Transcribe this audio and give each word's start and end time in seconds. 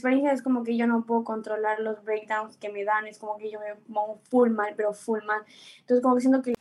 experiencia 0.00 0.32
es 0.32 0.42
como 0.42 0.64
que 0.64 0.78
yo 0.78 0.86
no 0.86 1.04
puedo 1.04 1.24
controlar 1.24 1.78
los 1.80 2.02
breakdowns 2.02 2.56
que 2.56 2.70
me 2.70 2.84
dan, 2.84 3.06
es 3.06 3.18
como 3.18 3.36
que 3.36 3.50
yo 3.50 3.60
me 3.60 3.74
pongo 3.92 4.18
full 4.30 4.48
mal, 4.50 4.72
pero 4.74 4.94
full 4.94 5.20
mal. 5.26 5.42
Entonces 5.80 6.02
como 6.02 6.14
que 6.14 6.20
siento 6.22 6.40
que... 6.40 6.54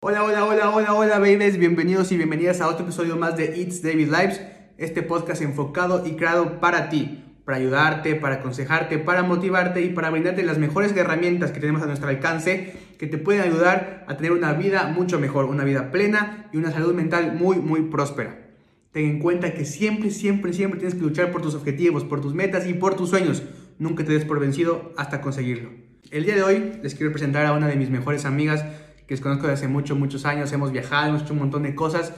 Hola, 0.00 0.24
hola, 0.24 0.46
hola, 0.46 0.70
hola, 0.70 0.94
hola, 0.94 1.18
babies. 1.18 1.58
Bienvenidos 1.58 2.10
y 2.10 2.16
bienvenidas 2.16 2.62
a 2.62 2.68
otro 2.68 2.84
episodio 2.84 3.16
más 3.16 3.36
de 3.36 3.58
It's 3.58 3.82
David 3.82 4.08
Lives, 4.08 4.40
este 4.78 5.02
podcast 5.02 5.42
enfocado 5.42 6.06
y 6.06 6.16
creado 6.16 6.60
para 6.60 6.88
ti, 6.88 7.27
para 7.48 7.56
ayudarte, 7.56 8.14
para 8.14 8.34
aconsejarte, 8.34 8.98
para 8.98 9.22
motivarte 9.22 9.80
y 9.80 9.88
para 9.88 10.10
brindarte 10.10 10.42
las 10.42 10.58
mejores 10.58 10.94
herramientas 10.94 11.50
que 11.50 11.60
tenemos 11.60 11.80
a 11.80 11.86
nuestro 11.86 12.10
alcance 12.10 12.74
que 12.98 13.06
te 13.06 13.16
pueden 13.16 13.40
ayudar 13.40 14.04
a 14.06 14.18
tener 14.18 14.32
una 14.32 14.52
vida 14.52 14.88
mucho 14.88 15.18
mejor, 15.18 15.46
una 15.46 15.64
vida 15.64 15.90
plena 15.90 16.50
y 16.52 16.58
una 16.58 16.70
salud 16.72 16.92
mental 16.92 17.34
muy, 17.36 17.56
muy 17.56 17.84
próspera. 17.84 18.50
Ten 18.92 19.06
en 19.06 19.18
cuenta 19.18 19.54
que 19.54 19.64
siempre, 19.64 20.10
siempre, 20.10 20.52
siempre 20.52 20.78
tienes 20.78 20.94
que 20.94 21.00
luchar 21.00 21.30
por 21.30 21.40
tus 21.40 21.54
objetivos, 21.54 22.04
por 22.04 22.20
tus 22.20 22.34
metas 22.34 22.66
y 22.66 22.74
por 22.74 22.96
tus 22.96 23.08
sueños. 23.08 23.42
Nunca 23.78 24.04
te 24.04 24.12
des 24.12 24.26
por 24.26 24.40
vencido 24.40 24.92
hasta 24.98 25.22
conseguirlo. 25.22 25.70
El 26.10 26.26
día 26.26 26.34
de 26.34 26.42
hoy 26.42 26.72
les 26.82 26.94
quiero 26.94 27.12
presentar 27.12 27.46
a 27.46 27.54
una 27.54 27.66
de 27.66 27.76
mis 27.76 27.88
mejores 27.88 28.26
amigas 28.26 28.62
que 29.06 29.14
les 29.14 29.22
conozco 29.22 29.46
desde 29.46 29.54
hace 29.54 29.68
muchos, 29.68 29.98
muchos 29.98 30.26
años. 30.26 30.52
Hemos 30.52 30.70
viajado, 30.70 31.08
hemos 31.08 31.22
hecho 31.22 31.32
un 31.32 31.38
montón 31.38 31.62
de 31.62 31.74
cosas. 31.74 32.12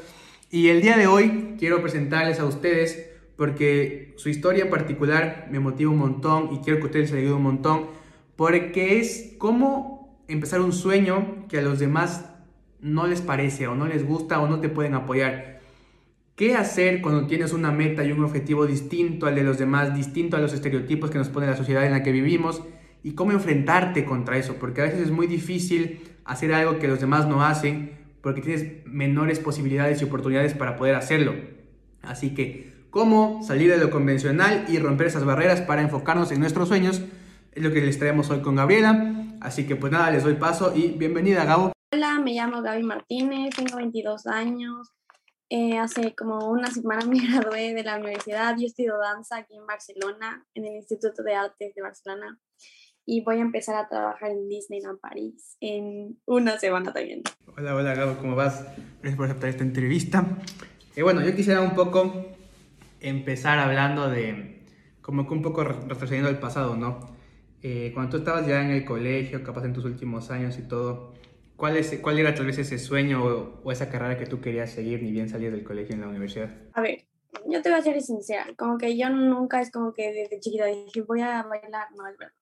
Y 0.51 0.71
el 0.71 0.83
día 0.83 0.97
de 0.97 1.07
hoy 1.07 1.55
quiero 1.57 1.81
presentarles 1.83 2.41
a 2.41 2.47
ustedes 2.47 3.10
porque 3.41 4.13
su 4.17 4.29
historia 4.29 4.65
en 4.65 4.69
particular 4.69 5.49
me 5.51 5.61
motiva 5.61 5.91
un 5.91 5.97
montón 5.97 6.51
y 6.53 6.59
quiero 6.59 6.79
que 6.79 6.85
ustedes 6.85 7.09
se 7.09 7.17
ayuden 7.17 7.37
un 7.37 7.43
montón 7.45 7.87
porque 8.37 8.99
es 8.99 9.35
cómo 9.39 10.23
empezar 10.29 10.61
un 10.61 10.75
sueño 10.75 11.47
que 11.49 11.57
a 11.57 11.63
los 11.63 11.79
demás 11.79 12.31
no 12.83 13.07
les 13.07 13.23
parece 13.23 13.67
o 13.67 13.75
no 13.75 13.87
les 13.87 14.07
gusta 14.07 14.43
o 14.43 14.47
no 14.47 14.61
te 14.61 14.69
pueden 14.69 14.93
apoyar. 14.93 15.63
¿Qué 16.37 16.55
hacer 16.55 17.01
cuando 17.01 17.27
tienes 17.27 17.55
una 17.55 17.71
meta 17.71 18.05
y 18.05 18.13
un 18.13 18.23
objetivo 18.23 18.67
distinto 18.67 19.25
al 19.25 19.37
de 19.37 19.43
los 19.43 19.57
demás, 19.57 19.95
distinto 19.95 20.37
a 20.37 20.41
los 20.41 20.53
estereotipos 20.53 21.11
que 21.11 21.17
nos 21.17 21.31
pone 21.31 21.47
la 21.47 21.57
sociedad 21.57 21.87
en 21.87 21.93
la 21.93 22.03
que 22.03 22.13
vivimos? 22.13 22.63
¿Y 23.03 23.13
cómo 23.13 23.33
enfrentarte 23.33 24.05
contra 24.05 24.37
eso? 24.37 24.57
Porque 24.61 24.83
a 24.83 24.85
veces 24.85 25.01
es 25.01 25.11
muy 25.11 25.27
difícil 25.27 26.03
hacer 26.27 26.53
algo 26.53 26.79
que 26.79 26.89
los 26.89 27.01
demás 27.01 27.27
no 27.27 27.43
hacen 27.43 27.93
porque 28.21 28.43
tienes 28.43 28.85
menores 28.85 29.39
posibilidades 29.39 30.03
y 30.03 30.05
oportunidades 30.05 30.53
para 30.53 30.77
poder 30.77 30.95
hacerlo. 30.95 31.33
Así 32.03 32.35
que, 32.35 32.80
¿cómo 32.91 33.43
salir 33.43 33.71
de 33.71 33.79
lo 33.79 33.91
convencional 33.91 34.65
y 34.69 34.79
romper 34.79 35.07
esas 35.07 35.25
barreras 35.25 35.61
para 35.63 35.83
enfocarnos 35.83 36.33
en 36.33 36.41
nuestros 36.41 36.69
sueños? 36.69 37.03
Es 37.53 37.63
lo 37.63 37.73
que 37.73 37.81
les 37.81 37.99
traemos 37.99 38.31
hoy 38.31 38.43
con 38.43 38.57
Gabriela. 38.57 39.15
Así 39.41 39.67
que 39.67 39.77
pues 39.77 39.93
nada, 39.93 40.11
les 40.11 40.25
doy 40.25 40.35
paso 40.35 40.73
y 40.75 40.89
bienvenida 40.91 41.45
Gabo. 41.45 41.73
Hola, 41.93 42.21
me 42.21 42.35
llamo 42.35 42.63
Gaby 42.63 42.83
Martínez, 42.83 43.55
tengo 43.57 43.77
22 43.77 44.27
años. 44.27 44.93
Eh, 45.49 45.79
hace 45.79 46.15
como 46.15 46.51
una 46.51 46.71
semana 46.71 47.05
me 47.07 47.19
gradué 47.19 47.75
de 47.75 47.83
la 47.83 47.97
universidad. 47.97 48.57
Yo 48.59 48.67
estudio 48.67 48.99
danza 48.99 49.39
aquí 49.39 49.57
en 49.57 49.67
Barcelona, 49.67 50.45
en 50.55 50.67
el 50.67 50.77
Instituto 50.77 51.23
de 51.23 51.35
Artes 51.35 51.75
de 51.75 51.83
Barcelona 51.83 52.39
y 53.07 53.23
voy 53.25 53.39
a 53.39 53.41
empezar 53.41 53.75
a 53.77 53.89
trabajar 53.89 54.31
en 54.31 54.49
Disneyland 54.49 55.01
París 55.01 55.57
en 55.61 56.21
una 56.27 56.59
semana 56.59 56.93
también. 56.93 57.23
Hola, 57.57 57.75
hola 57.75 57.95
Gabo, 57.95 58.17
¿cómo 58.19 58.37
vas? 58.37 58.65
Gracias 59.01 59.17
por 59.17 59.25
aceptar 59.27 59.49
esta 59.49 59.65
entrevista. 59.65 60.25
Y 60.95 61.03
bueno, 61.03 61.21
yo 61.23 61.35
quisiera 61.35 61.61
un 61.61 61.75
poco 61.75 62.31
empezar 63.01 63.59
hablando 63.59 64.09
de, 64.09 64.63
como 65.01 65.27
que 65.27 65.35
un 65.35 65.43
poco 65.43 65.65
retrocediendo 65.65 66.29
al 66.29 66.39
pasado, 66.39 66.77
¿no? 66.77 67.01
Eh, 67.63 67.91
cuando 67.95 68.13
tú 68.13 68.17
estabas 68.19 68.47
ya 68.47 68.63
en 68.63 68.71
el 68.71 68.85
colegio, 68.85 69.43
capaz 69.43 69.65
en 69.65 69.73
tus 69.73 69.85
últimos 69.85 70.31
años 70.31 70.59
y 70.59 70.63
todo, 70.63 71.15
¿cuál, 71.57 71.77
es, 71.77 71.99
cuál 72.01 72.19
era 72.19 72.35
tal 72.35 72.47
vez 72.47 72.59
ese 72.59 72.79
sueño 72.79 73.23
o, 73.25 73.61
o 73.63 73.73
esa 73.73 73.91
carrera 73.91 74.19
que 74.19 74.27
tú 74.27 74.41
querías 74.41 74.71
seguir 74.71 75.03
ni 75.03 75.11
bien 75.11 75.29
salir 75.29 75.51
del 75.51 75.65
colegio 75.65 75.95
en 75.95 76.01
la 76.01 76.09
universidad? 76.09 76.51
A 76.73 76.81
ver, 76.81 77.05
yo 77.47 77.61
te 77.63 77.71
voy 77.71 77.79
a 77.79 77.83
ser 77.83 78.01
sincera, 78.01 78.47
como 78.57 78.79
que 78.79 78.97
yo 78.97 79.11
nunca 79.11 79.61
es 79.61 79.71
como 79.71 79.93
que 79.93 80.13
desde 80.13 80.41
chiquita 80.41 80.67
dije 80.67 81.03
voy 81.03 81.21
a 81.21 81.43
bailar, 81.43 81.89
no 81.97 82.07
es 82.07 82.17
verdad 82.17 82.35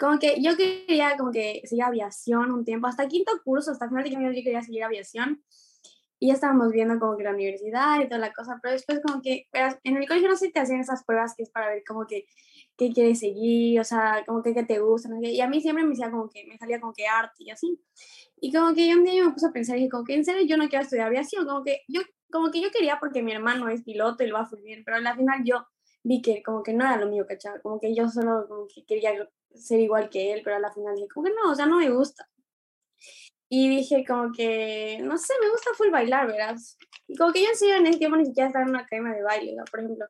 como 0.00 0.18
que 0.18 0.40
yo 0.40 0.56
quería 0.56 1.16
como 1.18 1.30
que 1.30 1.60
seguir 1.64 1.84
aviación 1.84 2.50
un 2.50 2.64
tiempo, 2.64 2.86
hasta 2.86 3.06
quinto 3.06 3.32
curso, 3.44 3.70
hasta 3.70 3.86
final 3.86 4.02
de 4.02 4.10
quinto 4.10 4.32
yo 4.32 4.42
quería 4.42 4.62
seguir 4.62 4.82
aviación. 4.82 5.42
Y 6.20 6.28
ya 6.28 6.34
estábamos 6.34 6.70
viendo 6.70 6.98
como 7.00 7.16
que 7.16 7.24
la 7.24 7.32
universidad 7.32 7.98
y 8.00 8.06
toda 8.06 8.20
la 8.20 8.32
cosa, 8.32 8.60
pero 8.62 8.72
después 8.72 9.00
como 9.04 9.22
que 9.22 9.48
en 9.84 9.96
el 9.96 10.06
colegio 10.06 10.28
no 10.28 10.36
sé 10.36 10.50
te 10.50 10.60
hacían 10.60 10.80
esas 10.80 11.02
pruebas 11.04 11.34
que 11.34 11.42
es 11.42 11.50
para 11.50 11.70
ver 11.70 11.82
como 11.86 12.06
que 12.06 12.26
qué 12.76 12.92
quieres 12.92 13.20
seguir, 13.20 13.80
o 13.80 13.84
sea, 13.84 14.22
como 14.26 14.42
que 14.42 14.54
qué 14.54 14.62
te 14.62 14.78
gusta, 14.80 15.08
y 15.20 15.40
a 15.40 15.48
mí 15.48 15.60
siempre 15.60 15.82
me 15.82 15.90
decía 15.90 16.10
como 16.10 16.28
que 16.28 16.46
me 16.46 16.58
salía 16.58 16.78
como 16.78 16.92
que 16.92 17.06
arte 17.06 17.36
y 17.44 17.50
así. 17.50 17.80
Y 18.40 18.52
como 18.52 18.74
que 18.74 18.94
un 18.94 19.04
día 19.04 19.14
yo 19.14 19.24
me 19.26 19.32
puse 19.32 19.46
a 19.46 19.50
pensar 19.50 19.76
y 19.76 19.80
dije 19.80 19.90
como 19.90 20.04
que 20.04 20.14
en 20.14 20.24
serio 20.24 20.46
yo 20.46 20.56
no 20.56 20.68
quiero 20.68 20.84
estudiar 20.84 21.08
aviación, 21.08 21.46
como 21.46 21.64
que 21.64 21.82
yo 21.88 22.02
como 22.30 22.50
que 22.50 22.60
yo 22.60 22.70
quería 22.70 22.98
porque 23.00 23.22
mi 23.22 23.32
hermano 23.32 23.68
es 23.68 23.82
piloto 23.82 24.22
y 24.22 24.28
lo 24.28 24.34
va 24.34 24.42
a 24.42 24.56
bien, 24.62 24.82
pero 24.84 24.98
al 24.98 25.16
final 25.16 25.42
yo 25.44 25.66
vi 26.02 26.22
que 26.22 26.42
como 26.42 26.62
que 26.62 26.72
no 26.72 26.84
era 26.84 26.96
lo 26.96 27.08
mío, 27.08 27.26
¿cachai? 27.28 27.60
Como 27.62 27.80
que 27.80 27.94
yo 27.94 28.08
solo 28.08 28.46
como 28.48 28.66
que 28.72 28.84
quería 28.84 29.12
ser 29.54 29.80
igual 29.80 30.08
que 30.08 30.32
él, 30.32 30.42
pero 30.44 30.56
a 30.56 30.60
la 30.60 30.72
final 30.72 30.94
dije, 30.94 31.08
como 31.12 31.26
que 31.26 31.32
no, 31.34 31.50
o 31.50 31.54
sea, 31.54 31.66
no 31.66 31.78
me 31.78 31.90
gusta. 31.90 32.28
Y 33.52 33.68
dije 33.68 34.04
como 34.06 34.30
que, 34.30 35.00
no 35.02 35.18
sé, 35.18 35.34
me 35.42 35.50
gusta 35.50 35.70
full 35.74 35.90
bailar, 35.90 36.28
verás. 36.28 36.78
Y 37.08 37.16
como 37.16 37.32
que 37.32 37.42
yo 37.42 37.48
en 37.66 37.80
en 37.80 37.86
ese 37.86 37.98
tiempo 37.98 38.16
ni 38.16 38.24
siquiera 38.24 38.46
estaba 38.46 38.64
en 38.64 38.70
una 38.70 38.82
academia 38.82 39.12
de 39.12 39.22
baile, 39.24 39.56
por 39.68 39.80
ejemplo. 39.80 40.06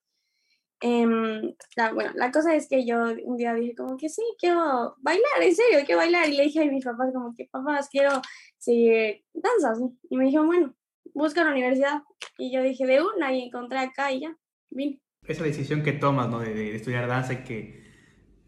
Eh, 0.82 1.54
la, 1.74 1.92
bueno, 1.94 2.12
la 2.16 2.30
cosa 2.30 2.54
es 2.54 2.68
que 2.68 2.84
yo 2.84 2.98
un 3.24 3.38
día 3.38 3.54
dije 3.54 3.74
como 3.74 3.96
que 3.96 4.10
sí, 4.10 4.22
quiero 4.38 4.94
bailar, 4.98 5.42
en 5.42 5.54
serio, 5.54 5.78
quiero 5.86 6.00
bailar. 6.00 6.28
Y 6.28 6.36
le 6.36 6.42
dije 6.42 6.60
a 6.60 6.66
mis 6.66 6.84
papás 6.84 7.14
como 7.14 7.34
que, 7.34 7.48
papás, 7.50 7.88
quiero 7.90 8.20
seguir 8.58 9.24
danzas. 9.32 9.80
Y 10.10 10.18
me 10.18 10.26
dijeron, 10.26 10.46
bueno, 10.46 10.74
busca 11.14 11.42
la 11.42 11.52
universidad. 11.52 12.02
Y 12.36 12.52
yo 12.52 12.62
dije, 12.62 12.86
de 12.86 13.00
una, 13.02 13.32
y 13.32 13.44
encontré 13.44 13.78
acá 13.78 14.12
y 14.12 14.20
ya, 14.20 14.36
vine. 14.68 15.00
Esa 15.26 15.44
decisión 15.44 15.82
que 15.82 15.92
tomas, 15.92 16.28
¿no? 16.28 16.40
De, 16.40 16.52
de 16.52 16.76
estudiar 16.76 17.08
danza 17.08 17.32
y 17.32 17.44
que 17.44 17.82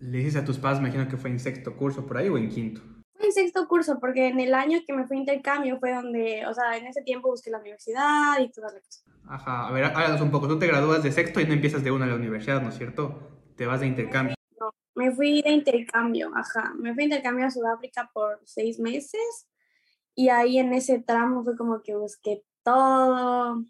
le 0.00 0.18
dices 0.18 0.36
a 0.36 0.44
tus 0.44 0.58
padres, 0.58 0.82
me 0.82 0.88
imagino 0.88 1.08
que 1.08 1.16
fue 1.16 1.30
en 1.30 1.40
sexto 1.40 1.78
curso 1.78 2.04
por 2.04 2.18
ahí 2.18 2.28
o 2.28 2.36
en 2.36 2.50
quinto. 2.50 2.91
En 3.32 3.44
sexto 3.44 3.66
curso, 3.66 3.98
porque 3.98 4.28
en 4.28 4.40
el 4.40 4.52
año 4.52 4.80
que 4.86 4.92
me 4.92 5.06
fui 5.06 5.16
a 5.16 5.20
intercambio 5.20 5.78
fue 5.78 5.94
donde, 5.94 6.44
o 6.46 6.52
sea, 6.52 6.76
en 6.76 6.86
ese 6.86 7.00
tiempo 7.00 7.30
busqué 7.30 7.50
la 7.50 7.60
universidad 7.60 8.38
y 8.38 8.50
todas 8.50 8.74
las 8.74 8.82
cosas. 8.82 9.04
Ajá, 9.26 9.68
a 9.68 9.72
ver, 9.72 9.84
háganos 9.84 10.20
un 10.20 10.30
poco. 10.30 10.48
Tú 10.48 10.58
te 10.58 10.66
gradúas 10.66 11.02
de 11.02 11.10
sexto 11.12 11.40
y 11.40 11.46
no 11.46 11.54
empiezas 11.54 11.82
de 11.82 11.90
una 11.90 12.04
a 12.04 12.08
la 12.08 12.16
universidad, 12.16 12.60
¿no 12.60 12.68
es 12.68 12.76
cierto? 12.76 13.40
Te 13.56 13.64
vas 13.64 13.80
de 13.80 13.86
intercambio. 13.86 14.34
No, 14.60 14.74
me 14.94 15.10
fui 15.12 15.40
de 15.40 15.50
intercambio, 15.50 16.30
ajá. 16.34 16.74
Me 16.78 16.92
fui 16.92 17.04
de 17.04 17.04
intercambio 17.04 17.46
a 17.46 17.50
Sudáfrica 17.50 18.10
por 18.12 18.40
seis 18.44 18.78
meses 18.78 19.48
y 20.14 20.28
ahí 20.28 20.58
en 20.58 20.74
ese 20.74 20.98
tramo 21.00 21.42
fue 21.42 21.56
como 21.56 21.82
que 21.82 21.96
busqué 21.96 22.44
todo 22.62 23.64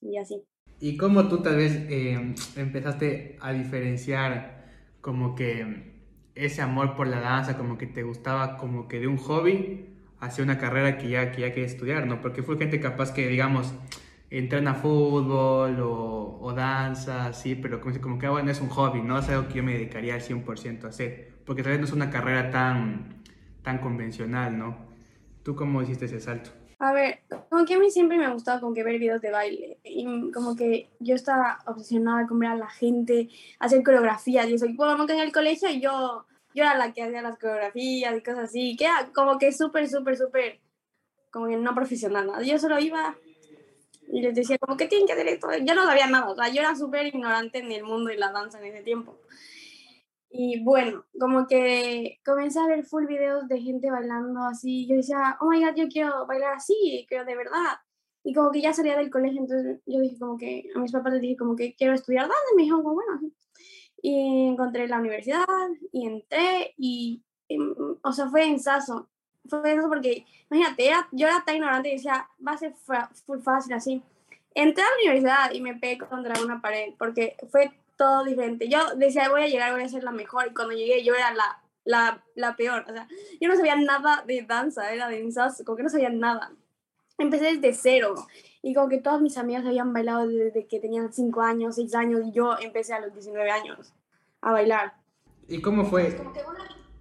y 0.00 0.16
así. 0.16 0.42
¿Y 0.80 0.96
cómo 0.96 1.28
tú 1.28 1.42
tal 1.42 1.56
vez 1.56 1.74
eh, 1.90 2.34
empezaste 2.56 3.36
a 3.42 3.52
diferenciar 3.52 4.64
como 5.02 5.34
que 5.34 5.93
ese 6.34 6.62
amor 6.62 6.96
por 6.96 7.06
la 7.06 7.20
danza, 7.20 7.56
como 7.56 7.78
que 7.78 7.86
te 7.86 8.02
gustaba 8.02 8.56
como 8.56 8.88
que 8.88 9.00
de 9.00 9.06
un 9.06 9.16
hobby 9.18 9.86
hacia 10.20 10.42
una 10.42 10.58
carrera 10.58 10.98
que 10.98 11.08
ya, 11.08 11.30
que 11.32 11.42
ya 11.42 11.50
quería 11.50 11.66
estudiar, 11.66 12.06
¿no? 12.06 12.20
Porque 12.20 12.42
fue 12.42 12.56
gente 12.56 12.80
capaz 12.80 13.12
que, 13.12 13.28
digamos, 13.28 13.74
entrena 14.30 14.74
fútbol 14.74 15.78
o, 15.80 16.52
danza, 16.56 17.32
sí, 17.32 17.54
pero 17.54 17.80
como, 17.80 18.00
como 18.00 18.18
que, 18.18 18.26
ah, 18.26 18.30
bueno, 18.30 18.50
es 18.50 18.60
un 18.60 18.68
hobby, 18.68 19.00
no 19.02 19.18
es 19.18 19.28
algo 19.28 19.48
que 19.48 19.54
yo 19.54 19.62
me 19.62 19.72
dedicaría 19.74 20.14
al 20.14 20.20
100% 20.20 20.84
a 20.84 20.88
hacer, 20.88 21.32
porque 21.44 21.62
tal 21.62 21.72
vez 21.72 21.80
no 21.80 21.86
es 21.86 21.92
una 21.92 22.10
carrera 22.10 22.50
tan, 22.50 23.22
tan 23.62 23.78
convencional, 23.78 24.56
¿no? 24.58 24.76
¿Tú 25.42 25.54
cómo 25.56 25.82
hiciste 25.82 26.06
ese 26.06 26.20
salto? 26.20 26.50
A 26.84 26.92
ver, 26.92 27.20
como 27.48 27.64
que 27.64 27.72
a 27.72 27.78
mí 27.78 27.90
siempre 27.90 28.18
me 28.18 28.26
ha 28.26 28.30
gustado 28.30 28.60
como 28.60 28.74
que 28.74 28.84
ver 28.84 28.98
videos 28.98 29.22
de 29.22 29.30
baile 29.30 29.78
y 29.84 30.04
como 30.32 30.54
que 30.54 30.90
yo 31.00 31.14
estaba 31.14 31.60
obsesionada 31.64 32.26
con 32.26 32.38
ver 32.38 32.50
a 32.50 32.56
la 32.56 32.68
gente 32.68 33.30
hacer 33.58 33.82
coreografías 33.82 34.46
y 34.46 34.52
eso. 34.52 34.66
Y 34.66 34.76
como 34.76 35.06
que 35.06 35.14
en 35.14 35.20
el 35.20 35.32
colegio 35.32 35.70
yo, 35.70 36.26
yo 36.54 36.62
era 36.62 36.76
la 36.76 36.92
que 36.92 37.02
hacía 37.02 37.22
las 37.22 37.38
coreografías 37.38 38.14
y 38.14 38.22
cosas 38.22 38.50
así, 38.50 38.76
que 38.76 38.84
era 38.84 39.08
como 39.14 39.38
que 39.38 39.50
súper, 39.50 39.88
súper, 39.88 40.18
súper, 40.18 40.60
como 41.30 41.46
que 41.46 41.56
no 41.56 41.74
profesional. 41.74 42.26
nada. 42.26 42.42
Yo 42.42 42.58
solo 42.58 42.78
iba 42.78 43.16
y 44.12 44.20
les 44.20 44.34
decía 44.34 44.58
como 44.58 44.76
que 44.76 44.86
tienen 44.86 45.06
que 45.06 45.14
hacer 45.14 45.28
esto. 45.28 45.48
Yo 45.62 45.74
no 45.74 45.86
sabía 45.86 46.06
nada, 46.06 46.28
o 46.28 46.34
sea, 46.34 46.50
yo 46.50 46.60
era 46.60 46.76
súper 46.76 47.06
ignorante 47.06 47.60
en 47.60 47.72
el 47.72 47.84
mundo 47.84 48.10
de 48.10 48.18
la 48.18 48.30
danza 48.30 48.58
en 48.58 48.66
ese 48.66 48.82
tiempo. 48.82 49.16
Y 50.36 50.64
bueno, 50.64 51.04
como 51.20 51.46
que 51.46 52.18
comencé 52.24 52.58
a 52.58 52.66
ver 52.66 52.84
full 52.84 53.06
videos 53.06 53.46
de 53.46 53.60
gente 53.60 53.88
bailando 53.88 54.40
así. 54.40 54.84
Yo 54.88 54.96
decía, 54.96 55.38
oh 55.40 55.48
my 55.48 55.64
god, 55.64 55.76
yo 55.76 55.86
quiero 55.86 56.26
bailar 56.26 56.54
así, 56.54 57.06
quiero 57.08 57.24
de 57.24 57.36
verdad. 57.36 57.78
Y 58.24 58.34
como 58.34 58.50
que 58.50 58.60
ya 58.60 58.72
salía 58.72 58.96
del 58.96 59.12
colegio, 59.12 59.38
entonces 59.42 59.80
yo 59.86 60.00
dije 60.00 60.18
como 60.18 60.36
que, 60.36 60.68
a 60.74 60.80
mis 60.80 60.90
papás 60.90 61.12
les 61.12 61.22
dije 61.22 61.36
como 61.36 61.54
que 61.54 61.76
quiero 61.76 61.94
estudiar 61.94 62.22
danza. 62.22 62.36
Y 62.52 62.56
me 62.56 62.62
dijeron 62.62 62.82
como, 62.82 62.96
bueno. 62.96 63.30
Y 64.02 64.48
encontré 64.48 64.88
la 64.88 64.98
universidad 64.98 65.46
y 65.92 66.04
entré 66.04 66.74
y, 66.78 67.22
o 68.02 68.12
sea, 68.12 68.28
fue 68.28 68.44
en 68.44 68.58
Saso. 68.58 69.08
Fue 69.48 69.72
eso 69.72 69.88
porque, 69.88 70.26
imagínate, 70.50 70.90
yo 71.12 71.28
era 71.28 71.44
tan 71.46 71.54
ignorante 71.54 71.90
y 71.90 71.92
decía, 71.92 72.28
va 72.44 72.52
a 72.52 72.58
ser 72.58 72.74
full 73.24 73.38
fácil 73.38 73.72
así. 73.74 74.02
Entré 74.52 74.82
a 74.82 74.86
la 74.86 74.96
universidad 74.96 75.52
y 75.52 75.60
me 75.60 75.76
pegué 75.76 75.98
contra 75.98 76.42
una 76.42 76.60
pared 76.60 76.92
porque 76.98 77.36
fue 77.52 77.70
todo 77.96 78.24
diferente. 78.24 78.68
Yo 78.68 78.78
decía, 78.96 79.28
voy 79.28 79.42
a 79.42 79.48
llegar, 79.48 79.72
voy 79.72 79.82
a 79.82 79.88
ser 79.88 80.04
la 80.04 80.12
mejor. 80.12 80.46
Y 80.48 80.54
cuando 80.54 80.74
llegué, 80.74 81.04
yo 81.04 81.14
era 81.14 81.32
la, 81.32 81.62
la, 81.84 82.24
la 82.34 82.56
peor. 82.56 82.84
O 82.88 82.92
sea, 82.92 83.08
yo 83.40 83.48
no 83.48 83.56
sabía 83.56 83.76
nada 83.76 84.24
de 84.26 84.42
danza, 84.42 84.92
era 84.92 85.08
de 85.08 85.22
danza, 85.22 85.64
como 85.64 85.76
que 85.76 85.82
no 85.82 85.88
sabía 85.88 86.10
nada. 86.10 86.52
Empecé 87.18 87.56
desde 87.56 87.72
cero. 87.74 88.14
Y 88.62 88.74
como 88.74 88.88
que 88.88 88.98
todas 88.98 89.20
mis 89.20 89.36
amigas 89.38 89.66
habían 89.66 89.92
bailado 89.92 90.26
desde 90.26 90.66
que 90.66 90.80
tenían 90.80 91.12
5 91.12 91.42
años, 91.42 91.76
6 91.76 91.94
años, 91.94 92.22
y 92.24 92.32
yo 92.32 92.56
empecé 92.58 92.94
a 92.94 93.00
los 93.00 93.12
19 93.12 93.50
años 93.50 93.92
a 94.40 94.52
bailar. 94.52 94.94
¿Y 95.46 95.60
cómo 95.60 95.84
fue 95.84 96.16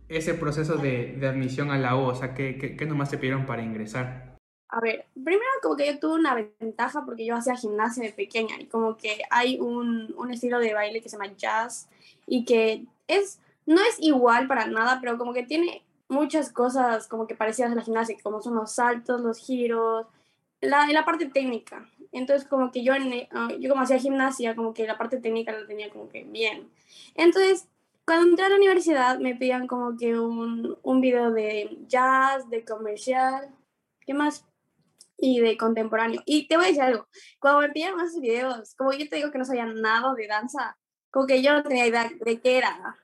ese 0.10 0.34
proceso 0.34 0.76
de, 0.76 1.16
de, 1.18 1.28
admisión 1.28 1.72
a 1.72 1.78
la 1.78 1.96
U? 1.96 2.02
O 2.02 2.16
sea, 2.16 2.34
¿qué, 2.34 2.58
qué, 2.58 2.76
qué 2.76 2.86
nomás 2.86 3.10
te 3.10 3.18
pidieron 3.18 3.46
para 3.46 3.64
ingresar? 3.64 4.33
A 4.74 4.80
ver, 4.80 5.06
primero 5.14 5.44
como 5.62 5.76
que 5.76 5.86
yo 5.86 6.00
tuve 6.00 6.16
una 6.16 6.34
ventaja 6.34 7.06
porque 7.06 7.28
yo 7.28 7.36
hacía 7.36 7.56
gimnasia 7.56 8.02
de 8.02 8.12
pequeña 8.12 8.60
y 8.60 8.66
como 8.66 8.98
que 8.98 9.22
hay 9.30 9.60
un, 9.60 10.12
un 10.18 10.32
estilo 10.32 10.58
de 10.58 10.74
baile 10.74 11.00
que 11.00 11.10
se 11.10 11.16
llama 11.16 11.32
jazz 11.38 11.88
y 12.26 12.44
que 12.44 12.84
es, 13.08 13.40
no 13.68 13.80
es 13.82 14.00
igual 14.00 14.48
para 14.48 14.66
nada, 14.66 14.98
pero 15.00 15.20
como 15.20 15.32
que 15.32 15.44
tiene 15.44 15.84
muchas 16.08 16.52
cosas 16.52 17.08
como 17.08 17.28
que 17.28 17.36
parecidas 17.36 17.72
a 17.72 17.76
la 17.76 17.84
gimnasia, 17.84 18.18
como 18.24 18.42
son 18.42 18.56
los 18.56 18.72
saltos, 18.72 19.22
los 19.22 19.38
giros, 19.38 20.08
la, 20.60 20.88
la 20.88 21.06
parte 21.06 21.28
técnica. 21.28 21.88
Entonces 22.12 22.48
como 22.48 22.72
que 22.72 22.84
yo, 22.84 22.96
en, 22.96 23.28
uh, 23.32 23.56
yo 23.60 23.70
como 23.70 23.84
hacía 23.84 24.00
gimnasia, 24.00 24.56
como 24.56 24.74
que 24.74 24.88
la 24.88 24.98
parte 24.98 25.18
técnica 25.18 25.52
la 25.52 25.68
tenía 25.68 25.92
como 25.92 26.10
que 26.10 26.24
bien. 26.24 26.68
Entonces, 27.14 27.68
cuando 28.06 28.28
entré 28.28 28.46
a 28.46 28.50
la 28.50 28.56
universidad 28.56 29.20
me 29.20 29.36
pedían 29.36 29.68
como 29.68 29.96
que 29.96 30.18
un, 30.18 30.80
un 30.82 31.00
video 31.00 31.32
de 31.32 31.78
jazz, 31.88 32.50
de 32.50 32.66
comercial, 32.66 33.50
¿qué 34.04 34.16
más? 34.16 34.44
Y 35.18 35.40
de 35.40 35.58
contemporáneo. 35.58 36.22
Y 36.26 36.48
te 36.48 36.56
voy 36.56 36.66
a 36.66 36.68
decir 36.68 36.84
algo, 36.84 37.08
cuando 37.40 37.62
me 37.62 37.70
pidieron 37.70 38.00
esos 38.02 38.20
videos, 38.20 38.76
como 38.76 38.94
yo 38.94 39.08
te 39.10 39.18
digo 39.18 39.32
que 39.32 39.38
no 39.38 39.46
sabía 39.46 39.66
nada 39.66 40.14
de 40.14 40.28
danza, 40.28 40.78
como 41.12 41.28
que 41.28 41.42
yo 41.42 41.54
no 41.54 41.64
tenía 41.64 41.88
idea 41.88 42.10
de 42.20 42.42
qué 42.42 42.58
era. 42.58 42.98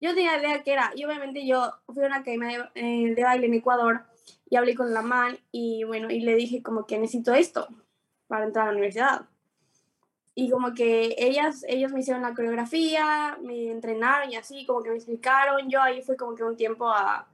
Yo 0.00 0.14
tenía 0.14 0.38
idea 0.38 0.58
de 0.58 0.62
qué 0.62 0.72
era. 0.72 0.92
Y 0.94 1.04
obviamente 1.04 1.46
yo 1.46 1.72
fui 1.86 2.04
a 2.04 2.06
una 2.06 2.16
academia 2.18 2.70
de, 2.74 2.80
eh, 3.08 3.14
de 3.14 3.24
baile 3.24 3.46
en 3.46 3.54
Ecuador 3.54 4.04
y 4.48 4.56
hablé 4.56 4.74
con 4.74 4.94
la 4.94 5.02
man 5.02 5.38
y 5.50 5.84
bueno, 5.84 6.10
y 6.10 6.20
le 6.20 6.34
dije 6.34 6.62
como 6.62 6.86
que 6.86 6.98
necesito 6.98 7.34
esto 7.34 7.68
para 8.28 8.44
entrar 8.44 8.64
a 8.64 8.66
la 8.68 8.72
universidad. 8.72 9.28
Y 10.34 10.50
como 10.50 10.72
que 10.72 11.16
ellas, 11.18 11.64
ellos 11.66 11.90
me 11.90 11.98
hicieron 11.98 12.22
la 12.22 12.32
coreografía, 12.32 13.36
me 13.42 13.72
entrenaron 13.72 14.30
y 14.30 14.36
así, 14.36 14.64
como 14.66 14.84
que 14.84 14.90
me 14.90 14.96
explicaron. 14.96 15.68
Yo 15.68 15.82
ahí 15.82 16.00
fui 16.00 16.16
como 16.16 16.36
que 16.36 16.44
un 16.44 16.56
tiempo 16.56 16.88
a, 16.88 17.26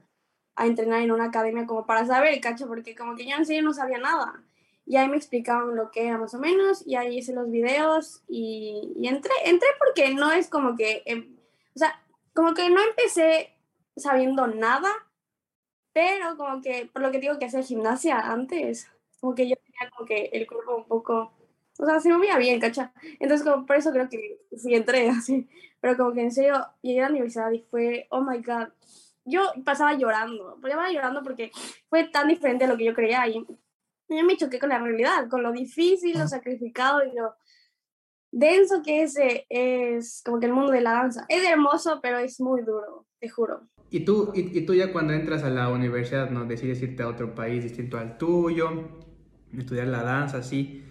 a 0.55 0.65
entrenar 0.67 1.01
en 1.01 1.11
una 1.11 1.25
academia 1.25 1.65
como 1.65 1.85
para 1.85 2.05
saber, 2.05 2.39
cacho, 2.41 2.67
porque 2.67 2.95
como 2.95 3.15
que 3.15 3.25
yo 3.27 3.35
en 3.37 3.45
serio 3.45 3.63
no 3.63 3.73
sabía 3.73 3.97
nada. 3.97 4.43
Y 4.85 4.97
ahí 4.97 5.07
me 5.09 5.17
explicaban 5.17 5.75
lo 5.75 5.91
que 5.91 6.07
era 6.07 6.17
más 6.17 6.33
o 6.35 6.39
menos, 6.39 6.85
y 6.85 6.95
ahí 6.95 7.17
hice 7.17 7.33
los 7.33 7.49
videos 7.49 8.23
y, 8.27 8.93
y 8.97 9.07
entré, 9.07 9.31
entré 9.45 9.67
porque 9.79 10.13
no 10.13 10.31
es 10.31 10.47
como 10.49 10.75
que, 10.75 11.01
eh, 11.05 11.27
o 11.75 11.79
sea, 11.79 11.99
como 12.33 12.53
que 12.53 12.69
no 12.69 12.81
empecé 12.83 13.51
sabiendo 13.95 14.45
nada, 14.47 14.89
pero 15.93 16.35
como 16.37 16.61
que, 16.61 16.89
por 16.91 17.01
lo 17.01 17.11
que 17.11 17.19
digo 17.19 17.39
que 17.39 17.45
hacía 17.45 17.61
gimnasia 17.63 18.19
antes, 18.19 18.89
como 19.19 19.33
que 19.35 19.47
yo 19.49 19.55
tenía 19.55 19.89
como 19.95 20.05
que 20.05 20.25
el 20.33 20.45
cuerpo 20.47 20.75
un 20.77 20.85
poco, 20.85 21.31
o 21.79 21.85
sea, 21.85 21.99
se 21.99 22.11
movía 22.11 22.37
bien, 22.37 22.59
cacha. 22.59 22.93
Entonces, 23.19 23.47
como 23.47 23.65
por 23.65 23.77
eso 23.77 23.91
creo 23.91 24.09
que 24.09 24.39
sí 24.57 24.73
entré 24.75 25.09
así, 25.09 25.47
pero 25.79 25.95
como 25.97 26.13
que 26.13 26.21
en 26.23 26.31
serio 26.31 26.65
llegué 26.81 26.99
a 27.01 27.03
la 27.05 27.09
universidad 27.11 27.51
y 27.51 27.61
fue, 27.61 28.07
oh 28.09 28.21
my 28.21 28.39
god, 28.39 28.69
yo 29.25 29.41
pasaba 29.63 29.93
llorando, 29.97 30.59
pasaba 30.61 30.91
llorando 30.91 31.23
porque 31.23 31.51
fue 31.89 32.05
tan 32.05 32.27
diferente 32.27 32.65
a 32.65 32.67
lo 32.67 32.77
que 32.77 32.85
yo 32.85 32.93
creía 32.93 33.27
y 33.27 33.45
yo 34.07 34.23
me 34.23 34.37
choqué 34.37 34.59
con 34.59 34.69
la 34.69 34.79
realidad, 34.79 35.27
con 35.29 35.41
lo 35.41 35.51
difícil, 35.51 36.17
lo 36.17 36.27
sacrificado 36.27 37.03
y 37.03 37.15
lo 37.15 37.33
denso 38.31 38.81
que 38.83 39.03
es, 39.03 39.15
es 39.49 40.21
como 40.23 40.39
que 40.39 40.45
el 40.45 40.53
mundo 40.53 40.71
de 40.71 40.81
la 40.81 40.93
danza. 40.93 41.25
Es 41.27 41.43
hermoso, 41.43 41.99
pero 42.01 42.19
es 42.19 42.39
muy 42.39 42.61
duro, 42.61 43.07
te 43.19 43.29
juro. 43.29 43.67
¿Y 43.89 44.01
tú, 44.01 44.31
y, 44.35 44.57
y 44.57 44.65
tú 44.65 44.73
ya 44.73 44.91
cuando 44.91 45.13
entras 45.13 45.43
a 45.43 45.49
la 45.49 45.69
universidad, 45.69 46.29
¿no? 46.29 46.45
Decides 46.45 46.81
irte 46.81 47.03
a 47.03 47.07
otro 47.07 47.33
país 47.33 47.63
distinto 47.63 47.97
al 47.97 48.17
tuyo, 48.17 48.89
estudiar 49.57 49.87
la 49.87 50.03
danza, 50.03 50.39
así. 50.39 50.83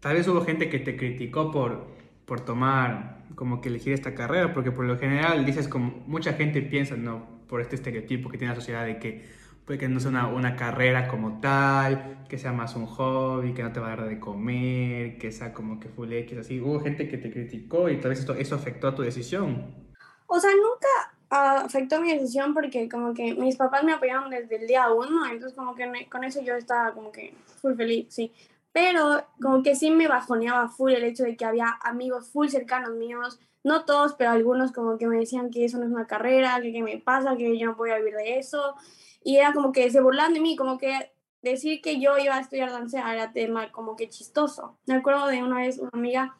Tal 0.00 0.14
vez 0.14 0.26
hubo 0.26 0.42
gente 0.42 0.68
que 0.70 0.78
te 0.78 0.96
criticó 0.96 1.50
por, 1.50 1.86
por 2.24 2.40
tomar, 2.40 3.24
como 3.34 3.60
que 3.60 3.68
elegir 3.68 3.92
esta 3.92 4.14
carrera, 4.14 4.52
porque 4.54 4.72
por 4.72 4.86
lo 4.86 4.98
general 4.98 5.44
dices 5.44 5.68
como 5.68 6.02
mucha 6.06 6.32
gente 6.32 6.62
piensa, 6.62 6.96
no, 6.96 7.35
por 7.48 7.60
este 7.60 7.76
estereotipo 7.76 8.28
que 8.28 8.38
tiene 8.38 8.52
la 8.54 8.60
sociedad 8.60 8.84
de 8.84 8.98
que 8.98 9.24
puede 9.66 9.80
que 9.80 9.88
no 9.88 9.98
sea 9.98 10.10
una, 10.10 10.28
una, 10.28 10.56
carrera 10.56 11.08
como 11.08 11.40
tal, 11.40 12.24
que 12.28 12.38
sea 12.38 12.52
más 12.52 12.76
un 12.76 12.86
hobby, 12.86 13.52
que 13.52 13.62
no 13.62 13.72
te 13.72 13.80
va 13.80 13.92
a 13.92 13.96
dar 13.96 14.08
de 14.08 14.20
comer, 14.20 15.18
que 15.18 15.32
sea 15.32 15.52
como 15.52 15.80
que 15.80 15.88
full 15.88 16.12
X, 16.12 16.38
así. 16.38 16.60
Hubo 16.60 16.80
gente 16.80 17.08
que 17.08 17.18
te 17.18 17.32
criticó 17.32 17.88
y 17.88 18.00
tal 18.00 18.10
vez 18.10 18.20
esto, 18.20 18.34
eso 18.34 18.54
afectó 18.54 18.88
a 18.88 18.94
tu 18.94 19.02
decisión. 19.02 19.74
O 20.28 20.38
sea, 20.38 20.50
nunca 20.52 20.88
uh, 21.32 21.66
afectó 21.66 22.00
mi 22.00 22.12
decisión 22.12 22.54
porque 22.54 22.88
como 22.88 23.12
que 23.12 23.34
mis 23.34 23.56
papás 23.56 23.82
me 23.82 23.92
apoyaron 23.92 24.30
desde 24.30 24.56
el 24.56 24.66
día 24.68 24.90
uno, 24.90 25.26
entonces 25.26 25.56
como 25.56 25.74
que 25.74 26.08
con 26.08 26.22
eso 26.22 26.40
yo 26.42 26.54
estaba 26.54 26.92
como 26.92 27.10
que 27.10 27.34
full 27.60 27.74
feliz, 27.74 28.06
sí. 28.10 28.32
Pero 28.72 29.24
como 29.40 29.62
que 29.62 29.74
sí 29.74 29.90
me 29.90 30.06
bajoneaba 30.06 30.68
full 30.68 30.92
el 30.92 31.04
hecho 31.04 31.24
de 31.24 31.36
que 31.36 31.44
había 31.44 31.78
amigos 31.82 32.28
full 32.28 32.48
cercanos 32.48 32.94
míos 32.94 33.40
no 33.66 33.84
todos, 33.84 34.14
pero 34.14 34.30
algunos 34.30 34.70
como 34.70 34.96
que 34.96 35.08
me 35.08 35.18
decían 35.18 35.50
que 35.50 35.64
eso 35.64 35.78
no 35.78 35.86
es 35.86 35.90
una 35.90 36.06
carrera, 36.06 36.60
que 36.62 36.72
qué 36.72 36.84
me 36.84 36.98
pasa, 36.98 37.36
que 37.36 37.58
yo 37.58 37.66
no 37.66 37.74
voy 37.74 37.90
a 37.90 37.98
vivir 37.98 38.14
de 38.14 38.38
eso. 38.38 38.76
Y 39.24 39.38
era 39.38 39.52
como 39.52 39.72
que 39.72 39.90
se 39.90 40.00
burlan 40.00 40.32
de 40.34 40.40
mí, 40.40 40.54
como 40.54 40.78
que 40.78 41.10
decir 41.42 41.80
que 41.82 42.00
yo 42.00 42.16
iba 42.16 42.36
a 42.36 42.40
estudiar 42.40 42.70
danza 42.70 43.12
era 43.12 43.32
tema 43.32 43.72
como 43.72 43.96
que 43.96 44.08
chistoso. 44.08 44.78
Me 44.86 44.94
acuerdo 44.94 45.26
de 45.26 45.42
una 45.42 45.58
vez 45.58 45.78
una 45.78 45.90
amiga 45.94 46.36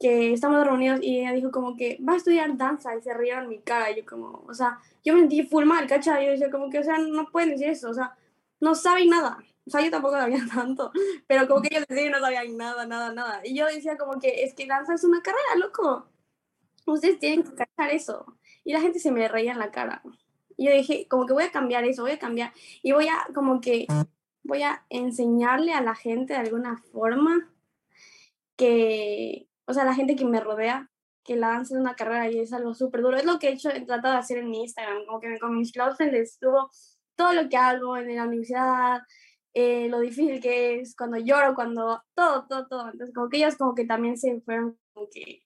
que 0.00 0.32
estamos 0.32 0.64
reunidos 0.64 1.00
y 1.02 1.18
ella 1.18 1.32
dijo 1.32 1.50
como 1.50 1.76
que 1.76 1.98
va 2.08 2.12
a 2.12 2.16
estudiar 2.16 2.56
danza 2.56 2.94
y 2.96 3.02
se 3.02 3.12
rieron 3.12 3.44
en 3.44 3.50
mi 3.50 3.58
cara. 3.58 3.90
Y 3.90 3.96
yo 3.96 4.06
como, 4.06 4.44
o 4.46 4.54
sea, 4.54 4.78
yo 5.04 5.14
me 5.14 5.20
sentí 5.20 5.42
full 5.42 5.64
mal, 5.64 5.88
¿cachai? 5.88 6.26
Yo 6.26 6.30
decía 6.30 6.50
como 6.52 6.70
que, 6.70 6.78
o 6.78 6.84
sea, 6.84 6.96
no 6.98 7.26
pueden 7.32 7.50
decir 7.50 7.70
eso, 7.70 7.90
o 7.90 7.94
sea, 7.94 8.16
no 8.60 8.76
saben 8.76 9.08
nada. 9.08 9.38
O 9.66 9.70
sea, 9.70 9.80
yo 9.80 9.90
tampoco 9.90 10.14
sabía 10.14 10.44
tanto, 10.54 10.92
pero 11.26 11.48
como 11.48 11.60
que 11.60 11.74
ellos 11.74 11.86
decían 11.88 12.12
no 12.12 12.20
sabían 12.20 12.56
nada, 12.56 12.86
nada, 12.86 13.12
nada. 13.12 13.40
Y 13.44 13.56
yo 13.56 13.66
decía 13.66 13.96
como 13.96 14.20
que 14.20 14.44
es 14.44 14.54
que 14.54 14.66
danza 14.66 14.94
es 14.94 15.02
una 15.02 15.22
carrera, 15.22 15.56
loco 15.56 16.11
ustedes 16.86 17.18
tienen 17.18 17.44
que 17.44 17.54
cachar 17.54 17.90
eso. 17.90 18.26
Y 18.64 18.72
la 18.72 18.80
gente 18.80 18.98
se 18.98 19.10
me 19.10 19.28
reía 19.28 19.52
en 19.52 19.58
la 19.58 19.70
cara. 19.70 20.02
Y 20.56 20.66
yo 20.66 20.72
dije, 20.72 21.06
como 21.08 21.26
que 21.26 21.32
voy 21.32 21.44
a 21.44 21.52
cambiar 21.52 21.84
eso, 21.84 22.02
voy 22.02 22.12
a 22.12 22.18
cambiar. 22.18 22.52
Y 22.82 22.92
voy 22.92 23.08
a, 23.08 23.26
como 23.34 23.60
que, 23.60 23.86
voy 24.42 24.62
a 24.62 24.84
enseñarle 24.90 25.72
a 25.72 25.80
la 25.80 25.94
gente 25.94 26.34
de 26.34 26.40
alguna 26.40 26.76
forma 26.92 27.50
que, 28.56 29.48
o 29.66 29.74
sea, 29.74 29.84
la 29.84 29.94
gente 29.94 30.16
que 30.16 30.24
me 30.24 30.40
rodea, 30.40 30.90
que 31.24 31.36
la 31.36 31.48
danza 31.48 31.74
es 31.74 31.80
una 31.80 31.94
carrera 31.94 32.30
y 32.30 32.40
es 32.40 32.52
algo 32.52 32.74
súper 32.74 33.02
duro. 33.02 33.16
Es 33.16 33.24
lo 33.24 33.38
que 33.38 33.48
he 33.48 33.52
hecho, 33.52 33.70
he 33.70 33.80
tratado 33.82 34.14
de 34.14 34.20
hacer 34.20 34.38
en 34.38 34.50
mi 34.50 34.62
Instagram, 34.62 35.06
como 35.06 35.20
que 35.20 35.38
con 35.38 35.56
mis 35.56 35.72
close 35.72 36.10
les 36.10 36.38
todo 36.38 37.32
lo 37.32 37.48
que 37.48 37.56
hago 37.56 37.96
en 37.96 38.16
la 38.16 38.24
universidad, 38.24 39.02
eh, 39.54 39.88
lo 39.88 40.00
difícil 40.00 40.40
que 40.40 40.80
es, 40.80 40.96
cuando 40.96 41.18
lloro, 41.18 41.54
cuando, 41.54 42.02
todo, 42.14 42.46
todo, 42.48 42.66
todo. 42.66 42.90
Entonces, 42.90 43.14
como 43.14 43.28
que 43.28 43.36
ellos 43.38 43.56
como 43.56 43.74
que 43.74 43.84
también 43.84 44.16
se 44.16 44.40
fueron 44.40 44.78
como 44.92 45.08
que 45.10 45.42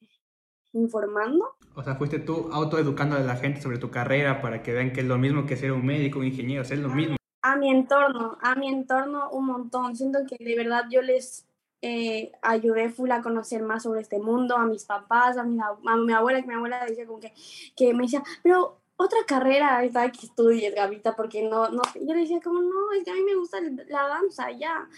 informando. 0.77 1.57
O 1.75 1.83
sea, 1.83 1.97
fuiste 1.97 2.19
tú 2.19 2.49
autoeducando 2.53 3.17
a 3.17 3.21
la 3.21 3.37
gente 3.37 3.61
sobre 3.61 3.79
tu 3.79 3.91
carrera 3.91 4.41
para 4.41 4.63
que 4.63 4.73
vean 4.73 4.93
que 4.93 5.01
es 5.01 5.07
lo 5.07 5.19
mismo 5.19 5.47
que 5.47 5.57
ser 5.57 5.73
un 5.73 5.85
médico, 5.85 6.19
un 6.19 6.27
ingeniero, 6.27 6.63
es 6.63 6.79
lo 6.79 6.89
mismo. 6.89 7.17
A 7.43 7.57
mi 7.57 7.71
entorno, 7.71 8.39
a 8.41 8.55
mi 8.55 8.69
entorno 8.69 9.31
un 9.31 9.47
montón. 9.47 9.97
Siento 9.97 10.21
que 10.27 10.43
de 10.43 10.57
verdad 10.57 10.85
yo 10.91 11.03
les 11.03 11.47
eh, 11.83 12.33
ayudé 12.43 12.89
full 12.89 13.11
a 13.11 13.23
conocer 13.23 13.63
más 13.63 13.83
sobre 13.83 14.01
este 14.01 14.19
mundo, 14.19 14.57
a 14.57 14.67
mis 14.67 14.85
papás, 14.85 15.37
a 15.37 15.45
mi, 15.45 15.59
a 15.61 15.97
mi 15.97 16.13
abuela, 16.13 16.41
que 16.41 16.49
mi 16.49 16.55
abuela 16.55 16.85
decía 16.85 17.07
como 17.07 17.21
que, 17.21 17.33
que 17.77 17.95
me 17.95 18.05
decía, 18.05 18.23
pero 18.43 18.81
otra 18.97 19.19
carrera 19.27 19.85
está 19.85 20.11
que 20.11 20.27
estudies, 20.27 20.75
Gavita, 20.75 21.15
porque 21.15 21.43
no, 21.43 21.69
no, 21.69 21.83
yo 21.95 22.15
le 22.15 22.23
decía 22.23 22.41
como, 22.43 22.61
no, 22.61 22.93
es 22.93 23.05
que 23.05 23.11
a 23.11 23.15
mí 23.15 23.23
me 23.23 23.37
gusta 23.37 23.59
la 23.89 24.09
danza, 24.09 24.51
ya. 24.53 24.89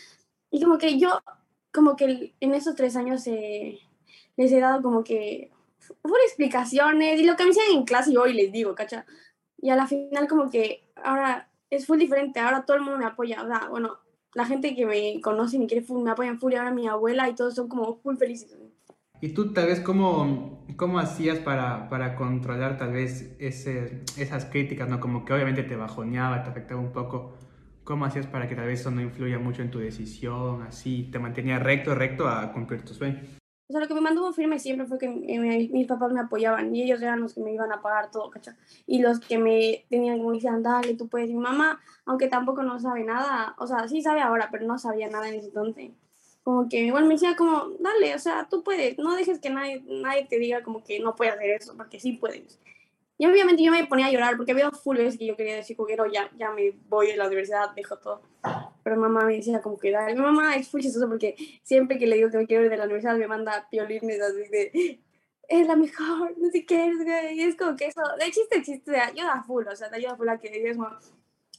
Y 0.50 0.62
como 0.62 0.78
que 0.78 0.98
yo, 0.98 1.20
como 1.72 1.96
que 1.96 2.34
en 2.40 2.54
esos 2.54 2.76
tres 2.76 2.96
años 2.96 3.26
eh, 3.26 3.80
les 4.36 4.52
he 4.52 4.60
dado 4.60 4.82
como 4.82 5.02
que 5.04 5.50
fueron 6.02 6.26
explicaciones 6.26 7.20
y 7.20 7.24
lo 7.24 7.36
que 7.36 7.44
me 7.44 7.50
decían 7.50 7.66
en 7.72 7.84
clase 7.84 8.12
yo 8.12 8.22
hoy 8.22 8.34
les 8.34 8.52
digo, 8.52 8.74
¿cacha? 8.74 9.06
Y 9.60 9.70
a 9.70 9.76
la 9.76 9.86
final 9.86 10.28
como 10.28 10.50
que 10.50 10.90
ahora 11.02 11.50
es 11.70 11.86
full 11.86 11.98
diferente, 11.98 12.40
ahora 12.40 12.64
todo 12.64 12.76
el 12.76 12.82
mundo 12.82 12.98
me 12.98 13.04
apoya, 13.04 13.42
o 13.42 13.46
sea, 13.46 13.68
bueno, 13.68 13.98
la 14.34 14.44
gente 14.44 14.74
que 14.74 14.86
me 14.86 15.20
conoce 15.20 15.56
y 15.56 15.58
me 15.58 15.66
quiere 15.66 15.84
full, 15.84 16.02
me 16.02 16.10
apoyan 16.10 16.38
full 16.38 16.52
y 16.52 16.56
ahora 16.56 16.70
mi 16.70 16.86
abuela 16.86 17.28
y 17.28 17.34
todos 17.34 17.54
son 17.54 17.68
como 17.68 17.96
full 17.96 18.16
felices. 18.16 18.56
¿Y 19.20 19.30
tú 19.30 19.52
tal 19.52 19.66
vez 19.66 19.80
cómo, 19.80 20.64
cómo 20.76 21.00
hacías 21.00 21.38
para, 21.38 21.88
para 21.88 22.14
controlar 22.14 22.78
tal 22.78 22.92
vez 22.92 23.34
ese, 23.40 24.04
esas 24.16 24.44
críticas, 24.44 24.88
¿no? 24.88 25.00
Como 25.00 25.24
que 25.24 25.32
obviamente 25.32 25.64
te 25.64 25.74
bajoneaba, 25.74 26.44
te 26.44 26.50
afectaba 26.50 26.80
un 26.80 26.92
poco. 26.92 27.34
¿Cómo 27.82 28.04
hacías 28.04 28.26
para 28.26 28.48
que 28.48 28.54
tal 28.54 28.66
vez 28.66 28.80
eso 28.80 28.90
no 28.90 29.00
influya 29.00 29.38
mucho 29.38 29.62
en 29.62 29.70
tu 29.70 29.78
decisión, 29.80 30.62
así, 30.62 31.08
te 31.10 31.18
mantenía 31.18 31.58
recto, 31.58 31.94
recto 31.94 32.28
a 32.28 32.52
cumplir 32.52 32.82
tus 32.82 32.98
sueños? 32.98 33.37
O 33.68 33.72
sea, 33.72 33.82
lo 33.82 33.88
que 33.88 33.94
me 33.94 34.00
mantuvo 34.00 34.32
firme 34.32 34.58
siempre 34.58 34.86
fue 34.86 34.98
que 34.98 35.06
eh, 35.06 35.68
mis 35.70 35.86
papás 35.86 36.10
me 36.10 36.20
apoyaban 36.20 36.74
y 36.74 36.82
ellos 36.82 37.02
eran 37.02 37.20
los 37.20 37.34
que 37.34 37.42
me 37.42 37.52
iban 37.52 37.70
a 37.70 37.82
pagar 37.82 38.10
todo, 38.10 38.30
¿cachai? 38.30 38.54
Y 38.86 39.00
los 39.00 39.20
que 39.20 39.36
me 39.36 39.84
tenían 39.90 40.18
como 40.18 40.32
decían, 40.32 40.62
dale, 40.62 40.94
tú 40.94 41.08
puedes. 41.08 41.28
Mi 41.28 41.34
mamá, 41.34 41.78
aunque 42.06 42.28
tampoco 42.28 42.62
no 42.62 42.80
sabe 42.80 43.04
nada, 43.04 43.54
o 43.58 43.66
sea, 43.66 43.86
sí 43.86 44.00
sabe 44.00 44.22
ahora, 44.22 44.48
pero 44.50 44.64
no 44.66 44.78
sabía 44.78 45.10
nada 45.10 45.28
en 45.28 45.34
ese 45.34 45.48
entonces. 45.48 45.90
Como 46.42 46.66
que 46.70 46.78
igual 46.78 47.04
me 47.04 47.14
decía 47.14 47.36
como, 47.36 47.68
dale, 47.78 48.14
o 48.14 48.18
sea, 48.18 48.48
tú 48.48 48.62
puedes, 48.64 48.96
no 48.96 49.14
dejes 49.14 49.38
que 49.38 49.50
nadie, 49.50 49.82
nadie 49.86 50.24
te 50.24 50.38
diga 50.38 50.62
como 50.62 50.82
que 50.82 50.98
no 51.00 51.14
puedes 51.14 51.34
hacer 51.34 51.50
eso, 51.50 51.76
porque 51.76 52.00
sí 52.00 52.14
puedes. 52.14 52.58
Y 53.18 53.26
obviamente 53.26 53.62
yo 53.62 53.72
me 53.72 53.84
ponía 53.86 54.06
a 54.06 54.12
llorar 54.12 54.36
porque 54.36 54.52
había 54.52 54.70
full 54.70 54.96
veces 54.96 55.18
que 55.18 55.26
yo 55.26 55.36
quería 55.36 55.56
decir, 55.56 55.76
como 55.76 55.88
que 55.88 55.96
no, 55.96 56.06
ya, 56.06 56.30
ya 56.38 56.50
me 56.52 56.72
voy 56.88 57.10
a 57.10 57.16
la 57.16 57.26
universidad, 57.26 57.74
dejo 57.74 57.98
todo. 57.98 58.22
pero 58.84 58.96
mamá 58.96 59.24
me 59.24 59.34
decía 59.34 59.60
como 59.60 59.76
que 59.76 59.90
dale. 59.90 60.14
Mi 60.14 60.20
mamá 60.20 60.54
es 60.56 60.72
muy 60.72 60.82
chistosa 60.82 61.08
porque 61.08 61.36
siempre 61.62 61.98
que 61.98 62.06
le 62.06 62.16
digo 62.16 62.30
que 62.30 62.38
me 62.38 62.46
quiero 62.46 62.64
ir 62.64 62.70
de 62.70 62.76
la 62.76 62.84
universidad 62.84 63.16
me 63.16 63.26
manda 63.26 63.68
piolines 63.70 64.20
así 64.20 64.48
de 64.48 65.00
es 65.48 65.66
la 65.66 65.76
mejor, 65.76 66.34
no 66.36 66.50
sé 66.50 66.66
qué, 66.66 66.92
y 67.34 67.40
es 67.40 67.56
como 67.56 67.74
que 67.74 67.86
eso, 67.86 68.02
de 68.20 68.30
chiste, 68.30 68.62
chiste, 68.62 68.92
te 68.92 69.00
ayuda 69.00 69.42
full, 69.46 69.66
o 69.66 69.74
sea, 69.74 69.88
te 69.88 69.96
ayuda 69.96 70.14
full 70.14 70.28
a 70.28 70.38
que 70.38 70.50
digas, 70.50 70.76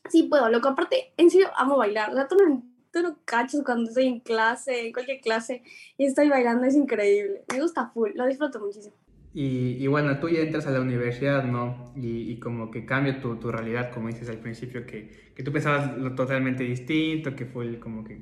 sí 0.09 0.23
puedo, 0.23 0.47
loco, 0.49 0.69
aparte, 0.69 1.11
en 1.17 1.31
serio, 1.31 1.49
amo 1.55 1.75
bailar, 1.75 2.11
o 2.11 2.13
sea, 2.13 2.27
tú 2.27 2.35
no, 2.35 2.63
tú 2.91 3.01
no 3.01 3.17
cachas 3.25 3.61
cuando 3.65 3.89
estoy 3.89 4.05
en 4.05 4.19
clase, 4.19 4.85
en 4.85 4.93
cualquier 4.93 5.21
clase, 5.21 5.63
y 5.97 6.05
estoy 6.05 6.29
bailando, 6.29 6.67
es 6.67 6.75
increíble, 6.75 7.43
me 7.51 7.61
gusta 7.61 7.89
full, 7.89 8.11
lo 8.13 8.27
disfruto 8.27 8.59
muchísimo. 8.59 8.95
Y, 9.31 9.85
bueno, 9.85 10.19
tú 10.19 10.27
ya 10.27 10.39
entras 10.39 10.65
a 10.65 10.71
la 10.71 10.81
universidad, 10.81 11.43
¿no? 11.43 11.93
Y, 11.95 12.39
como 12.39 12.71
que 12.71 12.85
cambia 12.85 13.21
tu, 13.21 13.35
tu, 13.35 13.51
realidad, 13.51 13.91
como 13.93 14.07
dices 14.07 14.27
al 14.27 14.39
principio, 14.39 14.85
que, 14.87 15.33
que, 15.35 15.43
tú 15.43 15.51
pensabas 15.51 15.97
lo 15.97 16.15
totalmente 16.15 16.63
distinto, 16.63 17.35
que 17.35 17.45
fue 17.45 17.79
como 17.79 18.03
que... 18.03 18.21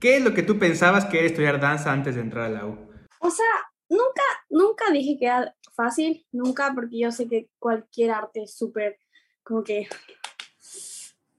¿Qué 0.00 0.16
es 0.16 0.24
lo 0.24 0.32
que 0.32 0.42
tú 0.42 0.58
pensabas 0.58 1.04
que 1.04 1.18
era 1.18 1.26
estudiar 1.26 1.60
danza 1.60 1.92
antes 1.92 2.14
de 2.14 2.22
entrar 2.22 2.44
a 2.44 2.48
la 2.48 2.66
U? 2.66 2.78
O 3.18 3.30
sea, 3.30 3.46
nunca, 3.90 4.22
nunca 4.48 4.90
dije 4.92 5.18
que 5.18 5.26
era 5.26 5.54
fácil, 5.74 6.24
nunca, 6.32 6.72
porque 6.74 7.00
yo 7.00 7.10
sé 7.10 7.28
que 7.28 7.50
cualquier 7.58 8.12
arte 8.12 8.44
es 8.44 8.56
súper, 8.56 8.96
como 9.42 9.62
que, 9.62 9.88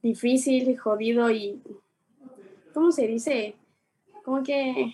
difícil, 0.04 0.78
jodido 0.78 1.32
y, 1.32 1.64
¿cómo 2.74 2.92
se 2.92 3.08
dice? 3.08 3.56
Como 4.24 4.44
que 4.44 4.94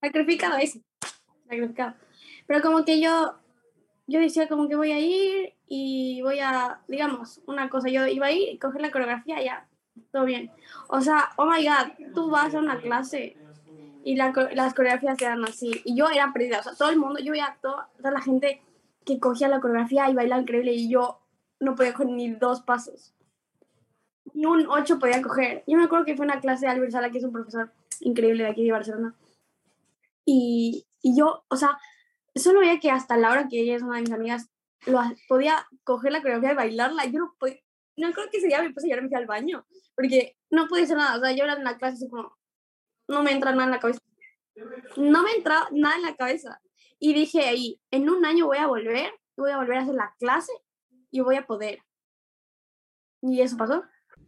sacrificado 0.00 0.56
eso 0.58 0.78
sacrificado. 1.48 1.94
Pero 2.46 2.62
como 2.62 2.84
que 2.84 3.00
yo, 3.00 3.34
yo 4.06 4.20
decía 4.20 4.48
como 4.48 4.68
que 4.68 4.76
voy 4.76 4.92
a 4.92 5.00
ir 5.00 5.54
y 5.66 6.20
voy 6.22 6.40
a, 6.40 6.80
digamos, 6.88 7.40
una 7.46 7.68
cosa, 7.68 7.88
yo 7.88 8.06
iba 8.06 8.26
a 8.26 8.32
ir 8.32 8.48
y 8.48 8.58
coger 8.58 8.80
la 8.80 8.90
coreografía 8.90 9.42
ya, 9.42 9.68
todo 10.12 10.24
bien. 10.24 10.50
O 10.88 11.00
sea, 11.00 11.30
oh 11.36 11.46
my 11.46 11.64
god, 11.64 12.12
tú 12.14 12.30
vas 12.30 12.54
a 12.54 12.58
una 12.58 12.80
clase 12.80 13.36
y 14.04 14.16
la, 14.16 14.32
las 14.54 14.74
coreografías 14.74 15.20
eran 15.20 15.44
así. 15.44 15.82
Y 15.84 15.96
yo 15.96 16.08
era 16.08 16.32
perdida, 16.32 16.60
o 16.60 16.62
sea, 16.62 16.72
todo 16.74 16.90
el 16.90 16.98
mundo, 16.98 17.20
yo 17.20 17.32
veía 17.32 17.58
toda, 17.60 17.90
toda 17.96 18.10
la 18.10 18.22
gente 18.22 18.62
que 19.04 19.20
cogía 19.20 19.48
la 19.48 19.60
coreografía 19.60 20.08
y 20.10 20.14
bailaba 20.14 20.42
increíble 20.42 20.72
y 20.72 20.88
yo 20.88 21.20
no 21.60 21.74
podía 21.74 21.92
coger 21.92 22.08
ni 22.08 22.30
dos 22.30 22.62
pasos. 22.62 23.14
Ni 24.34 24.46
un 24.46 24.66
ocho 24.68 24.98
podía 24.98 25.20
coger. 25.22 25.64
Yo 25.66 25.76
me 25.76 25.84
acuerdo 25.84 26.04
que 26.04 26.16
fue 26.16 26.26
una 26.26 26.40
clase 26.40 26.66
de 26.66 26.72
Albert 26.72 26.92
Sala, 26.92 27.10
que 27.10 27.18
es 27.18 27.24
un 27.24 27.32
profesor 27.32 27.72
increíble 28.00 28.44
de 28.44 28.50
aquí 28.50 28.64
de 28.64 28.72
Barcelona. 28.72 29.14
Y, 30.24 30.86
y 31.02 31.16
yo, 31.16 31.44
o 31.48 31.56
sea, 31.56 31.78
solo 32.34 32.60
veía 32.60 32.80
que 32.80 32.90
hasta 32.90 33.16
la 33.16 33.30
hora 33.30 33.48
que 33.48 33.60
ella 33.60 33.76
es 33.76 33.82
una 33.82 33.96
de 33.96 34.02
mis 34.02 34.12
amigas, 34.12 34.50
lo, 34.86 35.00
podía 35.28 35.66
coger 35.84 36.12
la 36.12 36.22
coreografía 36.22 36.52
y 36.52 36.56
bailarla. 36.56 37.04
Yo 37.06 37.18
no 37.20 37.34
podía, 37.38 37.56
no 37.96 38.12
creo 38.12 38.30
que 38.30 38.38
ese 38.38 38.48
día 38.48 38.62
me 38.62 38.72
puse 38.72 38.86
a 38.86 38.90
llorar 38.90 39.02
me 39.04 39.08
fui 39.08 39.18
al 39.18 39.26
baño, 39.26 39.66
porque 39.94 40.36
no 40.50 40.68
podía 40.68 40.84
hacer 40.84 40.96
nada. 40.96 41.16
O 41.16 41.20
sea, 41.20 41.32
yo 41.32 41.44
era 41.44 41.54
en 41.54 41.64
la 41.64 41.76
clase 41.76 41.94
así 41.94 42.08
como, 42.08 42.36
no 43.08 43.22
me 43.22 43.32
entra 43.32 43.52
nada 43.52 43.64
en 43.64 43.70
la 43.70 43.80
cabeza. 43.80 44.00
No 44.96 45.22
me 45.22 45.32
entra 45.32 45.68
nada 45.72 45.96
en 45.96 46.02
la 46.02 46.16
cabeza. 46.16 46.60
Y 46.98 47.14
dije 47.14 47.44
ahí, 47.44 47.80
en 47.90 48.10
un 48.10 48.24
año 48.24 48.46
voy 48.46 48.58
a 48.58 48.66
volver, 48.66 49.12
voy 49.36 49.52
a 49.52 49.58
volver 49.58 49.78
a 49.78 49.82
hacer 49.82 49.94
la 49.94 50.14
clase 50.18 50.52
y 51.10 51.20
voy 51.20 51.36
a 51.36 51.46
poder. 51.46 51.80
Y 53.22 53.40
eso 53.40 53.56
pasó. 53.56 53.84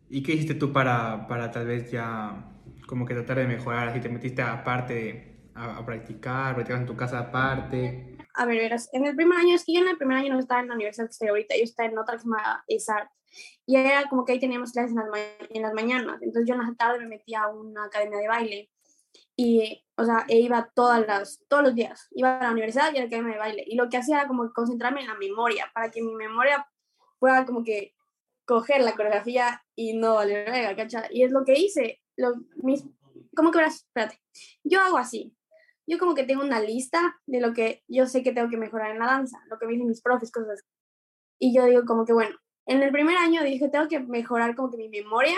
¿Y 0.08 0.22
qué 0.22 0.32
hiciste 0.32 0.54
tú 0.54 0.72
para, 0.72 1.26
para 1.26 1.50
tal 1.50 1.66
vez 1.66 1.90
ya 1.90 2.52
como 2.86 3.06
que 3.06 3.14
tratar 3.14 3.38
de 3.38 3.46
mejorar? 3.46 3.88
Así 3.88 4.00
te 4.00 4.08
metiste 4.08 4.42
aparte 4.42 5.29
de 5.66 5.72
a, 5.72 5.84
practicar, 5.84 6.70
en 6.70 6.86
tu 6.86 6.96
casa 6.96 7.18
aparte? 7.18 8.16
A 8.34 8.46
ver, 8.46 8.58
verás, 8.58 8.88
en 8.92 9.06
el 9.06 9.16
primer 9.16 9.38
año, 9.38 9.54
es 9.54 9.64
que 9.64 9.74
yo 9.74 9.80
en 9.80 9.88
el 9.88 9.96
primer 9.96 10.18
año 10.18 10.32
no 10.32 10.38
estaba 10.38 10.60
en 10.60 10.68
la 10.68 10.74
universidad 10.74 11.06
que 11.06 11.12
estoy 11.12 11.28
ahorita, 11.28 11.56
yo 11.56 11.64
estaba 11.64 11.88
en 11.88 11.98
otra 11.98 12.14
que 12.14 12.20
se 12.20 12.24
llama 12.28 12.64
ESART. 12.68 13.10
Y 13.66 13.76
era 13.76 14.08
como 14.08 14.24
que 14.24 14.32
ahí 14.32 14.40
teníamos 14.40 14.72
clases 14.72 14.90
en 14.90 14.96
las, 14.96 15.08
en 15.50 15.62
las 15.62 15.72
mañanas. 15.72 16.20
Entonces 16.22 16.48
yo 16.48 16.54
en 16.54 16.66
la 16.66 16.74
tarde 16.74 16.98
me 17.00 17.06
metía 17.06 17.42
a 17.42 17.48
una 17.48 17.84
academia 17.84 18.18
de 18.18 18.28
baile. 18.28 18.70
Y, 19.36 19.84
o 19.96 20.04
sea, 20.04 20.24
e 20.28 20.40
iba 20.40 20.70
todas 20.74 21.06
las, 21.06 21.44
todos 21.48 21.62
los 21.62 21.74
días. 21.74 22.08
Iba 22.12 22.38
a 22.38 22.44
la 22.44 22.50
universidad 22.50 22.92
y 22.92 22.98
a 22.98 23.00
la 23.00 23.06
academia 23.06 23.34
de 23.34 23.38
baile. 23.38 23.64
Y 23.66 23.76
lo 23.76 23.88
que 23.88 23.98
hacía 23.98 24.18
era 24.18 24.28
como 24.28 24.52
concentrarme 24.52 25.00
en 25.00 25.06
la 25.06 25.14
memoria, 25.14 25.70
para 25.72 25.90
que 25.90 26.02
mi 26.02 26.14
memoria 26.14 26.66
pueda 27.18 27.44
como 27.44 27.62
que 27.62 27.94
coger 28.44 28.82
la 28.82 28.94
coreografía 28.94 29.62
y 29.76 29.96
no 29.96 30.14
valer 30.14 30.76
¿cachai? 30.76 31.08
Y 31.10 31.22
es 31.22 31.30
lo 31.30 31.44
que 31.44 31.58
hice. 31.58 32.02
Lo, 32.16 32.34
mis, 32.56 32.84
¿Cómo 33.34 33.50
que 33.50 33.58
verás? 33.58 33.84
Espérate. 33.86 34.20
Yo 34.64 34.80
hago 34.80 34.98
así 34.98 35.36
yo 35.90 35.98
como 35.98 36.14
que 36.14 36.22
tengo 36.22 36.44
una 36.44 36.60
lista 36.60 37.20
de 37.26 37.40
lo 37.40 37.52
que 37.52 37.82
yo 37.88 38.06
sé 38.06 38.22
que 38.22 38.32
tengo 38.32 38.48
que 38.48 38.56
mejorar 38.56 38.92
en 38.92 39.00
la 39.00 39.06
danza, 39.06 39.38
lo 39.50 39.58
que 39.58 39.66
me 39.66 39.72
dicen 39.72 39.88
mis 39.88 40.00
profes, 40.00 40.30
cosas 40.30 40.64
Y 41.40 41.52
yo 41.52 41.64
digo 41.64 41.84
como 41.84 42.04
que, 42.04 42.12
bueno, 42.12 42.36
en 42.66 42.80
el 42.82 42.92
primer 42.92 43.16
año 43.16 43.42
dije, 43.42 43.68
tengo 43.68 43.88
que 43.88 43.98
mejorar 43.98 44.54
como 44.54 44.70
que 44.70 44.76
mi 44.76 44.88
memoria 44.88 45.36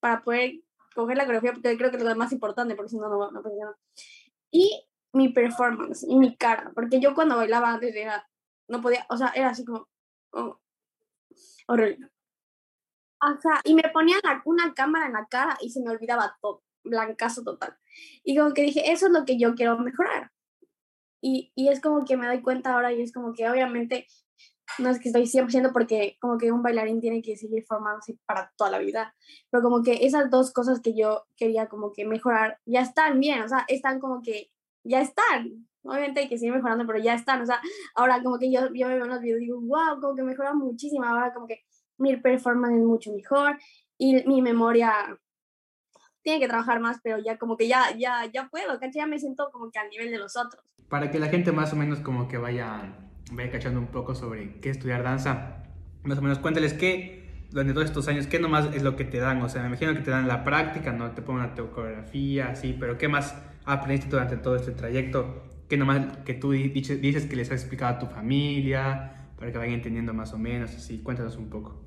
para 0.00 0.22
poder 0.22 0.60
coger 0.94 1.16
la 1.16 1.24
coreografía, 1.24 1.54
porque 1.54 1.78
creo 1.78 1.90
que 1.90 1.96
es 1.96 2.02
lo 2.02 2.14
más 2.14 2.30
importante, 2.32 2.74
porque 2.74 2.90
si 2.90 2.98
no, 2.98 3.08
no, 3.08 3.30
no 3.30 3.42
funciona. 3.42 3.74
Y 4.50 4.86
mi 5.14 5.30
performance, 5.30 6.04
y 6.06 6.16
mi 6.18 6.36
cara, 6.36 6.72
porque 6.74 7.00
yo 7.00 7.14
cuando 7.14 7.36
bailaba 7.36 7.72
antes 7.72 7.96
era, 7.96 8.28
no 8.68 8.82
podía, 8.82 9.06
o 9.08 9.16
sea, 9.16 9.32
era 9.34 9.48
así 9.48 9.64
como, 9.64 9.88
oh, 10.32 10.60
horrible. 11.68 12.10
Y 13.64 13.74
me 13.74 13.88
ponían 13.94 14.20
una 14.44 14.74
cámara 14.74 15.06
en 15.06 15.14
la 15.14 15.26
cara 15.26 15.56
y 15.62 15.70
se 15.70 15.80
me 15.80 15.90
olvidaba 15.90 16.36
todo 16.42 16.65
blancazo 16.86 17.42
total. 17.42 17.76
Y 18.24 18.36
como 18.36 18.52
que 18.54 18.62
dije, 18.62 18.92
eso 18.92 19.06
es 19.06 19.12
lo 19.12 19.24
que 19.24 19.38
yo 19.38 19.54
quiero 19.54 19.78
mejorar. 19.78 20.30
Y, 21.20 21.52
y 21.54 21.68
es 21.68 21.80
como 21.80 22.04
que 22.04 22.16
me 22.16 22.26
doy 22.26 22.42
cuenta 22.42 22.74
ahora 22.74 22.92
y 22.92 23.02
es 23.02 23.12
como 23.12 23.32
que 23.32 23.48
obviamente 23.48 24.06
no 24.78 24.90
es 24.90 24.98
que 24.98 25.08
estoy 25.08 25.26
100% 25.26 25.72
porque 25.72 26.16
como 26.20 26.38
que 26.38 26.52
un 26.52 26.62
bailarín 26.62 27.00
tiene 27.00 27.22
que 27.22 27.36
seguir 27.36 27.64
formándose 27.64 28.18
para 28.26 28.52
toda 28.56 28.70
la 28.70 28.78
vida, 28.78 29.14
pero 29.50 29.62
como 29.62 29.82
que 29.82 30.04
esas 30.06 30.30
dos 30.30 30.52
cosas 30.52 30.80
que 30.80 30.94
yo 30.94 31.24
quería 31.36 31.68
como 31.68 31.92
que 31.92 32.04
mejorar 32.04 32.58
ya 32.66 32.80
están 32.80 33.20
bien, 33.20 33.42
o 33.42 33.48
sea, 33.48 33.64
están 33.68 34.00
como 34.00 34.22
que 34.22 34.50
ya 34.84 35.00
están. 35.00 35.68
Obviamente 35.82 36.20
hay 36.20 36.28
que 36.28 36.36
seguir 36.36 36.54
mejorando, 36.54 36.84
pero 36.84 36.98
ya 36.98 37.14
están, 37.14 37.40
o 37.42 37.46
sea, 37.46 37.60
ahora 37.94 38.20
como 38.22 38.38
que 38.38 38.50
yo, 38.50 38.72
yo 38.74 38.88
me 38.88 38.94
veo 38.96 39.04
en 39.04 39.10
los 39.10 39.20
videos 39.20 39.40
y 39.40 39.44
digo, 39.44 39.60
wow, 39.60 40.00
como 40.00 40.16
que 40.16 40.22
mejora 40.22 40.52
muchísimo, 40.52 41.04
ahora 41.04 41.32
como 41.32 41.46
que 41.46 41.64
mi 41.98 42.16
performance 42.16 42.76
es 42.76 42.84
mucho 42.84 43.12
mejor 43.12 43.56
y 43.96 44.24
mi 44.26 44.42
memoria 44.42 44.92
tiene 46.26 46.40
que 46.40 46.48
trabajar 46.48 46.80
más, 46.80 46.98
pero 47.04 47.20
ya 47.20 47.38
como 47.38 47.56
que 47.56 47.68
ya, 47.68 47.96
ya, 47.96 48.28
ya 48.34 48.48
puedo, 48.48 48.80
¿cachai? 48.80 48.94
Ya 48.94 49.06
me 49.06 49.16
siento 49.16 49.48
como 49.52 49.70
que 49.70 49.78
al 49.78 49.88
nivel 49.90 50.10
de 50.10 50.18
los 50.18 50.36
otros. 50.36 50.60
Para 50.88 51.12
que 51.12 51.20
la 51.20 51.28
gente 51.28 51.52
más 51.52 51.72
o 51.72 51.76
menos 51.76 52.00
como 52.00 52.26
que 52.26 52.36
vaya, 52.36 52.96
vaya 53.30 53.50
cachando 53.52 53.78
un 53.78 53.86
poco 53.86 54.16
sobre 54.16 54.58
qué 54.58 54.70
estudiar 54.70 55.04
danza, 55.04 55.62
más 56.02 56.18
o 56.18 56.22
menos 56.22 56.40
cuéntales 56.40 56.74
qué, 56.74 57.46
durante 57.52 57.74
todos 57.74 57.86
estos 57.86 58.08
años, 58.08 58.26
qué 58.26 58.40
nomás 58.40 58.74
es 58.74 58.82
lo 58.82 58.96
que 58.96 59.04
te 59.04 59.18
dan, 59.18 59.40
o 59.40 59.48
sea, 59.48 59.62
me 59.62 59.68
imagino 59.68 59.94
que 59.94 60.00
te 60.00 60.10
dan 60.10 60.26
la 60.26 60.42
práctica, 60.42 60.90
¿no? 60.90 61.12
Te 61.12 61.22
ponen 61.22 61.44
una 61.44 61.54
coreografía, 61.54 62.56
sí, 62.56 62.76
pero 62.78 62.98
¿qué 62.98 63.06
más 63.06 63.40
aprendiste 63.64 64.10
durante 64.10 64.36
todo 64.36 64.56
este 64.56 64.72
trayecto? 64.72 65.44
¿Qué 65.68 65.76
nomás 65.76 66.16
que 66.24 66.34
tú 66.34 66.50
dices 66.50 67.26
que 67.26 67.36
les 67.36 67.52
has 67.52 67.60
explicado 67.60 67.94
a 67.94 67.98
tu 68.00 68.06
familia, 68.06 69.28
para 69.38 69.52
que 69.52 69.58
vayan 69.58 69.74
entendiendo 69.74 70.12
más 70.12 70.32
o 70.32 70.38
menos, 70.38 70.74
así, 70.74 70.98
cuéntanos 71.04 71.36
un 71.36 71.50
poco. 71.50 71.85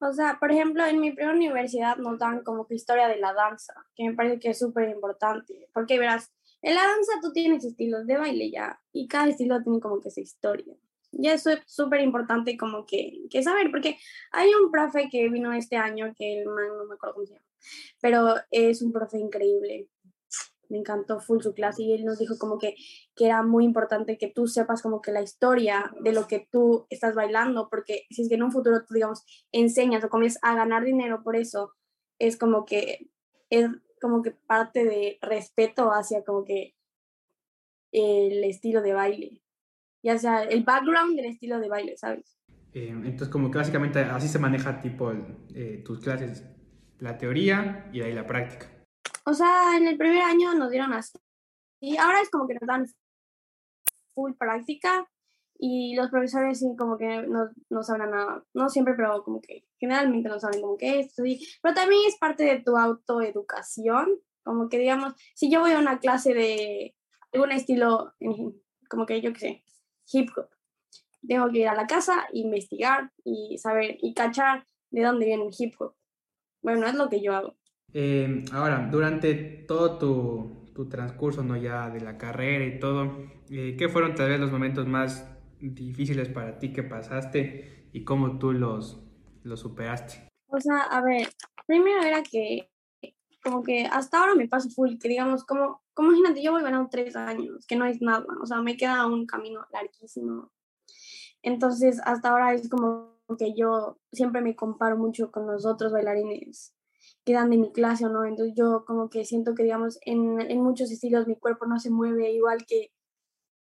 O 0.00 0.12
sea, 0.12 0.38
por 0.38 0.52
ejemplo, 0.52 0.86
en 0.86 1.00
mi 1.00 1.10
primera 1.12 1.34
universidad 1.34 1.96
nos 1.96 2.18
dan 2.18 2.44
como 2.44 2.66
que 2.66 2.76
historia 2.76 3.08
de 3.08 3.16
la 3.18 3.32
danza, 3.32 3.74
que 3.96 4.04
me 4.04 4.14
parece 4.14 4.38
que 4.38 4.50
es 4.50 4.58
súper 4.58 4.88
importante, 4.88 5.68
porque 5.72 5.98
verás, 5.98 6.32
en 6.62 6.74
la 6.74 6.82
danza 6.82 7.12
tú 7.20 7.32
tienes 7.32 7.64
estilos 7.64 8.06
de 8.06 8.16
baile 8.16 8.50
ya, 8.50 8.80
y 8.92 9.08
cada 9.08 9.28
estilo 9.28 9.62
tiene 9.62 9.80
como 9.80 10.00
que 10.00 10.08
esa 10.08 10.20
historia. 10.20 10.76
Y 11.10 11.28
eso 11.28 11.50
es 11.50 11.60
súper 11.66 12.00
importante 12.02 12.56
como 12.56 12.86
que, 12.86 13.22
que 13.30 13.42
saber, 13.42 13.70
porque 13.70 13.96
hay 14.30 14.50
un 14.54 14.70
profe 14.70 15.08
que 15.10 15.28
vino 15.30 15.52
este 15.52 15.76
año, 15.76 16.14
que 16.16 16.42
el 16.42 16.46
man 16.46 16.68
no 16.76 16.84
me 16.84 16.94
acuerdo 16.94 17.14
cómo 17.14 17.26
se 17.26 17.34
llama, 17.34 17.46
pero 18.00 18.36
es 18.50 18.82
un 18.82 18.92
profe 18.92 19.18
increíble, 19.18 19.88
me 20.68 20.78
encantó 20.78 21.20
full 21.20 21.40
su 21.40 21.54
clase 21.54 21.82
y 21.82 21.92
él 21.92 22.04
nos 22.04 22.18
dijo 22.18 22.38
como 22.38 22.58
que, 22.58 22.74
que 23.14 23.26
era 23.26 23.42
muy 23.42 23.64
importante 23.64 24.18
que 24.18 24.28
tú 24.28 24.46
sepas 24.46 24.82
como 24.82 25.00
que 25.00 25.12
la 25.12 25.22
historia 25.22 25.92
de 26.00 26.12
lo 26.12 26.26
que 26.26 26.48
tú 26.50 26.86
estás 26.90 27.14
bailando, 27.14 27.68
porque 27.70 28.06
si 28.10 28.22
es 28.22 28.28
que 28.28 28.34
en 28.34 28.42
un 28.42 28.52
futuro 28.52 28.84
tú, 28.86 28.94
digamos, 28.94 29.24
enseñas 29.52 30.04
o 30.04 30.08
comienzas 30.08 30.40
a 30.42 30.54
ganar 30.54 30.84
dinero 30.84 31.22
por 31.22 31.36
eso, 31.36 31.72
es 32.18 32.36
como 32.36 32.64
que 32.64 33.10
es 33.50 33.68
como 34.00 34.22
que 34.22 34.32
parte 34.32 34.84
de 34.84 35.18
respeto 35.22 35.90
hacia 35.92 36.22
como 36.24 36.44
que 36.44 36.74
el 37.92 38.44
estilo 38.44 38.82
de 38.82 38.92
baile, 38.92 39.42
ya 40.02 40.18
sea 40.18 40.42
el 40.42 40.62
background 40.62 41.16
del 41.16 41.26
estilo 41.26 41.58
de 41.58 41.68
baile, 41.68 41.96
¿sabes? 41.96 42.38
Eh, 42.74 42.90
entonces 42.90 43.28
como 43.28 43.50
que 43.50 43.58
básicamente 43.58 44.00
así 44.00 44.28
se 44.28 44.38
maneja 44.38 44.80
tipo 44.80 45.12
eh, 45.54 45.82
tus 45.84 46.00
clases, 46.00 46.44
la 47.00 47.16
teoría 47.16 47.88
y 47.92 48.02
ahí 48.02 48.12
la 48.12 48.26
práctica. 48.26 48.77
O 49.28 49.34
sea, 49.34 49.76
en 49.76 49.86
el 49.86 49.98
primer 49.98 50.22
año 50.22 50.54
nos 50.54 50.70
dieron 50.70 50.94
así. 50.94 51.18
Y 51.80 51.98
ahora 51.98 52.22
es 52.22 52.30
como 52.30 52.48
que 52.48 52.54
nos 52.54 52.66
dan 52.66 52.86
full 54.14 54.32
práctica 54.38 55.06
y 55.58 55.94
los 55.96 56.08
profesores 56.08 56.60
sí 56.60 56.74
como 56.78 56.96
que 56.96 57.24
no, 57.26 57.50
no 57.68 57.82
saben 57.82 58.10
nada, 58.10 58.42
no 58.54 58.70
siempre, 58.70 58.94
pero 58.94 59.22
como 59.24 59.42
que 59.42 59.66
generalmente 59.78 60.30
no 60.30 60.40
saben 60.40 60.62
como 60.62 60.78
que 60.78 61.00
esto, 61.00 61.24
sí. 61.24 61.46
pero 61.60 61.74
también 61.74 62.00
es 62.06 62.16
parte 62.16 62.44
de 62.44 62.62
tu 62.62 62.78
autoeducación, 62.78 64.08
como 64.44 64.70
que 64.70 64.78
digamos, 64.78 65.12
si 65.34 65.50
yo 65.50 65.60
voy 65.60 65.72
a 65.72 65.78
una 65.78 65.98
clase 65.98 66.32
de 66.32 66.96
algún 67.30 67.52
estilo, 67.52 68.14
como 68.88 69.04
que 69.04 69.20
yo 69.20 69.34
qué 69.34 69.40
sé, 69.40 69.64
hip 70.10 70.30
hop, 70.38 70.48
tengo 71.26 71.50
que 71.50 71.58
ir 71.58 71.68
a 71.68 71.74
la 71.74 71.86
casa, 71.86 72.28
investigar 72.32 73.12
y 73.24 73.58
saber 73.58 73.98
y 74.00 74.14
cachar 74.14 74.66
de 74.90 75.02
dónde 75.02 75.26
viene 75.26 75.44
el 75.44 75.54
hip 75.56 75.74
hop 75.78 75.94
Bueno, 76.62 76.86
es 76.86 76.94
lo 76.94 77.10
que 77.10 77.20
yo 77.20 77.34
hago. 77.34 77.58
Eh, 77.94 78.44
ahora, 78.52 78.88
durante 78.90 79.34
todo 79.34 79.98
tu, 79.98 80.72
tu, 80.74 80.88
transcurso, 80.88 81.42
¿no? 81.42 81.56
Ya 81.56 81.88
de 81.88 82.00
la 82.00 82.18
carrera 82.18 82.64
y 82.64 82.78
todo, 82.78 83.16
eh, 83.50 83.76
¿qué 83.78 83.88
fueron 83.88 84.14
tal 84.14 84.28
vez 84.28 84.40
los 84.40 84.52
momentos 84.52 84.86
más 84.86 85.26
difíciles 85.58 86.28
para 86.28 86.58
ti 86.58 86.72
que 86.72 86.82
pasaste 86.82 87.88
y 87.92 88.04
cómo 88.04 88.38
tú 88.38 88.52
los, 88.52 89.00
los 89.42 89.60
superaste? 89.60 90.28
O 90.48 90.60
sea, 90.60 90.82
a 90.82 91.00
ver, 91.02 91.28
primero 91.66 92.02
era 92.02 92.22
que 92.22 92.70
como 93.42 93.62
que 93.62 93.86
hasta 93.86 94.20
ahora 94.20 94.34
me 94.34 94.48
paso 94.48 94.68
full, 94.68 94.98
que 94.98 95.08
digamos, 95.08 95.44
como, 95.44 95.82
como 95.94 96.10
imagínate, 96.10 96.42
yo 96.42 96.52
voy 96.52 96.62
ganando 96.62 96.90
tres 96.90 97.16
años, 97.16 97.66
que 97.66 97.76
no 97.76 97.86
es 97.86 98.02
nada, 98.02 98.26
o 98.42 98.46
sea, 98.46 98.60
me 98.60 98.76
queda 98.76 99.06
un 99.06 99.26
camino 99.26 99.64
larguísimo. 99.72 100.52
Entonces, 101.42 102.00
hasta 102.04 102.30
ahora 102.30 102.52
es 102.52 102.68
como 102.68 103.16
que 103.38 103.54
yo 103.54 103.98
siempre 104.12 104.42
me 104.42 104.56
comparo 104.56 104.98
mucho 104.98 105.30
con 105.30 105.46
los 105.46 105.64
otros 105.64 105.92
bailarines 105.92 106.74
que 107.24 107.32
dan 107.32 107.50
de 107.50 107.58
mi 107.58 107.72
clase 107.72 108.06
o 108.06 108.08
no, 108.08 108.24
entonces 108.24 108.54
yo 108.56 108.84
como 108.86 109.08
que 109.10 109.24
siento 109.24 109.54
que, 109.54 109.62
digamos, 109.64 109.98
en, 110.02 110.40
en 110.40 110.62
muchos 110.62 110.90
estilos 110.90 111.26
mi 111.26 111.36
cuerpo 111.36 111.66
no 111.66 111.78
se 111.78 111.90
mueve 111.90 112.32
igual 112.32 112.64
que, 112.66 112.92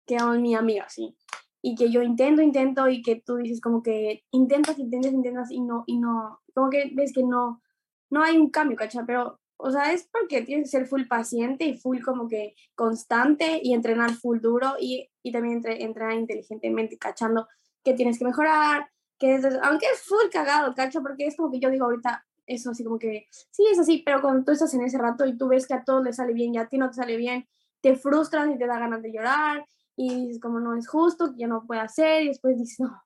que 0.05 0.17
a 0.17 0.27
mi 0.31 0.55
amiga, 0.55 0.89
sí. 0.89 1.15
Y 1.61 1.75
que 1.75 1.91
yo 1.91 2.01
intento, 2.01 2.41
intento 2.41 2.89
y 2.89 3.01
que 3.03 3.21
tú 3.23 3.37
dices 3.37 3.61
como 3.61 3.83
que 3.83 4.23
intentas, 4.31 4.79
intentas, 4.79 5.13
intentas 5.13 5.51
y 5.51 5.61
no, 5.61 5.83
y 5.85 5.97
no, 5.99 6.41
como 6.53 6.69
que 6.69 6.91
ves 6.93 7.13
que 7.13 7.23
no, 7.23 7.61
no 8.09 8.23
hay 8.23 8.37
un 8.37 8.49
cambio, 8.49 8.77
¿cachai? 8.77 9.05
Pero 9.05 9.41
o 9.63 9.69
sea, 9.69 9.93
es 9.93 10.07
porque 10.11 10.41
tienes 10.41 10.71
que 10.71 10.77
ser 10.77 10.87
full 10.87 11.03
paciente 11.05 11.65
y 11.65 11.77
full 11.77 12.01
como 12.01 12.27
que 12.27 12.55
constante 12.75 13.59
y 13.61 13.73
entrenar 13.73 14.11
full 14.11 14.39
duro 14.39 14.73
y, 14.79 15.09
y 15.21 15.31
también 15.31 15.57
entre, 15.57 15.83
entrenar 15.83 16.13
inteligentemente, 16.13 16.97
cachando 16.97 17.47
que 17.83 17.93
tienes 17.93 18.17
que 18.17 18.25
mejorar, 18.25 18.89
que 19.19 19.35
es, 19.35 19.45
aunque 19.61 19.85
es 19.85 20.01
full 20.01 20.29
cagado, 20.31 20.73
cacho, 20.73 21.03
porque 21.03 21.27
es 21.27 21.37
como 21.37 21.51
que 21.51 21.59
yo 21.59 21.69
digo 21.69 21.85
ahorita 21.85 22.25
eso 22.53 22.71
así 22.71 22.83
como 22.83 22.99
que, 22.99 23.27
sí, 23.29 23.65
es 23.71 23.79
así, 23.79 24.03
pero 24.05 24.21
cuando 24.21 24.43
tú 24.43 24.51
estás 24.51 24.73
en 24.73 24.81
ese 24.81 24.97
rato 24.97 25.25
y 25.25 25.37
tú 25.37 25.47
ves 25.47 25.67
que 25.67 25.73
a 25.73 25.83
todos 25.83 26.03
les 26.03 26.15
sale 26.15 26.33
bien 26.33 26.53
y 26.53 26.57
a 26.57 26.67
ti 26.67 26.77
no 26.77 26.89
te 26.89 26.95
sale 26.95 27.17
bien, 27.17 27.47
te 27.81 27.95
frustras 27.95 28.49
y 28.49 28.57
te 28.57 28.67
da 28.67 28.79
ganas 28.79 29.01
de 29.01 29.11
llorar 29.11 29.65
y 29.95 30.27
dices 30.27 30.41
como 30.41 30.59
no 30.59 30.75
es 30.75 30.87
justo, 30.87 31.31
que 31.31 31.39
ya 31.39 31.47
no 31.47 31.65
puedo 31.65 31.81
hacer 31.81 32.23
y 32.23 32.27
después 32.29 32.57
dices, 32.57 32.79
no, 32.79 33.01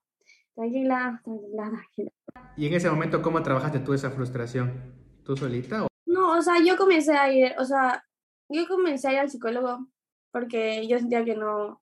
tranquila, 0.56 1.22
tranquila, 1.24 1.70
tranquila. 1.70 2.12
¿Y 2.58 2.68
en 2.68 2.74
ese 2.74 2.90
momento 2.90 3.22
cómo 3.22 3.42
trabajaste 3.44 3.80
tú 3.80 3.94
esa 3.94 4.12
frustración? 4.12 4.94
¿Tú 5.24 5.36
solita? 5.36 5.84
O? 5.84 5.88
No, 6.06 6.38
o 6.38 6.42
sea, 6.42 6.56
yo 6.64 6.78
comencé 6.78 7.14
a 7.14 7.32
ir, 7.32 7.54
o 7.58 7.66
sea, 7.66 8.04
yo 8.50 8.68
comencé 8.68 9.08
a 9.08 9.14
ir 9.14 9.20
al 9.20 9.30
psicólogo 9.30 9.88
porque 10.32 10.86
yo 10.88 11.00
sentía 11.00 11.24
que 11.24 11.36
no, 11.36 11.82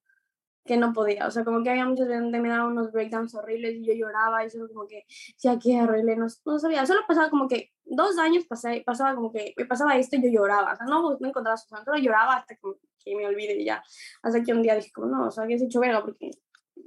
que 0.66 0.78
no 0.78 0.94
podía, 0.94 1.28
o 1.28 1.32
sea, 1.32 1.44
como 1.44 1.62
que 1.62 1.70
había 1.70 1.86
muchos 1.86 2.08
veces 2.08 2.22
donde 2.22 2.40
me 2.40 2.50
daban 2.50 2.72
unos 2.72 2.92
breakdowns 2.92 3.36
horribles 3.36 3.76
y 3.76 3.86
yo 3.86 3.94
lloraba 3.94 4.46
y 4.46 4.50
solo 4.50 4.68
como 4.70 4.88
que, 4.88 5.06
sí, 5.08 5.48
aquí 5.48 5.78
horrible, 5.78 6.16
no, 6.16 6.28
no 6.46 6.60
sabía, 6.60 6.86
solo 6.86 7.02
pasaba 7.08 7.30
como 7.30 7.48
que 7.48 7.74
dos 7.84 8.18
años 8.18 8.46
pasé, 8.46 8.82
pasaba 8.86 9.14
como 9.14 9.32
que 9.32 9.54
me 9.58 9.66
pasaba 9.66 9.98
esto 9.98 10.16
y 10.16 10.24
yo 10.24 10.30
lloraba, 10.30 10.74
o 10.74 10.76
sea, 10.76 10.86
no, 10.86 11.18
no 11.20 11.28
encontraba 11.28 11.58
solución, 11.58 11.84
solo 11.84 11.98
lloraba 11.98 12.38
hasta 12.38 12.56
que, 12.56 12.62
que 13.04 13.16
me 13.16 13.28
olvide 13.28 13.60
y 13.60 13.66
ya, 13.66 13.84
hasta 14.22 14.42
que 14.42 14.54
un 14.54 14.62
día 14.62 14.76
dije 14.76 14.92
como, 14.94 15.08
no, 15.08 15.28
o 15.28 15.32
sea, 15.32 15.46
que 15.46 15.56
has 15.56 15.62
hecho 15.62 15.82
verga 15.82 16.02
porque 16.02 16.32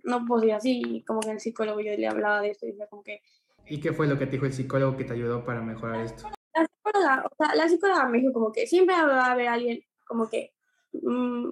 no 0.05 0.25
ser 0.41 0.53
así, 0.53 0.83
y 0.85 1.05
como 1.05 1.21
que 1.21 1.31
el 1.33 1.41
psicólogo 1.41 1.81
yo 1.81 1.93
le 1.97 2.09
hablaba 2.09 2.41
de 2.41 2.51
esto 2.51 2.67
y 2.67 2.71
decía 2.71 2.87
como 2.87 3.03
que... 3.03 3.21
¿Y 3.67 3.81
qué 3.81 3.93
fue 3.93 4.07
lo 4.07 4.19
que 4.19 4.27
te 4.27 4.33
dijo 4.33 4.47
el 4.47 4.53
psicólogo 4.53 4.97
que 4.97 5.05
te 5.05 5.13
ayudó 5.13 5.45
para 5.45 5.61
mejorar 5.61 6.01
esto? 6.01 6.31
La 6.55 6.65
psicóloga, 6.65 7.25
o 7.31 7.35
sea, 7.37 7.55
la 7.55 7.69
psicóloga 7.69 8.09
me 8.09 8.19
dijo 8.19 8.33
como 8.33 8.53
que 8.53 8.67
siempre 8.67 8.95
va 8.95 9.27
a 9.27 9.33
haber 9.33 9.49
alguien 9.49 9.81
como 10.07 10.29
que 10.29 10.55
mmm, 10.93 11.51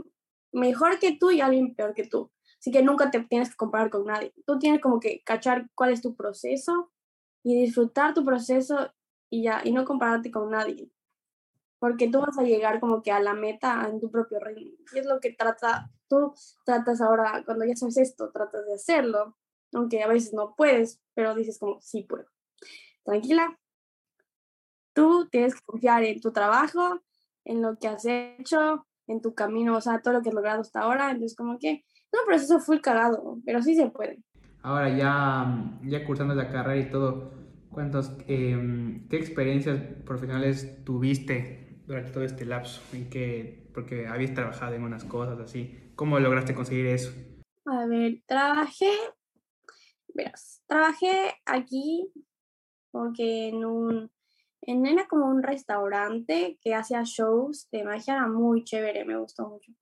mejor 0.54 0.98
que 0.98 1.16
tú 1.16 1.30
y 1.30 1.40
alguien 1.40 1.74
peor 1.74 1.94
que 1.94 2.06
tú. 2.06 2.30
Así 2.58 2.70
que 2.70 2.82
nunca 2.82 3.10
te 3.10 3.20
tienes 3.20 3.50
que 3.50 3.56
comparar 3.56 3.90
con 3.90 4.06
nadie. 4.06 4.32
Tú 4.46 4.58
tienes 4.58 4.80
como 4.80 4.98
que 5.00 5.22
cachar 5.22 5.68
cuál 5.74 5.92
es 5.92 6.00
tu 6.00 6.16
proceso 6.16 6.90
y 7.42 7.60
disfrutar 7.60 8.14
tu 8.14 8.24
proceso 8.24 8.90
y 9.28 9.42
ya, 9.42 9.60
y 9.64 9.72
no 9.72 9.84
compararte 9.84 10.30
con 10.30 10.50
nadie. 10.50 10.90
Porque 11.78 12.08
tú 12.08 12.20
vas 12.20 12.38
a 12.38 12.42
llegar 12.42 12.80
como 12.80 13.02
que 13.02 13.12
a 13.12 13.20
la 13.20 13.34
meta 13.34 13.86
en 13.90 14.00
tu 14.00 14.10
propio 14.10 14.38
ritmo. 14.40 14.78
Y 14.94 14.98
es 14.98 15.04
lo 15.04 15.20
que 15.20 15.32
trata, 15.32 15.90
tú 16.08 16.32
tratas 16.64 17.02
ahora, 17.02 17.42
cuando 17.44 17.66
ya 17.66 17.76
sabes 17.76 17.98
esto, 17.98 18.30
tratas 18.32 18.64
de 18.64 18.74
hacerlo. 18.74 19.36
Aunque 19.74 20.02
a 20.02 20.06
veces 20.06 20.32
no 20.32 20.54
puedes, 20.56 21.02
pero 21.14 21.34
dices 21.34 21.58
como, 21.58 21.80
sí 21.82 22.04
puedo. 22.04 22.26
Tranquila. 23.04 23.58
Tú 24.94 25.28
tienes 25.28 25.54
que 25.56 25.60
confiar 25.66 26.04
en 26.04 26.20
tu 26.20 26.32
trabajo, 26.32 27.02
en 27.44 27.60
lo 27.60 27.76
que 27.76 27.88
has 27.88 28.06
hecho, 28.06 28.86
en 29.06 29.20
tu 29.20 29.34
camino, 29.34 29.76
o 29.76 29.80
sea, 29.80 30.00
todo 30.00 30.14
lo 30.14 30.22
que 30.22 30.30
has 30.30 30.34
logrado 30.34 30.60
hasta 30.60 30.80
ahora. 30.80 31.10
Entonces, 31.10 31.36
como 31.36 31.58
que 31.58 31.84
no, 32.12 32.20
pero 32.26 32.36
eso 32.36 32.60
fue 32.60 32.80
cagado, 32.80 33.38
pero 33.44 33.62
sí 33.62 33.74
se 33.74 33.90
puede. 33.90 34.22
Ahora 34.62 34.88
ya, 34.96 35.78
ya 35.82 36.04
cursando 36.04 36.34
la 36.34 36.48
carrera 36.48 36.86
y 36.86 36.90
todo, 36.90 37.32
¿cuántos, 37.70 38.12
eh, 38.28 39.02
¿qué 39.10 39.16
experiencias 39.16 39.80
profesionales 40.04 40.84
tuviste 40.84 41.82
durante 41.86 42.12
todo 42.12 42.24
este 42.24 42.46
lapso? 42.46 42.80
¿En 42.94 43.10
qué, 43.10 43.68
porque 43.74 44.06
habías 44.06 44.32
trabajado 44.32 44.74
en 44.74 44.84
unas 44.84 45.04
cosas 45.04 45.38
así. 45.40 45.92
¿Cómo 45.96 46.18
lograste 46.18 46.54
conseguir 46.54 46.86
eso? 46.86 47.12
A 47.66 47.86
ver, 47.86 48.22
trabajé, 48.26 48.92
verás, 50.14 50.62
trabajé 50.66 51.34
aquí 51.44 52.12
porque 52.90 53.48
en 53.48 53.64
un, 53.64 54.10
era 54.66 55.06
como 55.06 55.26
un 55.26 55.42
restaurante 55.42 56.58
que 56.60 56.74
hacía 56.74 57.02
shows 57.04 57.68
de 57.70 57.84
magia, 57.84 58.14
era 58.14 58.26
muy 58.26 58.64
chévere, 58.64 59.04
me 59.04 59.16
gustó 59.16 59.48
mucho. 59.48 59.72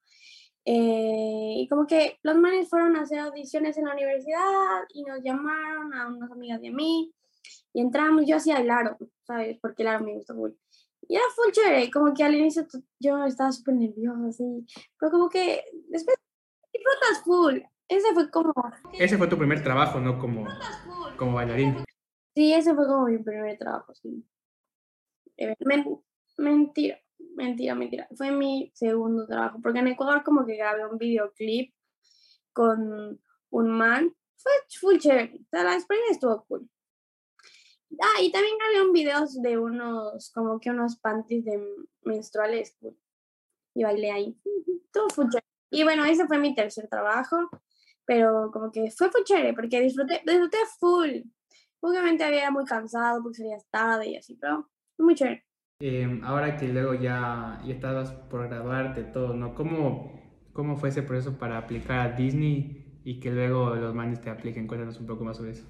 Eh, 0.64 1.54
y 1.56 1.68
como 1.68 1.86
que 1.86 2.18
los 2.22 2.36
manes 2.36 2.68
fueron 2.68 2.96
a 2.96 3.02
hacer 3.02 3.18
audiciones 3.18 3.76
en 3.78 3.86
la 3.86 3.94
universidad 3.94 4.82
y 4.94 5.02
nos 5.02 5.20
llamaron 5.22 5.92
a 5.92 6.06
unas 6.06 6.30
amigas 6.30 6.60
de 6.60 6.70
mí 6.70 7.12
y 7.72 7.80
entramos, 7.80 8.24
yo 8.26 8.36
hacía 8.36 8.58
el 8.58 8.70
aro, 8.70 8.96
¿sabes? 9.26 9.58
Porque 9.60 9.82
el 9.82 9.88
aro 9.88 10.04
me 10.04 10.14
gusta 10.14 10.34
full. 10.34 10.52
Y 11.08 11.16
era 11.16 11.24
full 11.34 11.52
chévere, 11.52 11.90
como 11.90 12.14
que 12.14 12.22
al 12.22 12.34
inicio 12.34 12.64
yo 13.00 13.24
estaba 13.24 13.50
súper 13.50 13.74
nerviosa, 13.74 14.26
así, 14.28 14.66
pero 14.98 15.10
como 15.10 15.28
que 15.28 15.64
después 15.88 16.16
disfrutas 16.72 17.24
full. 17.24 17.60
Ese 17.88 18.14
fue 18.14 18.30
como... 18.30 18.54
Ese 18.92 19.18
fue 19.18 19.28
tu 19.28 19.36
primer 19.36 19.62
trabajo, 19.62 20.00
¿no? 20.00 20.18
Como, 20.18 20.46
como 21.18 21.34
bailarín. 21.34 21.84
Sí, 22.34 22.54
ese 22.54 22.74
fue 22.74 22.86
como 22.86 23.06
mi 23.06 23.18
primer 23.18 23.58
trabajo, 23.58 23.94
sí. 23.94 24.24
Eh, 25.42 25.56
men 25.64 25.84
mentira 26.38 27.02
mentira, 27.34 27.74
mentira. 27.74 28.08
Fue 28.16 28.30
mi 28.30 28.70
segundo 28.74 29.26
trabajo, 29.26 29.58
porque 29.62 29.80
en 29.80 29.88
Ecuador 29.88 30.22
como 30.22 30.44
que 30.46 30.56
grabé 30.56 30.86
un 30.86 30.98
videoclip 30.98 31.74
con 32.52 33.20
un 33.50 33.70
man. 33.70 34.14
Fue 34.36 34.52
full 34.80 34.98
chévere. 34.98 35.40
La 35.50 35.74
experiencia 35.74 36.12
estuvo 36.12 36.44
cool. 36.46 36.68
Ah, 38.00 38.22
y 38.22 38.32
también 38.32 38.56
grabé 38.58 38.86
un 38.86 38.92
video 38.92 39.24
de 39.42 39.58
unos, 39.58 40.30
como 40.32 40.58
que 40.58 40.70
unos 40.70 40.98
panties 40.98 41.44
de 41.44 41.60
menstruales 42.02 42.76
cool. 42.80 42.96
Y 43.74 43.84
bailé 43.84 44.10
ahí. 44.10 44.40
Todo 44.92 45.08
full 45.10 45.28
chévere. 45.28 45.46
Y 45.70 45.84
bueno, 45.84 46.04
ese 46.04 46.26
fue 46.26 46.38
mi 46.38 46.54
tercer 46.54 46.88
trabajo. 46.88 47.36
Pero 48.04 48.50
como 48.52 48.72
que 48.72 48.90
fue 48.90 49.10
full 49.10 49.22
chévere, 49.24 49.54
porque 49.54 49.80
disfruté, 49.80 50.22
disfruté 50.26 50.58
full. 50.78 51.22
Obviamente 51.80 52.24
había 52.24 52.50
muy 52.50 52.64
cansado 52.64 53.22
porque 53.22 53.38
sería 53.38 53.58
tarde 53.70 54.10
y 54.10 54.16
así, 54.16 54.36
pero 54.36 54.68
fue 54.68 54.71
muy 55.02 55.14
chévere. 55.14 55.44
Eh, 55.80 56.20
ahora 56.22 56.56
que 56.56 56.68
luego 56.68 56.94
ya, 56.94 57.60
ya 57.64 57.74
estabas 57.74 58.12
por 58.12 58.48
graduarte, 58.48 59.02
todo, 59.02 59.34
¿no? 59.34 59.54
¿Cómo, 59.54 60.12
¿Cómo 60.52 60.76
fue 60.76 60.90
ese 60.90 61.02
proceso 61.02 61.38
para 61.38 61.58
aplicar 61.58 61.98
a 61.98 62.16
Disney 62.16 63.00
y 63.04 63.18
que 63.18 63.30
luego 63.30 63.74
los 63.74 63.94
manes 63.94 64.20
te 64.20 64.30
apliquen? 64.30 64.68
Cuéntanos 64.68 65.00
un 65.00 65.06
poco 65.06 65.24
más 65.24 65.36
sobre 65.36 65.52
eso. 65.52 65.66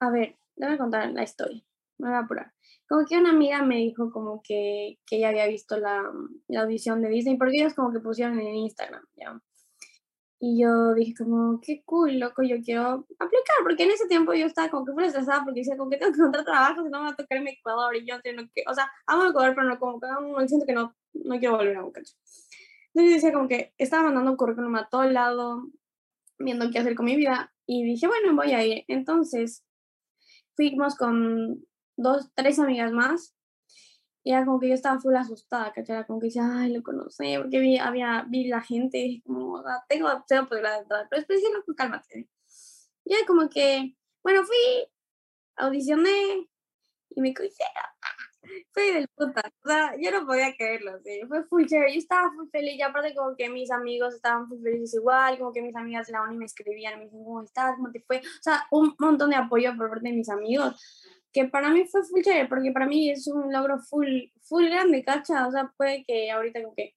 A 0.00 0.10
ver, 0.10 0.36
déjame 0.56 0.78
contar 0.78 1.10
la 1.12 1.22
historia. 1.22 1.62
Me 1.98 2.08
voy 2.08 2.16
a 2.16 2.20
apurar. 2.20 2.52
Como 2.88 3.06
que 3.06 3.16
una 3.16 3.30
amiga 3.30 3.62
me 3.62 3.76
dijo 3.76 4.10
como 4.10 4.42
que, 4.42 4.98
que 5.06 5.16
ella 5.16 5.30
había 5.30 5.46
visto 5.46 5.78
la, 5.78 6.02
la 6.48 6.62
audición 6.62 7.00
de 7.00 7.08
Disney, 7.08 7.38
porque 7.38 7.56
ellos 7.56 7.74
como 7.74 7.92
que 7.92 8.00
pusieron 8.00 8.38
en 8.38 8.54
Instagram, 8.54 9.02
¿ya? 9.16 9.40
Y 10.46 10.60
yo 10.60 10.92
dije 10.92 11.14
como, 11.16 11.58
qué 11.62 11.82
cool, 11.86 12.18
loco, 12.18 12.42
yo 12.42 12.56
quiero 12.62 13.06
aplicar, 13.18 13.56
porque 13.62 13.84
en 13.84 13.92
ese 13.92 14.06
tiempo 14.06 14.34
yo 14.34 14.44
estaba 14.44 14.68
como 14.68 14.84
que 14.84 14.92
muy 14.92 15.04
estresada 15.04 15.42
porque 15.42 15.60
decía 15.60 15.74
como 15.78 15.88
que 15.88 15.96
tengo 15.96 16.12
que 16.12 16.18
encontrar 16.18 16.44
trabajo, 16.44 16.84
si 16.84 16.90
no 16.90 16.98
me 16.98 17.06
va 17.06 17.12
a 17.12 17.16
tocar 17.16 17.38
en 17.38 17.48
Ecuador 17.48 17.96
y 17.96 18.06
yo 18.06 18.20
tengo 18.20 18.42
que, 18.54 18.62
o 18.68 18.74
sea, 18.74 18.92
amo 19.06 19.24
Ecuador, 19.24 19.54
pero 19.54 19.66
no 19.66 19.78
como 19.78 19.98
que 19.98 20.06
no, 20.06 20.46
siento 20.46 20.66
que 20.66 20.74
no, 20.74 20.94
no 21.14 21.38
quiero 21.38 21.56
volver 21.56 21.78
a 21.78 21.82
un 21.82 21.92
cacho. 21.92 22.12
Entonces 22.92 23.14
decía 23.14 23.32
como 23.32 23.48
que 23.48 23.72
estaba 23.78 24.02
mandando 24.02 24.32
un 24.32 24.36
currículum 24.36 24.76
a 24.76 24.86
todo 24.86 25.04
lado, 25.04 25.66
viendo 26.38 26.70
qué 26.70 26.78
hacer 26.78 26.94
con 26.94 27.06
mi 27.06 27.16
vida 27.16 27.50
y 27.64 27.82
dije, 27.82 28.06
bueno, 28.06 28.36
voy 28.36 28.52
a 28.52 28.66
ir. 28.66 28.84
Entonces 28.88 29.64
fuimos 30.56 30.94
con 30.94 31.64
dos, 31.96 32.28
tres 32.34 32.58
amigas 32.58 32.92
más 32.92 33.34
y 34.24 34.32
era 34.32 34.46
como 34.46 34.58
que 34.58 34.68
yo 34.68 34.74
estaba 34.74 34.98
full 34.98 35.14
asustada, 35.14 35.70
¿cachai? 35.72 36.06
Como 36.06 36.18
que 36.18 36.26
decía, 36.26 36.48
ay, 36.50 36.72
lo 36.72 36.82
conocí, 36.82 37.36
porque 37.36 37.58
vi, 37.58 37.76
había, 37.76 38.24
vi 38.26 38.48
la 38.48 38.62
gente, 38.62 39.22
como, 39.26 39.62
tengo 39.86 40.08
cero 40.26 40.46
posibilidad 40.48 40.76
de 40.76 40.82
entrar, 40.82 41.06
pero 41.10 41.20
después 41.20 41.40
dije, 41.40 41.52
no, 41.52 41.62
pues 41.62 41.76
cálmate. 41.76 42.28
Y 43.04 43.14
era 43.14 43.26
como 43.26 43.50
que, 43.50 43.94
bueno, 44.22 44.42
fui, 44.44 44.88
audicioné, 45.56 46.48
y 47.10 47.20
me 47.20 47.34
cogí, 47.34 47.50
fui 48.72 48.92
del 48.92 49.08
puta, 49.08 49.42
o 49.62 49.68
sea, 49.68 49.94
yo 50.00 50.10
no 50.10 50.26
podía 50.26 50.56
creerlo, 50.56 50.98
¿sí? 51.04 51.20
fue 51.28 51.44
full 51.44 51.66
chévere, 51.66 51.92
yo 51.92 51.98
estaba 51.98 52.32
muy 52.32 52.48
feliz, 52.48 52.76
y 52.78 52.82
aparte 52.82 53.14
como 53.14 53.36
que 53.36 53.50
mis 53.50 53.70
amigos 53.70 54.14
estaban 54.14 54.48
muy 54.48 54.58
felices 54.58 54.94
igual, 54.94 55.38
como 55.38 55.52
que 55.52 55.60
mis 55.60 55.76
amigas 55.76 56.06
de 56.06 56.14
la 56.14 56.22
uni 56.22 56.38
me 56.38 56.46
escribían, 56.46 56.98
me 56.98 57.04
decían, 57.04 57.24
¿cómo 57.24 57.42
estás? 57.42 57.76
¿Cómo 57.76 57.90
te 57.92 58.00
fue? 58.00 58.20
O 58.20 58.42
sea, 58.42 58.66
un 58.70 58.94
montón 58.98 59.28
de 59.28 59.36
apoyo 59.36 59.76
por 59.76 59.90
parte 59.90 60.08
de 60.08 60.14
mis 60.14 60.30
amigos, 60.30 61.13
que 61.34 61.46
para 61.46 61.70
mí 61.70 61.84
fue 61.84 62.02
full 62.04 62.22
chévere, 62.22 62.48
porque 62.48 62.70
para 62.70 62.86
mí 62.86 63.10
es 63.10 63.26
un 63.26 63.52
logro 63.52 63.78
full, 63.80 64.06
full 64.42 64.66
grande, 64.66 65.04
¿cacha? 65.04 65.48
O 65.48 65.50
sea, 65.50 65.74
puede 65.76 66.04
que 66.04 66.30
ahorita 66.30 66.62
como 66.62 66.76
que 66.76 66.94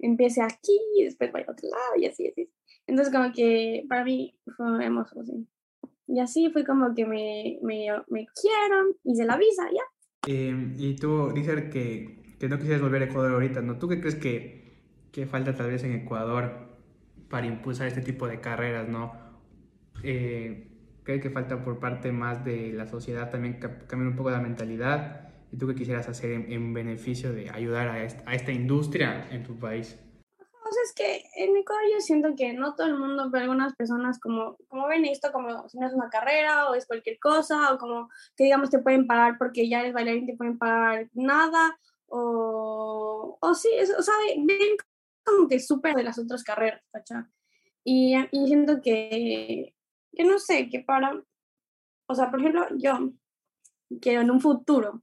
empiece 0.00 0.42
aquí 0.42 0.76
y 0.96 1.04
después 1.04 1.30
vaya 1.30 1.46
a 1.48 1.52
otro 1.52 1.68
lado 1.68 1.92
y 1.96 2.06
así, 2.06 2.26
así. 2.26 2.50
Entonces 2.88 3.14
como 3.14 3.32
que 3.32 3.84
para 3.88 4.04
mí 4.04 4.34
fue 4.56 4.84
hermoso, 4.84 5.24
sí. 5.24 5.46
Y 6.08 6.20
así 6.20 6.50
fue 6.50 6.64
como 6.64 6.94
que 6.94 7.06
me, 7.06 7.58
me, 7.62 7.86
me 8.08 8.26
quieren, 8.26 8.96
hice 9.04 9.24
la 9.24 9.36
visa, 9.36 9.68
ya. 9.72 9.82
Eh, 10.26 10.74
y 10.76 10.96
tú 10.96 11.32
dices 11.32 11.70
que, 11.70 12.36
que, 12.40 12.48
no 12.48 12.58
quisieras 12.58 12.82
volver 12.82 13.02
a 13.02 13.04
Ecuador 13.04 13.34
ahorita, 13.34 13.60
¿no? 13.60 13.78
¿Tú 13.78 13.88
qué 13.88 14.00
crees 14.00 14.16
que, 14.16 14.82
que 15.12 15.26
falta 15.26 15.54
tal 15.54 15.70
vez 15.70 15.84
en 15.84 15.92
Ecuador 15.92 16.66
para 17.30 17.46
impulsar 17.46 17.86
este 17.86 18.00
tipo 18.00 18.26
de 18.26 18.40
carreras, 18.40 18.88
¿no? 18.88 19.12
Eh, 20.02 20.77
¿Crees 21.08 21.22
que 21.22 21.30
falta 21.30 21.64
por 21.64 21.80
parte 21.80 22.12
más 22.12 22.44
de 22.44 22.70
la 22.74 22.86
sociedad 22.86 23.30
también 23.30 23.58
cambiar 23.58 24.08
un 24.08 24.14
poco 24.14 24.28
la 24.28 24.40
mentalidad? 24.40 25.30
¿Y 25.50 25.56
tú 25.56 25.66
qué 25.66 25.74
quisieras 25.74 26.06
hacer 26.06 26.32
en, 26.32 26.52
en 26.52 26.74
beneficio 26.74 27.32
de 27.32 27.48
ayudar 27.48 27.88
a 27.88 28.04
esta, 28.04 28.30
a 28.30 28.34
esta 28.34 28.52
industria 28.52 29.26
en 29.30 29.42
tu 29.42 29.58
país? 29.58 29.98
O 30.38 30.70
sea, 30.70 30.82
es 30.84 30.92
que 30.94 31.24
en 31.36 31.56
Ecuador 31.56 31.84
yo 31.90 32.00
siento 32.00 32.34
que 32.36 32.52
no 32.52 32.74
todo 32.74 32.88
el 32.88 32.98
mundo, 32.98 33.30
pero 33.32 33.44
algunas 33.44 33.74
personas 33.74 34.20
como, 34.20 34.58
como 34.68 34.86
ven 34.86 35.06
esto 35.06 35.32
como 35.32 35.66
si 35.70 35.78
no 35.78 35.86
es 35.86 35.94
una 35.94 36.10
carrera 36.10 36.68
o 36.68 36.74
es 36.74 36.84
cualquier 36.84 37.18
cosa, 37.18 37.72
o 37.72 37.78
como 37.78 38.10
que 38.36 38.44
digamos 38.44 38.68
te 38.68 38.80
pueden 38.80 39.06
pagar 39.06 39.38
porque 39.38 39.66
ya 39.66 39.80
eres 39.80 39.94
bailarín, 39.94 40.26
te 40.26 40.36
pueden 40.36 40.58
pagar 40.58 41.08
nada, 41.14 41.78
o, 42.08 43.38
o 43.40 43.54
sí, 43.54 43.70
o 43.98 44.02
sea, 44.02 44.14
ven 44.36 44.76
como 45.24 45.48
que 45.48 45.58
súper 45.58 45.94
de 45.94 46.02
las 46.02 46.18
otras 46.18 46.44
carreras, 46.44 46.82
¿cachá? 46.92 47.30
Y, 47.82 48.14
y 48.30 48.46
siento 48.46 48.82
que, 48.82 49.74
que 50.12 50.24
no 50.24 50.38
sé, 50.38 50.68
que 50.68 50.80
para, 50.80 51.22
o 52.06 52.14
sea, 52.14 52.30
por 52.30 52.40
ejemplo, 52.40 52.66
yo 52.76 53.12
quiero 54.00 54.22
en 54.22 54.30
un 54.30 54.40
futuro 54.40 55.02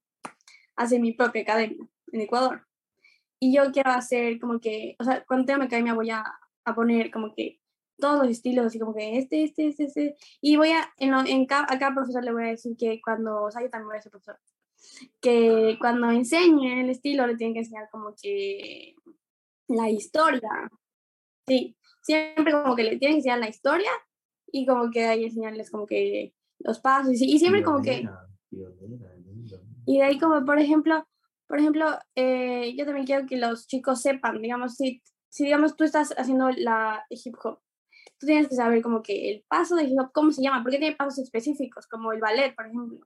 hacer 0.75 0.99
mi 0.99 1.13
propia 1.13 1.43
academia 1.43 1.87
en 2.11 2.21
Ecuador. 2.21 2.65
Y 3.39 3.55
yo 3.55 3.71
quiero 3.71 3.91
hacer 3.91 4.39
como 4.39 4.59
que, 4.59 4.95
o 4.99 5.03
sea, 5.03 5.23
cuando 5.25 5.45
tenga 5.45 5.59
mi 5.59 5.65
academia 5.65 5.93
voy 5.93 6.09
a, 6.09 6.23
a 6.63 6.75
poner 6.75 7.11
como 7.11 7.33
que 7.33 7.59
todos 7.97 8.19
los 8.19 8.29
estilos, 8.29 8.65
así 8.65 8.79
como 8.79 8.93
que 8.93 9.17
este, 9.17 9.43
este, 9.43 9.67
este, 9.67 9.85
este. 9.85 10.15
Y 10.41 10.57
voy 10.57 10.71
a, 10.71 10.93
en, 10.97 11.13
en 11.27 11.45
cada, 11.45 11.63
a 11.63 11.79
cada 11.79 11.93
profesor 11.93 12.23
le 12.23 12.33
voy 12.33 12.43
a 12.43 12.47
decir 12.47 12.75
que 12.77 12.99
cuando, 13.01 13.43
o 13.43 13.51
sea, 13.51 13.61
yo 13.61 13.69
también 13.69 13.89
voy 13.89 13.97
a 13.97 14.01
ser 14.01 14.11
profesor, 14.11 14.39
que 15.21 15.77
cuando 15.79 16.09
enseñe 16.11 16.81
el 16.81 16.89
estilo 16.89 17.27
le 17.27 17.35
tienen 17.35 17.53
que 17.53 17.59
enseñar 17.59 17.89
como 17.91 18.13
que 18.15 18.95
la 19.67 19.89
historia. 19.89 20.69
Sí, 21.47 21.75
siempre 22.01 22.51
como 22.51 22.75
que 22.75 22.83
le 22.83 22.97
tienen 22.97 23.15
que 23.15 23.19
enseñar 23.19 23.39
la 23.39 23.49
historia 23.49 23.91
y 24.51 24.65
como 24.65 24.91
que 24.91 25.05
ahí 25.05 25.25
enseñarles 25.25 25.69
como 25.71 25.85
que 25.85 26.33
los 26.59 26.79
pasos 26.79 27.13
y, 27.13 27.39
siempre 27.39 27.63
como 27.63 27.81
que... 27.81 28.07
Y 29.87 29.97
de 29.97 30.03
ahí 30.03 30.17
como, 30.17 30.43
por 30.45 30.59
ejemplo, 30.59 31.07
por 31.47 31.59
ejemplo, 31.59 31.87
eh, 32.15 32.73
yo 32.75 32.85
también 32.85 33.05
quiero 33.05 33.27
que 33.27 33.37
los 33.37 33.67
chicos 33.67 34.01
sepan, 34.01 34.41
digamos, 34.41 34.75
si, 34.75 35.01
si 35.29 35.45
digamos 35.45 35.75
tú 35.75 35.83
estás 35.83 36.13
haciendo 36.17 36.49
la 36.49 37.05
hip 37.09 37.35
hop, 37.43 37.59
tú 38.17 38.25
tienes 38.25 38.47
que 38.47 38.55
saber 38.55 38.81
como 38.81 39.03
que 39.03 39.31
el 39.31 39.45
paso 39.47 39.75
de 39.75 39.83
hip 39.83 39.99
hop, 39.99 40.11
¿cómo 40.11 40.31
se 40.31 40.41
llama? 40.41 40.63
Porque 40.63 40.79
tiene 40.79 40.95
pasos 40.95 41.19
específicos, 41.19 41.87
como 41.87 42.11
el 42.13 42.19
ballet, 42.19 42.55
por 42.55 42.65
ejemplo. 42.65 42.99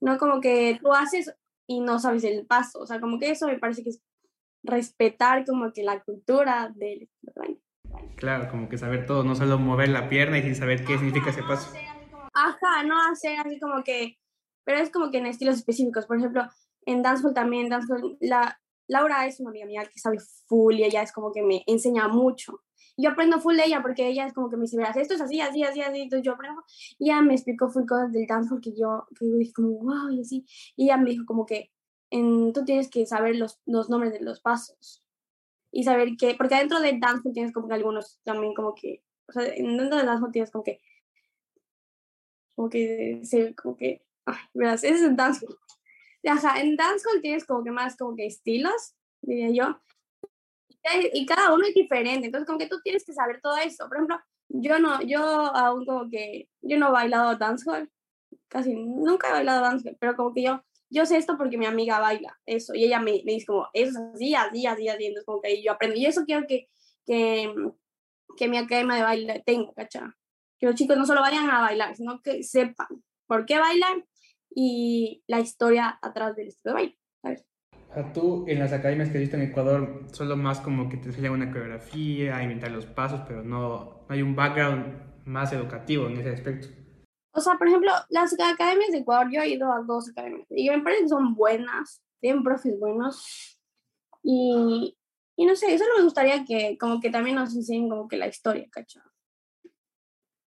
No 0.00 0.18
como 0.18 0.40
que 0.40 0.78
tú 0.80 0.92
haces 0.92 1.32
y 1.66 1.80
no 1.80 1.98
sabes 1.98 2.24
el 2.24 2.46
paso, 2.46 2.80
o 2.80 2.86
sea, 2.86 3.00
como 3.00 3.18
que 3.18 3.30
eso 3.30 3.46
me 3.46 3.58
parece 3.58 3.82
que 3.82 3.90
es 3.90 4.02
respetar 4.62 5.44
como 5.44 5.72
que 5.72 5.82
la 5.84 6.02
cultura 6.02 6.72
del 6.74 7.08
baile. 7.34 7.60
Claro, 8.16 8.48
como 8.50 8.68
que 8.68 8.78
saber 8.78 9.06
todo, 9.06 9.24
no 9.24 9.34
solo 9.34 9.58
mover 9.58 9.90
la 9.90 10.08
pierna 10.08 10.38
y 10.38 10.42
sin 10.42 10.56
saber 10.56 10.84
qué 10.84 10.96
significa 10.96 11.30
ese 11.30 11.42
paso. 11.42 11.70
Ajá, 12.32 12.82
no 12.84 12.96
hacer 13.10 13.38
así 13.38 13.58
como 13.58 13.82
que, 13.84 14.18
pero 14.64 14.78
es 14.78 14.90
como 14.90 15.10
que 15.10 15.18
en 15.18 15.26
estilos 15.26 15.56
específicos. 15.56 16.06
Por 16.06 16.18
ejemplo, 16.18 16.42
en 16.86 17.02
dancehall 17.02 17.34
también, 17.34 17.68
dancehall, 17.68 18.16
la, 18.20 18.58
Laura 18.88 19.26
es 19.26 19.40
una 19.40 19.50
amiga 19.50 19.66
mía 19.66 19.84
que 19.84 19.98
sabe 19.98 20.18
full 20.46 20.76
y 20.76 20.84
ella 20.84 21.02
es 21.02 21.12
como 21.12 21.32
que 21.32 21.42
me 21.42 21.62
enseña 21.66 22.08
mucho. 22.08 22.62
Yo 22.96 23.10
aprendo 23.10 23.40
full 23.40 23.56
de 23.56 23.66
ella 23.66 23.82
porque 23.82 24.08
ella 24.08 24.26
es 24.26 24.32
como 24.32 24.48
que 24.48 24.56
me 24.56 24.62
dice, 24.62 24.78
esto 24.96 25.14
es 25.14 25.20
así, 25.20 25.40
así, 25.40 25.62
así, 25.62 25.82
así, 25.82 26.00
entonces 26.00 26.24
yo 26.24 26.32
aprendo. 26.32 26.62
Y 26.98 27.10
ella 27.10 27.20
me 27.20 27.34
explicó 27.34 27.68
full 27.68 27.84
cosas 27.84 28.12
del 28.12 28.26
dancehall 28.26 28.60
que 28.62 28.72
yo, 28.74 29.06
que 29.18 29.28
yo 29.28 29.36
dije 29.36 29.52
como, 29.52 29.78
wow, 29.78 30.10
y 30.10 30.20
así. 30.20 30.46
Y 30.76 30.84
ella 30.84 30.96
me 30.96 31.10
dijo 31.10 31.26
como 31.26 31.44
que 31.44 31.70
en, 32.10 32.52
tú 32.54 32.64
tienes 32.64 32.88
que 32.88 33.04
saber 33.04 33.36
los, 33.36 33.60
los 33.66 33.90
nombres 33.90 34.12
de 34.12 34.20
los 34.20 34.40
pasos 34.40 35.05
y 35.76 35.84
saber 35.84 36.16
que, 36.18 36.34
porque 36.34 36.54
dentro 36.54 36.80
del 36.80 36.98
dancehall 36.98 37.34
tienes 37.34 37.52
como 37.52 37.68
que 37.68 37.74
algunos 37.74 38.18
también 38.24 38.54
como 38.54 38.74
que, 38.74 39.02
o 39.28 39.32
sea, 39.32 39.42
dentro 39.42 39.98
del 39.98 40.06
dancehall 40.06 40.32
tienes 40.32 40.50
como 40.50 40.64
que, 40.64 40.80
como 42.54 42.70
que, 42.70 43.20
se, 43.24 43.54
como 43.54 43.76
que, 43.76 44.02
ay, 44.24 44.38
verás, 44.54 44.84
ese 44.84 44.94
es 44.94 45.02
el 45.02 45.16
dancehall. 45.16 45.58
Ajá, 46.26 46.62
en 46.62 46.76
dancehall 46.76 47.20
tienes 47.20 47.44
como 47.44 47.62
que 47.62 47.70
más 47.72 47.94
como 47.94 48.16
que 48.16 48.24
estilos, 48.24 48.94
diría 49.20 49.50
yo, 49.50 49.80
y 51.12 51.26
cada 51.26 51.52
uno 51.52 51.66
es 51.66 51.74
diferente, 51.74 52.24
entonces 52.24 52.46
como 52.46 52.58
que 52.58 52.68
tú 52.68 52.80
tienes 52.80 53.04
que 53.04 53.12
saber 53.12 53.42
todo 53.42 53.58
eso. 53.58 53.86
Por 53.86 53.98
ejemplo, 53.98 54.18
yo 54.48 54.78
no, 54.78 55.02
yo 55.02 55.20
aún 55.20 55.84
como 55.84 56.08
que, 56.08 56.48
yo 56.62 56.78
no 56.78 56.88
he 56.88 56.92
bailado 56.92 57.36
dancehall, 57.36 57.92
casi 58.48 58.74
nunca 58.74 59.28
he 59.28 59.32
bailado 59.32 59.60
dancehall, 59.60 59.98
pero 60.00 60.16
como 60.16 60.32
que 60.32 60.44
yo 60.44 60.64
yo 60.90 61.06
sé 61.06 61.16
esto 61.16 61.36
porque 61.36 61.58
mi 61.58 61.66
amiga 61.66 61.98
baila 61.98 62.38
eso 62.46 62.74
y 62.74 62.84
ella 62.84 63.00
me, 63.00 63.22
me 63.24 63.32
dice 63.32 63.46
como, 63.46 63.68
eso 63.72 63.90
es 63.90 63.96
así, 63.96 64.34
así, 64.34 64.66
así, 64.66 64.88
así, 64.88 65.04
entonces 65.06 65.24
como 65.24 65.40
que 65.40 65.62
yo 65.62 65.72
aprendo. 65.72 65.96
Y 65.96 66.06
eso 66.06 66.24
quiero 66.24 66.46
que, 66.46 66.68
que, 67.04 67.52
que 68.36 68.48
mi 68.48 68.58
academia 68.58 68.96
de 68.96 69.02
baile 69.02 69.42
tenga, 69.44 69.72
¿cachai? 69.74 70.10
Que 70.58 70.66
los 70.66 70.74
chicos 70.74 70.96
no 70.96 71.06
solo 71.06 71.20
vayan 71.20 71.48
a 71.50 71.60
bailar, 71.60 71.96
sino 71.96 72.20
que 72.22 72.42
sepan 72.42 72.88
por 73.26 73.46
qué 73.46 73.58
bailan 73.58 74.04
y 74.54 75.22
la 75.26 75.40
historia 75.40 75.98
atrás 76.00 76.36
del 76.36 76.48
estilo 76.48 76.74
de 76.74 76.82
baile, 76.82 76.98
¿sabes? 77.22 77.44
tú 78.12 78.44
en 78.46 78.58
las 78.58 78.72
academias 78.72 79.08
que 79.08 79.16
has 79.16 79.22
visto 79.22 79.36
en 79.36 79.42
Ecuador, 79.44 80.04
solo 80.12 80.36
más 80.36 80.60
como 80.60 80.88
que 80.88 80.98
te 80.98 81.08
enseñan 81.08 81.32
una 81.32 81.50
coreografía, 81.50 82.36
a 82.36 82.42
inventar 82.42 82.70
los 82.70 82.84
pasos, 82.84 83.22
pero 83.26 83.42
no, 83.42 84.04
no 84.06 84.14
hay 84.14 84.20
un 84.20 84.36
background 84.36 85.24
más 85.24 85.52
educativo 85.52 86.06
en 86.06 86.18
ese 86.18 86.30
aspecto. 86.30 86.68
O 87.36 87.40
sea, 87.40 87.58
por 87.58 87.68
ejemplo, 87.68 87.92
las 88.08 88.32
academias 88.32 88.90
de 88.90 88.98
Ecuador, 88.98 89.30
yo 89.30 89.42
he 89.42 89.50
ido 89.50 89.70
a 89.70 89.82
dos 89.82 90.08
academias 90.08 90.46
y 90.48 90.70
me 90.70 90.80
parece 90.80 91.02
que 91.02 91.08
son 91.10 91.34
buenas, 91.34 92.02
tienen 92.18 92.42
profes 92.42 92.80
buenos. 92.80 93.58
Y, 94.22 94.96
y 95.36 95.44
no 95.44 95.54
sé, 95.54 95.74
eso 95.74 95.84
me 95.98 96.02
gustaría 96.02 96.46
que 96.46 96.78
como 96.78 96.98
que 96.98 97.10
también 97.10 97.36
nos 97.36 97.54
enseñen 97.54 97.90
como 97.90 98.08
que 98.08 98.16
la 98.16 98.26
historia, 98.26 98.66
¿cachai? 98.70 99.02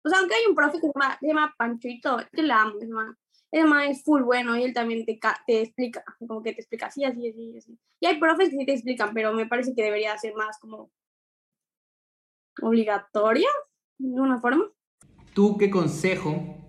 O 0.04 0.08
sea, 0.08 0.20
aunque 0.20 0.36
hay 0.36 0.46
un 0.48 0.54
profe 0.54 0.80
que 0.80 0.86
se 0.86 0.92
llama, 0.94 1.18
se 1.18 1.26
llama 1.26 1.54
Panchito, 1.58 2.16
que 2.32 2.42
la 2.44 2.62
amo, 2.62 2.78
es 3.50 3.64
más, 3.64 3.88
es 3.90 4.04
full 4.04 4.22
bueno 4.22 4.56
y 4.56 4.62
él 4.62 4.72
también 4.72 5.04
te, 5.04 5.18
te 5.48 5.62
explica, 5.62 6.04
como 6.20 6.44
que 6.44 6.52
te 6.52 6.60
explica 6.60 6.86
así, 6.86 7.02
así, 7.02 7.28
así, 7.28 7.58
así. 7.58 7.78
Y 7.98 8.06
hay 8.06 8.20
profes 8.20 8.50
que 8.50 8.56
sí 8.56 8.64
te 8.64 8.74
explican, 8.74 9.12
pero 9.12 9.32
me 9.32 9.46
parece 9.46 9.74
que 9.74 9.82
debería 9.82 10.16
ser 10.16 10.34
más 10.34 10.60
como 10.60 10.92
obligatoria, 12.62 13.48
de 13.98 14.14
alguna 14.14 14.40
forma. 14.40 14.70
¿Tú 15.34 15.56
qué 15.58 15.70
consejo 15.70 16.67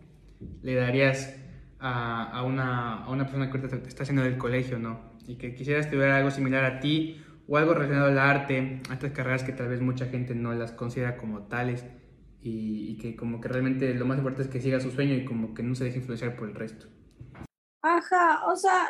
le 0.61 0.75
darías 0.75 1.35
a, 1.79 2.29
a, 2.31 2.43
una, 2.43 3.03
a 3.03 3.09
una 3.09 3.25
persona 3.25 3.49
que 3.49 3.57
ahorita 3.57 3.87
está 3.87 4.03
haciendo 4.03 4.23
del 4.23 4.37
colegio, 4.37 4.79
¿no? 4.79 5.17
Y 5.27 5.37
que 5.37 5.55
quisiera 5.55 5.79
estudiar 5.79 6.09
algo 6.11 6.31
similar 6.31 6.65
a 6.65 6.79
ti 6.79 7.23
o 7.47 7.57
algo 7.57 7.73
relacionado 7.73 8.07
al 8.07 8.19
arte, 8.19 8.81
a 8.89 8.93
estas 8.93 9.11
carreras 9.11 9.43
que 9.43 9.53
tal 9.53 9.69
vez 9.69 9.81
mucha 9.81 10.05
gente 10.05 10.35
no 10.35 10.53
las 10.53 10.71
considera 10.71 11.17
como 11.17 11.47
tales 11.47 11.85
y, 12.41 12.91
y, 12.91 12.97
que 12.97 13.15
como 13.15 13.41
que 13.41 13.47
realmente 13.47 13.93
lo 13.93 14.05
más 14.05 14.17
importante 14.17 14.43
es 14.43 14.49
que 14.49 14.61
siga 14.61 14.79
su 14.79 14.91
sueño 14.91 15.15
y 15.15 15.25
como 15.25 15.53
que 15.53 15.63
no 15.63 15.75
se 15.75 15.85
deje 15.85 15.97
influenciar 15.97 16.35
por 16.35 16.47
el 16.47 16.55
resto. 16.55 16.87
Ajá, 17.81 18.45
o 18.45 18.55
sea, 18.55 18.89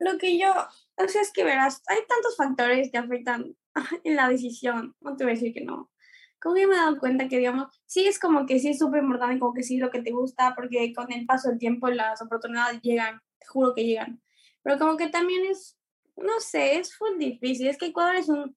lo 0.00 0.18
que 0.18 0.38
yo, 0.38 0.50
o 0.50 1.08
sea, 1.08 1.22
es 1.22 1.30
que 1.32 1.44
verás, 1.44 1.82
hay 1.86 1.98
tantos 2.08 2.36
factores 2.36 2.90
que 2.90 2.98
afectan 2.98 3.54
en 4.04 4.16
la 4.16 4.28
decisión, 4.28 4.94
no 5.00 5.16
te 5.16 5.24
voy 5.24 5.32
a 5.32 5.34
decir 5.34 5.54
que 5.54 5.64
no, 5.64 5.90
como 6.40 6.54
que 6.54 6.66
me 6.66 6.74
he 6.74 6.78
dado 6.78 6.98
cuenta 6.98 7.28
que, 7.28 7.38
digamos, 7.38 7.68
sí 7.86 8.06
es 8.06 8.18
como 8.18 8.46
que 8.46 8.58
sí 8.58 8.70
es 8.70 8.78
súper 8.78 9.02
importante, 9.02 9.38
como 9.38 9.54
que 9.54 9.62
sí 9.62 9.76
lo 9.76 9.90
que 9.90 10.02
te 10.02 10.10
gusta, 10.10 10.54
porque 10.54 10.92
con 10.94 11.12
el 11.12 11.26
paso 11.26 11.50
del 11.50 11.58
tiempo 11.58 11.88
las 11.88 12.22
oportunidades 12.22 12.80
llegan, 12.82 13.20
te 13.38 13.46
juro 13.46 13.74
que 13.74 13.84
llegan. 13.84 14.22
Pero 14.62 14.78
como 14.78 14.96
que 14.96 15.08
también 15.08 15.44
es, 15.46 15.78
no 16.16 16.40
sé, 16.40 16.78
es 16.78 16.96
muy 17.00 17.18
difícil. 17.18 17.66
Es 17.68 17.78
que 17.78 17.86
Ecuador 17.86 18.16
es 18.16 18.28
un, 18.28 18.56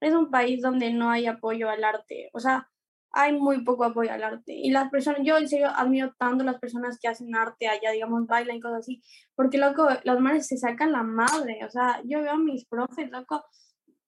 es 0.00 0.14
un 0.14 0.30
país 0.30 0.62
donde 0.62 0.92
no 0.92 1.10
hay 1.10 1.26
apoyo 1.26 1.68
al 1.68 1.84
arte. 1.84 2.30
O 2.32 2.40
sea, 2.40 2.70
hay 3.12 3.32
muy 3.32 3.64
poco 3.64 3.84
apoyo 3.84 4.12
al 4.12 4.22
arte. 4.22 4.52
Y 4.52 4.70
las 4.70 4.90
personas, 4.90 5.20
yo 5.24 5.38
en 5.38 5.48
serio 5.48 5.68
admiro 5.74 6.12
tanto 6.18 6.44
las 6.44 6.58
personas 6.60 6.98
que 7.00 7.08
hacen 7.08 7.34
arte 7.34 7.66
allá, 7.68 7.90
digamos, 7.90 8.26
bailan 8.26 8.56
y 8.56 8.60
cosas 8.60 8.80
así, 8.80 9.02
porque, 9.34 9.58
loco, 9.58 9.88
los 10.04 10.20
madres 10.20 10.46
se 10.46 10.58
sacan 10.58 10.92
la 10.92 11.02
madre. 11.02 11.64
O 11.64 11.70
sea, 11.70 12.00
yo 12.04 12.20
veo 12.22 12.32
a 12.32 12.38
mis 12.38 12.66
profes, 12.66 13.10
loco, 13.10 13.44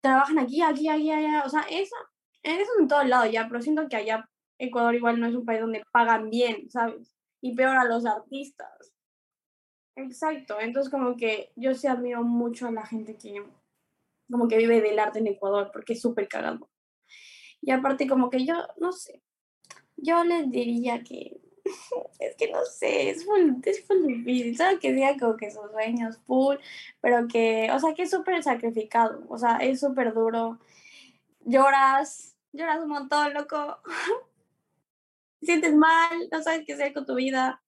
trabajan 0.01 0.39
aquí, 0.39 0.63
aquí, 0.63 0.89
aquí, 0.89 1.11
allá. 1.11 1.43
O 1.45 1.49
sea, 1.49 1.63
eso 1.71 1.97
eso 2.43 2.71
en 2.79 2.89
todo 2.89 3.05
lado 3.05 3.27
ya, 3.31 3.49
pero 3.49 3.63
siento 3.63 3.89
que 3.89 3.97
allá 3.97 4.29
Ecuador 4.59 4.95
igual 4.95 5.21
no 5.21 5.27
es 5.27 5.35
un 5.35 5.45
país 5.45 5.61
donde 5.61 5.83
pagan 5.93 6.31
bien, 6.31 6.71
¿sabes? 6.71 7.17
Y 7.41 7.55
peor 7.55 7.77
a 7.77 7.85
los 7.85 8.07
artistas. 8.07 8.93
Exacto, 9.97 10.59
entonces 10.61 10.91
como 10.91 11.17
que 11.17 11.53
yo 11.57 11.75
sí 11.75 11.87
admiro 11.87 12.23
mucho 12.23 12.67
a 12.67 12.73
la 12.73 12.87
gente 12.87 13.17
que 13.17 13.45
como 14.31 14.49
que 14.49 14.57
vive 14.57 14.81
del 14.81 14.99
arte 14.99 15.19
en 15.19 15.27
Ecuador, 15.27 15.71
porque 15.73 15.93
es 15.93 16.01
súper 16.01 16.27
cagado. 16.29 16.71
Y 17.61 17.71
aparte 17.71 18.09
como 18.09 18.31
que 18.31 18.47
yo, 18.47 18.55
no 18.79 18.93
sé, 18.93 19.23
yo 19.97 20.25
les 20.25 20.51
diría 20.51 21.03
que, 21.05 21.41
es 22.19 22.37
que 22.37 22.51
no 22.51 22.65
sé, 22.65 23.11
es 23.11 23.25
full, 23.25 23.53
es 23.65 23.87
full 23.87 24.07
difícil, 24.07 24.57
solo 24.57 24.81
que 24.81 24.93
diga 24.93 25.17
como 25.19 25.37
que 25.37 25.51
sus 25.51 25.71
sueños 25.71 26.19
full, 26.27 26.57
pero 27.01 27.29
que, 27.29 27.71
o 27.73 27.79
sea, 27.79 27.95
que 27.95 28.03
es 28.03 28.11
súper 28.11 28.43
sacrificado, 28.43 29.23
o 29.29 29.39
sea, 29.39 29.59
es 29.59 29.81
súper 29.81 30.15
duro, 30.15 30.59
lloras, 31.45 32.32
lloras 32.53 32.81
un 32.81 32.89
montón, 32.89 33.35
loco, 33.35 33.79
sientes 35.43 35.75
mal, 35.75 36.29
no 36.31 36.43
sabes 36.43 36.65
qué 36.67 36.75
hacer 36.75 36.93
con 36.93 37.07
tu 37.07 37.15
vida, 37.15 37.63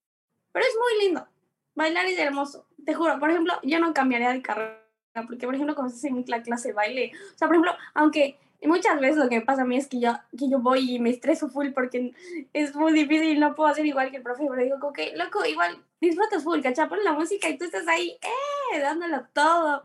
pero 0.53 0.65
es 0.65 0.75
muy 0.75 1.07
lindo, 1.07 1.27
bailar 1.75 2.07
es 2.07 2.19
hermoso, 2.19 2.67
te 2.85 2.95
juro, 2.95 3.19
por 3.19 3.31
ejemplo, 3.31 3.55
yo 3.63 3.81
no 3.81 3.95
cambiaría 3.95 4.33
de 4.33 4.43
carrera, 4.43 4.81
porque 5.27 5.47
por 5.47 5.55
ejemplo, 5.55 5.75
cuando 5.75 5.95
estás 5.95 6.11
en 6.11 6.25
la 6.27 6.43
clase 6.43 6.69
de 6.69 6.75
baile, 6.75 7.13
o 7.35 7.39
sea, 7.39 7.49
por 7.49 7.57
ejemplo, 7.57 7.73
aunque 7.95 8.39
muchas 8.67 9.01
veces 9.01 9.17
lo 9.17 9.29
que 9.29 9.41
pasa 9.41 9.63
a 9.63 9.65
mí 9.65 9.77
es 9.77 9.87
que 9.87 10.01
yo, 10.01 10.13
que 10.37 10.49
yo 10.49 10.59
voy 10.59 10.95
y 10.95 10.99
me 10.99 11.11
estreso 11.11 11.49
full 11.49 11.71
porque 11.73 12.15
es 12.53 12.75
muy 12.75 12.93
difícil 12.93 13.41
no 13.41 13.55
puedo 13.55 13.71
hacer 13.71 13.87
igual 13.87 14.11
que 14.11 14.19
el 14.19 14.23
profe, 14.23 14.47
pero 14.49 14.63
digo, 14.63 14.93
que, 14.93 15.15
loco, 15.17 15.45
igual 15.45 15.83
disfrutas 16.01 16.43
full. 16.43 16.61
Pones 16.61 17.05
la 17.05 17.13
música 17.13 17.49
y 17.49 17.59
tú 17.59 17.65
estás 17.65 17.87
ahí, 17.89 18.19
¡eh! 18.23 18.81
Dándolo 18.81 19.27
todo. 19.33 19.83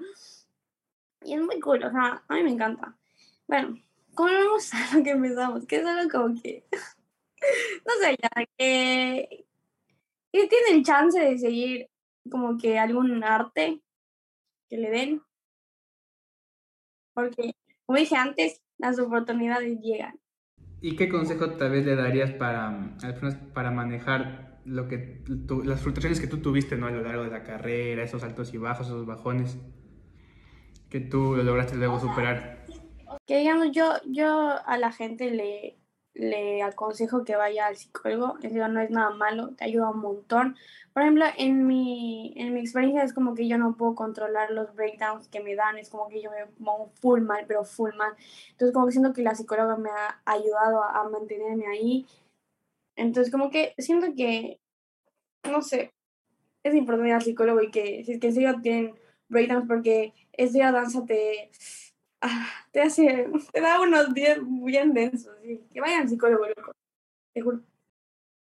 Y 1.23 1.33
es 1.33 1.41
muy 1.41 1.59
cool, 1.59 1.83
o 1.83 1.91
sea, 1.91 2.23
a 2.27 2.33
mí 2.35 2.43
me 2.43 2.51
encanta. 2.51 2.95
Bueno, 3.47 3.77
¿cómo 4.19 4.33
vamos 4.33 4.69
a 4.73 4.97
lo 4.97 5.03
que 5.03 5.11
empezamos? 5.11 5.65
Que 5.65 5.77
es 5.77 5.85
algo 5.85 6.09
como 6.11 6.41
que, 6.41 6.65
no 7.85 7.93
sé, 8.01 8.17
ya, 8.21 8.45
que, 8.57 9.45
que 10.33 10.47
tienen 10.47 10.83
chance 10.83 11.17
de 11.17 11.37
seguir 11.37 11.89
como 12.29 12.57
que 12.57 12.77
algún 12.77 13.23
arte 13.23 13.81
que 14.69 14.77
le 14.77 14.89
den. 14.89 15.21
Porque, 17.13 17.53
como 17.85 17.97
dije 17.97 18.17
antes, 18.17 18.61
las 18.77 18.99
oportunidades 18.99 19.79
llegan. 19.79 20.19
¿Y 20.81 20.95
qué 20.97 21.07
consejo 21.07 21.51
tal 21.51 21.71
vez 21.71 21.85
le 21.85 21.95
darías 21.95 22.31
para, 22.31 22.97
para 23.53 23.71
manejar 23.71 24.59
lo 24.65 24.87
que 24.87 25.23
las 25.63 25.81
frustraciones 25.81 26.19
que 26.19 26.27
tú 26.27 26.41
tuviste 26.41 26.77
¿no? 26.77 26.87
a 26.87 26.91
lo 26.91 27.01
largo 27.01 27.23
de 27.23 27.31
la 27.31 27.43
carrera, 27.43 28.03
esos 28.03 28.23
altos 28.23 28.53
y 28.53 28.57
bajos, 28.57 28.87
esos 28.87 29.05
bajones 29.05 29.57
que 30.89 30.99
tú 30.99 31.35
lograste 31.37 31.75
luego 31.75 31.99
superar? 31.99 32.65
Que 33.29 33.37
digamos, 33.37 33.71
yo, 33.71 33.93
yo 34.07 34.27
a 34.65 34.79
la 34.79 34.91
gente 34.91 35.29
le, 35.29 35.77
le 36.15 36.63
aconsejo 36.63 37.23
que 37.23 37.35
vaya 37.35 37.67
al 37.67 37.77
psicólogo. 37.77 38.39
Eso 38.41 38.67
no 38.67 38.81
es 38.81 38.89
nada 38.89 39.11
malo, 39.11 39.49
te 39.55 39.65
ayuda 39.65 39.91
un 39.91 39.99
montón. 39.99 40.55
Por 40.93 41.03
ejemplo, 41.03 41.25
en 41.37 41.67
mi, 41.67 42.33
en 42.37 42.55
mi 42.55 42.61
experiencia 42.61 43.03
es 43.03 43.13
como 43.13 43.35
que 43.35 43.47
yo 43.47 43.59
no 43.59 43.77
puedo 43.77 43.93
controlar 43.93 44.49
los 44.49 44.73
breakdowns 44.73 45.27
que 45.27 45.41
me 45.41 45.53
dan, 45.53 45.77
es 45.77 45.91
como 45.91 46.09
que 46.09 46.23
yo 46.23 46.31
me 46.31 46.47
pongo 46.65 46.91
full 46.95 47.21
mal, 47.21 47.45
pero 47.47 47.63
full 47.65 47.93
mal. 47.95 48.13
Entonces 48.49 48.73
como 48.73 48.87
que 48.87 48.93
siento 48.93 49.13
que 49.13 49.21
la 49.21 49.35
psicóloga 49.35 49.77
me 49.77 49.91
ha 49.91 50.21
ayudado 50.25 50.81
a, 50.81 51.07
mantenerme 51.07 51.67
ahí. 51.67 52.07
Entonces 52.95 53.31
como 53.31 53.51
que 53.51 53.75
siento 53.77 54.07
que, 54.15 54.59
no 55.47 55.61
sé, 55.61 55.93
es 56.63 56.73
importante 56.73 57.09
ir 57.09 57.13
al 57.13 57.21
psicólogo 57.21 57.61
y 57.61 57.69
que 57.69 58.03
si 58.05 58.13
es 58.13 58.19
que 58.19 58.27
en 58.29 58.33
serio 58.33 58.55
tienen 58.63 58.95
breakdowns 59.29 59.67
porque 59.67 60.15
estudiar 60.33 60.73
danza 60.73 61.05
te 61.05 61.51
ah, 62.21 62.47
te 62.71 62.81
hace, 62.81 63.27
te 63.51 63.61
da 63.61 63.81
unos 63.81 64.13
días 64.13 64.39
bien 64.41 64.93
densos, 64.93 65.35
que 65.41 65.81
vayan 65.81 66.09
psicólogo, 66.09 66.45
loco, 66.47 66.71
te 67.33 67.41
juro. 67.41 67.61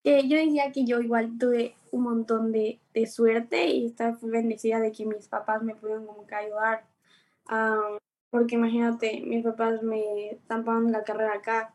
Que 0.02 0.28
yo 0.28 0.36
decía 0.36 0.70
que 0.70 0.84
yo 0.84 1.00
igual 1.00 1.38
tuve 1.38 1.74
un 1.90 2.02
montón 2.02 2.52
de, 2.52 2.80
de 2.92 3.06
suerte 3.06 3.66
y 3.66 3.86
estaba 3.86 4.18
bendecida 4.20 4.80
de 4.80 4.92
que 4.92 5.06
mis 5.06 5.28
papás 5.28 5.62
me 5.62 5.74
pudieron 5.74 6.06
como 6.06 6.26
que 6.26 6.34
ayudar. 6.34 6.84
porque 8.30 8.56
imagínate, 8.56 9.22
mis 9.24 9.44
papás 9.44 9.82
me 9.82 10.32
están 10.32 10.64
pagando 10.64 10.90
la 10.90 11.04
carrera 11.04 11.34
acá 11.34 11.74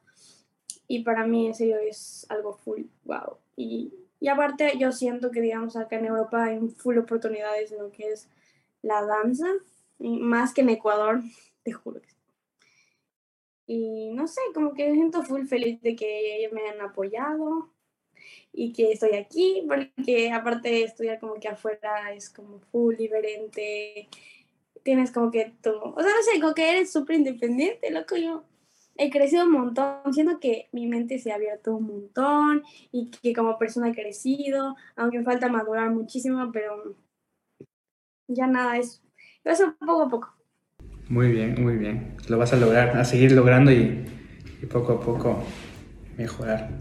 y 0.87 1.03
para 1.03 1.25
mí 1.25 1.47
en 1.47 1.55
serio 1.55 1.77
es 1.77 2.25
algo 2.29 2.53
full, 2.53 2.83
wow. 3.05 3.37
Y, 3.55 3.93
y 4.19 4.27
aparte 4.27 4.73
yo 4.77 4.91
siento 4.91 5.31
que 5.31 5.41
digamos 5.41 5.75
acá 5.75 5.97
en 5.97 6.05
Europa 6.05 6.45
hay 6.45 6.59
full 6.69 6.97
oportunidades 6.97 7.71
en 7.71 7.79
lo 7.79 7.91
que 7.91 8.11
es 8.11 8.29
la 8.81 9.05
danza, 9.05 9.47
más 9.99 10.53
que 10.53 10.61
en 10.61 10.69
Ecuador, 10.69 11.21
te 11.63 11.71
juro 11.71 12.01
que 12.01 12.09
sí. 12.09 12.15
Y 13.67 14.09
no 14.13 14.27
sé, 14.27 14.41
como 14.53 14.73
que 14.73 14.87
me 14.89 14.95
siento 14.95 15.21
full 15.23 15.45
feliz 15.45 15.79
de 15.81 15.95
que 15.95 16.37
ellos 16.37 16.51
me 16.53 16.61
hayan 16.61 16.81
apoyado 16.81 17.69
y 18.51 18.73
que 18.73 18.91
estoy 18.91 19.15
aquí, 19.15 19.63
porque 19.67 20.31
aparte 20.31 20.69
de 20.69 20.83
estudiar 20.83 21.19
como 21.19 21.35
que 21.35 21.47
afuera 21.49 22.11
es 22.13 22.29
como 22.29 22.59
full 22.71 22.95
diferente, 22.95 24.09
tienes 24.83 25.11
como 25.11 25.31
que 25.31 25.53
tú, 25.61 25.71
o 25.71 26.01
sea, 26.01 26.11
no 26.11 26.23
sé, 26.23 26.41
como 26.41 26.53
que 26.53 26.69
eres 26.71 26.91
súper 26.91 27.17
independiente, 27.17 27.91
loco, 27.91 28.15
yo 28.17 28.43
he 28.97 29.09
crecido 29.09 29.45
un 29.45 29.51
montón, 29.51 30.13
siento 30.13 30.39
que 30.39 30.67
mi 30.71 30.87
mente 30.87 31.19
se 31.19 31.31
ha 31.31 31.35
abierto 31.35 31.75
un 31.75 31.85
montón 31.85 32.63
y 32.91 33.11
que 33.11 33.33
como 33.33 33.57
persona 33.57 33.89
he 33.89 33.93
crecido, 33.95 34.75
aunque 34.95 35.19
me 35.19 35.25
falta 35.25 35.47
madurar 35.47 35.91
muchísimo, 35.91 36.51
pero 36.51 36.95
ya 38.27 38.47
nada, 38.47 38.77
es, 38.77 39.03
eso 39.43 39.75
poco 39.79 40.03
a 40.03 40.09
poco. 40.09 40.38
Muy 41.09 41.31
bien, 41.31 41.59
muy 41.59 41.75
bien. 41.75 42.15
Lo 42.27 42.37
vas 42.37 42.53
a 42.53 42.55
lograr, 42.55 42.95
a 42.95 43.03
seguir 43.03 43.31
logrando 43.31 43.71
y, 43.71 44.05
poco 44.71 44.93
a 44.93 44.99
poco 44.99 45.43
mejorar. 46.15 46.77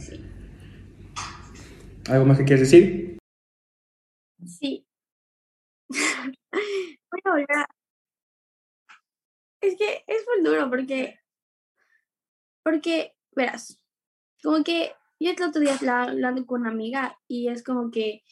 ¿Algo 2.11 2.27
más 2.27 2.37
que 2.37 2.45
quieres 2.45 2.71
decir? 2.71 3.17
Sí. 4.47 4.87
Voy 5.91 7.21
a 7.25 7.31
volver 7.31 7.47
Es 9.63 9.77
que 9.77 10.05
es 10.07 10.25
muy 10.27 10.45
duro 10.45 10.69
porque, 10.69 11.19
porque, 12.63 13.15
verás, 13.35 13.83
como 14.43 14.63
que 14.63 14.93
yo 15.19 15.31
el 15.31 15.43
otro 15.43 15.63
día 15.63 15.79
hablando 15.81 16.45
con 16.45 16.61
una 16.61 16.71
amiga 16.71 17.19
y 17.27 17.49
es 17.49 17.65
como 17.65 17.91
que 17.91 18.23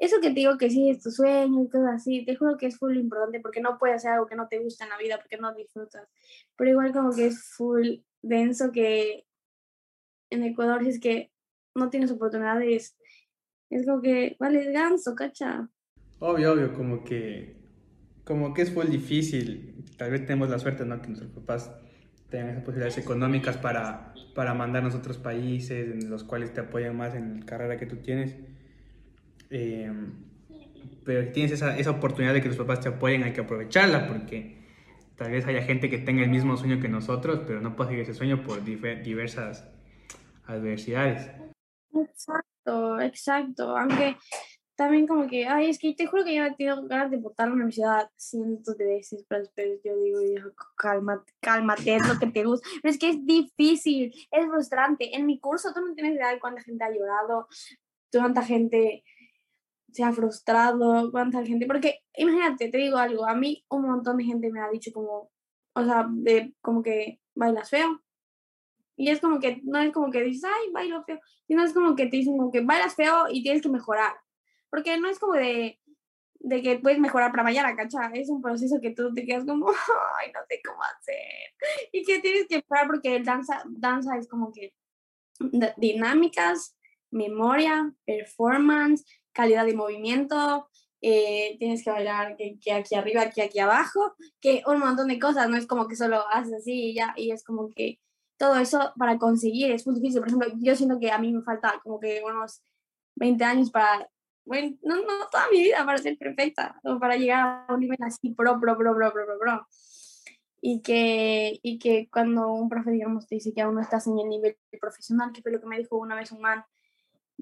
eso 0.00 0.16
que 0.20 0.28
te 0.28 0.40
digo 0.40 0.56
que 0.56 0.70
sí 0.70 0.88
es 0.88 1.02
tu 1.02 1.10
sueño 1.10 1.62
y 1.62 1.68
todo 1.68 1.86
así, 1.86 2.24
te 2.24 2.34
juro 2.34 2.56
que 2.56 2.66
es 2.66 2.78
full 2.78 2.96
importante 2.96 3.38
porque 3.38 3.60
no 3.60 3.78
puedes 3.78 3.96
hacer 3.96 4.12
algo 4.12 4.26
que 4.26 4.34
no 4.34 4.48
te 4.48 4.58
gusta 4.58 4.84
en 4.84 4.90
la 4.90 4.96
vida 4.96 5.18
porque 5.18 5.36
no 5.36 5.54
disfrutas. 5.54 6.08
Pero 6.56 6.70
igual 6.70 6.92
como 6.92 7.14
que 7.14 7.26
es 7.26 7.44
full 7.54 7.98
denso 8.22 8.72
que 8.72 9.26
en 10.30 10.42
Ecuador 10.42 10.82
si 10.82 10.88
es 10.88 11.00
que 11.00 11.30
no 11.74 11.90
tienes 11.90 12.10
oportunidades, 12.10 12.96
es 13.68 13.86
como 13.86 14.00
que 14.00 14.36
vale 14.40 14.72
ganso, 14.72 15.14
cacha. 15.14 15.68
Obvio, 16.18 16.52
obvio, 16.52 16.72
como 16.72 17.04
que 17.04 17.60
como 18.24 18.54
que 18.54 18.62
es 18.62 18.72
full 18.72 18.86
difícil. 18.86 19.84
Tal 19.98 20.12
vez 20.12 20.22
tenemos 20.22 20.48
la 20.48 20.58
suerte, 20.58 20.86
¿no? 20.86 21.02
Que 21.02 21.08
nuestros 21.08 21.32
papás 21.32 21.70
tengan 22.30 22.50
esas 22.50 22.64
posibilidades 22.64 22.96
económicas 22.96 23.58
para, 23.58 24.14
para 24.34 24.54
mandarnos 24.54 24.94
a 24.94 24.98
otros 24.98 25.18
países 25.18 25.90
en 25.90 26.08
los 26.08 26.24
cuales 26.24 26.54
te 26.54 26.60
apoyan 26.62 26.96
más 26.96 27.14
en 27.14 27.40
la 27.40 27.46
carrera 27.46 27.76
que 27.76 27.86
tú 27.86 27.96
tienes 27.96 28.36
eh, 29.50 29.92
pero 31.04 31.24
si 31.24 31.32
tienes 31.32 31.52
esa, 31.52 31.78
esa, 31.78 31.90
oportunidad 31.90 32.34
de 32.34 32.40
que 32.40 32.48
tus 32.48 32.58
papás 32.58 32.80
te 32.80 32.88
apoyen, 32.88 33.22
hay 33.24 33.32
que 33.32 33.40
aprovecharla 33.40 34.06
porque 34.06 34.60
tal 35.16 35.32
vez 35.32 35.46
haya 35.46 35.62
gente 35.62 35.90
que 35.90 35.98
tenga 35.98 36.22
el 36.22 36.30
mismo 36.30 36.56
sueño 36.56 36.80
que 36.80 36.88
nosotros, 36.88 37.40
pero 37.46 37.60
no 37.60 37.76
puede 37.76 37.90
seguir 37.90 38.02
ese 38.04 38.14
sueño 38.14 38.42
por 38.42 38.64
diversas 38.64 39.66
adversidades. 40.46 41.30
Exacto, 41.92 43.00
exacto. 43.00 43.76
Aunque 43.76 44.16
también 44.76 45.06
como 45.06 45.26
que, 45.26 45.46
ay, 45.46 45.68
es 45.68 45.78
que 45.78 45.92
te 45.94 46.06
juro 46.06 46.24
que 46.24 46.36
yo 46.36 46.44
he 46.44 46.54
tenido 46.54 46.86
ganas 46.86 47.10
de 47.10 47.18
votar 47.18 47.44
a 47.44 47.48
la 47.50 47.56
universidad 47.56 48.10
cientos 48.16 48.78
de 48.78 48.86
veces, 48.86 49.26
pero 49.28 49.44
yo 49.84 49.98
digo, 49.98 50.52
cálmate, 50.74 51.34
cálmate, 51.40 51.96
es 51.96 52.08
lo 52.08 52.18
que 52.18 52.28
te 52.28 52.44
gusta. 52.44 52.66
Pero 52.80 52.92
es 52.92 52.98
que 52.98 53.10
es 53.10 53.26
difícil, 53.26 54.10
es 54.30 54.46
frustrante. 54.46 55.14
En 55.14 55.26
mi 55.26 55.38
curso 55.38 55.74
tú 55.74 55.80
no 55.84 55.92
tienes 55.92 56.14
idea 56.14 56.32
de 56.32 56.40
cuánta 56.40 56.62
gente 56.62 56.82
ha 56.82 56.90
llorado, 56.90 57.46
cuánta 58.10 58.42
gente 58.42 59.04
se 59.92 60.04
ha 60.04 60.12
frustrado, 60.12 61.10
cuánta 61.10 61.44
gente, 61.44 61.66
porque 61.66 62.00
imagínate, 62.16 62.68
te 62.68 62.78
digo 62.78 62.96
algo, 62.96 63.26
a 63.26 63.34
mí 63.34 63.64
un 63.68 63.82
montón 63.82 64.16
de 64.18 64.24
gente 64.24 64.50
me 64.50 64.60
ha 64.60 64.70
dicho 64.70 64.92
como, 64.92 65.30
o 65.74 65.84
sea, 65.84 66.06
de 66.08 66.54
como 66.60 66.82
que 66.82 67.20
bailas 67.34 67.70
feo. 67.70 68.02
Y 68.96 69.08
es 69.08 69.20
como 69.20 69.40
que, 69.40 69.60
no 69.64 69.78
es 69.78 69.92
como 69.92 70.10
que 70.10 70.22
dices, 70.22 70.44
ay, 70.44 70.70
bailo 70.72 71.02
feo, 71.04 71.18
sino 71.46 71.64
es 71.64 71.72
como 71.72 71.96
que 71.96 72.06
te 72.06 72.18
dicen 72.18 72.36
como 72.36 72.52
que 72.52 72.60
bailas 72.60 72.94
feo 72.94 73.26
y 73.30 73.42
tienes 73.42 73.62
que 73.62 73.70
mejorar. 73.70 74.14
Porque 74.68 74.98
no 74.98 75.08
es 75.08 75.18
como 75.18 75.34
de, 75.34 75.80
de 76.34 76.62
que 76.62 76.78
puedes 76.78 76.98
mejorar 76.98 77.30
para 77.30 77.42
mañana, 77.42 77.74
¿cachai? 77.74 78.20
Es 78.20 78.28
un 78.28 78.42
proceso 78.42 78.80
que 78.80 78.90
tú 78.90 79.12
te 79.14 79.24
quedas 79.24 79.44
como, 79.44 79.68
ay, 80.20 80.32
no 80.32 80.40
sé 80.48 80.60
cómo 80.64 80.82
hacer. 80.82 81.88
Y 81.92 82.04
que 82.04 82.20
tienes 82.20 82.46
que 82.46 82.56
mejorar 82.56 82.86
porque 82.86 83.20
danza, 83.20 83.62
danza 83.66 84.18
es 84.18 84.28
como 84.28 84.52
que 84.52 84.74
dinámicas, 85.76 86.76
memoria, 87.10 87.92
performance, 88.04 89.04
calidad 89.32 89.66
de 89.66 89.74
movimiento, 89.74 90.68
eh, 91.02 91.56
tienes 91.58 91.82
que 91.82 91.90
bailar 91.90 92.36
que, 92.36 92.58
que, 92.60 92.72
aquí 92.72 92.94
arriba, 92.94 93.30
que 93.30 93.42
aquí 93.42 93.58
abajo, 93.58 94.14
que 94.40 94.62
un 94.66 94.80
montón 94.80 95.08
de 95.08 95.18
cosas, 95.18 95.48
no 95.48 95.56
es 95.56 95.66
como 95.66 95.88
que 95.88 95.96
solo 95.96 96.24
haces 96.32 96.52
así 96.54 96.90
y 96.90 96.94
ya, 96.94 97.14
y 97.16 97.30
es 97.32 97.42
como 97.42 97.70
que 97.70 97.98
todo 98.40 98.56
eso 98.56 98.92
para 98.96 99.18
conseguir 99.18 99.70
es 99.70 99.86
muy 99.86 99.96
difícil. 99.96 100.20
Por 100.20 100.28
ejemplo, 100.28 100.48
yo 100.60 100.74
siento 100.74 100.98
que 100.98 101.10
a 101.10 101.18
mí 101.18 101.32
me 101.32 101.42
falta 101.42 101.80
como 101.82 102.00
que 102.00 102.22
unos 102.24 102.62
20 103.16 103.44
años 103.44 103.70
para, 103.70 104.08
bueno, 104.46 104.76
no, 104.82 104.96
no 104.96 105.28
toda 105.30 105.44
mi 105.52 105.62
vida 105.62 105.84
para 105.84 105.98
ser 105.98 106.16
perfecta, 106.18 106.80
o 106.84 106.98
para 106.98 107.16
llegar 107.16 107.66
a 107.68 107.74
un 107.74 107.80
nivel 107.80 107.98
así 108.02 108.34
pro, 108.34 108.58
pro, 108.58 108.76
pro, 108.76 108.94
pro, 108.94 109.12
pro, 109.12 109.26
pro, 109.26 109.38
pro. 109.38 109.66
Y 110.62 110.80
que, 110.82 111.58
y 111.62 111.78
que 111.78 112.08
cuando 112.10 112.52
un 112.52 112.68
profe, 112.68 112.90
digamos, 112.90 113.26
te 113.26 113.36
dice 113.36 113.52
que 113.54 113.62
aún 113.62 113.74
no 113.74 113.80
estás 113.80 114.06
en 114.06 114.18
el 114.18 114.28
nivel 114.28 114.56
profesional, 114.80 115.32
que 115.32 115.42
fue 115.42 115.52
lo 115.52 115.60
que 115.60 115.66
me 115.66 115.78
dijo 115.78 115.96
una 115.98 116.16
vez 116.16 116.32
un 116.32 116.40
man, 116.40 116.64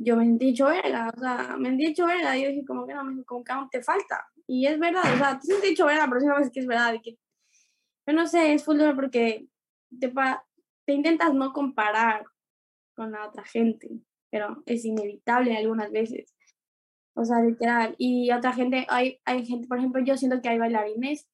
yo 0.01 0.17
me 0.17 0.25
sentí 0.25 0.51
hecho 0.51 0.67
verga, 0.67 1.13
o 1.15 1.21
sea, 1.21 1.57
me 1.59 1.71
sentí 1.71 1.87
hecho 1.87 2.07
verga, 2.07 2.37
y 2.37 2.43
yo 2.43 2.49
dije, 2.49 2.65
como 2.65 2.87
que 2.87 2.95
no, 2.95 3.03
como 3.25 3.45
que 3.45 3.53
aún 3.53 3.69
te 3.71 3.83
falta, 3.83 4.27
y 4.47 4.67
es 4.67 4.79
verdad, 4.79 5.03
o 5.15 5.19
sea, 5.19 5.39
te 5.39 5.47
sientes 5.47 5.71
hecho 5.71 5.87
verga, 5.87 6.07
pero 6.09 6.21
sí 6.21 6.27
sabes 6.27 6.51
que 6.51 6.61
es 6.61 6.67
verdad, 6.67 6.95
y 6.95 7.01
que, 7.01 7.19
yo 8.07 8.15
no 8.15 8.27
sé, 8.27 8.55
es 8.55 8.65
duro 8.65 8.95
porque 8.95 9.47
te, 10.01 10.13
te 10.85 10.93
intentas 10.93 11.35
no 11.35 11.53
comparar 11.53 12.25
con 12.95 13.13
la 13.13 13.27
otra 13.27 13.45
gente, 13.45 13.91
pero 14.31 14.63
es 14.67 14.85
inevitable 14.85 15.57
algunas 15.57 15.91
veces, 15.91 16.35
o 17.15 17.25
sea, 17.25 17.41
literal, 17.41 17.95
y 17.99 18.31
otra 18.31 18.53
gente, 18.53 18.87
hay, 18.89 19.21
hay 19.25 19.45
gente, 19.45 19.67
por 19.67 19.79
ejemplo, 19.79 20.03
yo 20.05 20.17
siento 20.17 20.41
que 20.41 20.49
hay 20.49 20.59
bailarines 20.59 21.29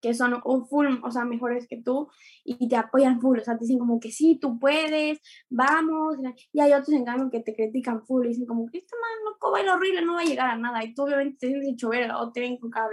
que 0.00 0.14
son 0.14 0.40
un 0.44 0.66
full, 0.66 0.86
o 1.02 1.10
sea, 1.10 1.24
mejores 1.24 1.66
que 1.68 1.82
tú 1.82 2.08
y 2.44 2.68
te 2.68 2.76
apoyan 2.76 3.20
full, 3.20 3.38
o 3.40 3.44
sea, 3.44 3.56
te 3.56 3.64
dicen 3.64 3.78
como 3.78 4.00
que 4.00 4.10
sí, 4.10 4.38
tú 4.40 4.58
puedes, 4.58 5.20
vamos, 5.50 6.16
y 6.52 6.60
hay 6.60 6.72
otros 6.72 6.90
en 6.90 7.04
cambio 7.04 7.30
que 7.30 7.40
te 7.40 7.54
critican 7.54 8.04
full 8.06 8.26
y 8.26 8.28
dicen 8.30 8.46
como 8.46 8.66
que 8.66 8.78
este 8.78 8.96
man 9.00 9.24
loco 9.24 9.50
baila 9.50 9.74
horrible, 9.74 10.02
no 10.02 10.14
va 10.14 10.20
a 10.20 10.24
llegar 10.24 10.50
a 10.50 10.56
nada, 10.56 10.84
y 10.84 10.94
tú 10.94 11.02
obviamente 11.02 11.38
te 11.40 11.48
sientes 11.48 11.68
hecho 11.70 11.88
verga 11.88 12.20
o 12.20 12.32
te 12.32 12.40
ven 12.40 12.58
con 12.58 12.70
cada 12.70 12.88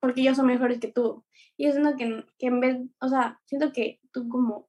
porque 0.00 0.20
ellos 0.20 0.36
son 0.36 0.46
mejores 0.46 0.78
que 0.78 0.92
tú. 0.92 1.24
Y 1.56 1.64
yo 1.66 1.72
siento 1.72 1.96
que, 1.96 2.24
que 2.38 2.46
en 2.46 2.60
vez, 2.60 2.78
o 3.00 3.08
sea, 3.08 3.40
siento 3.46 3.72
que 3.72 4.00
tú 4.12 4.28
como 4.28 4.68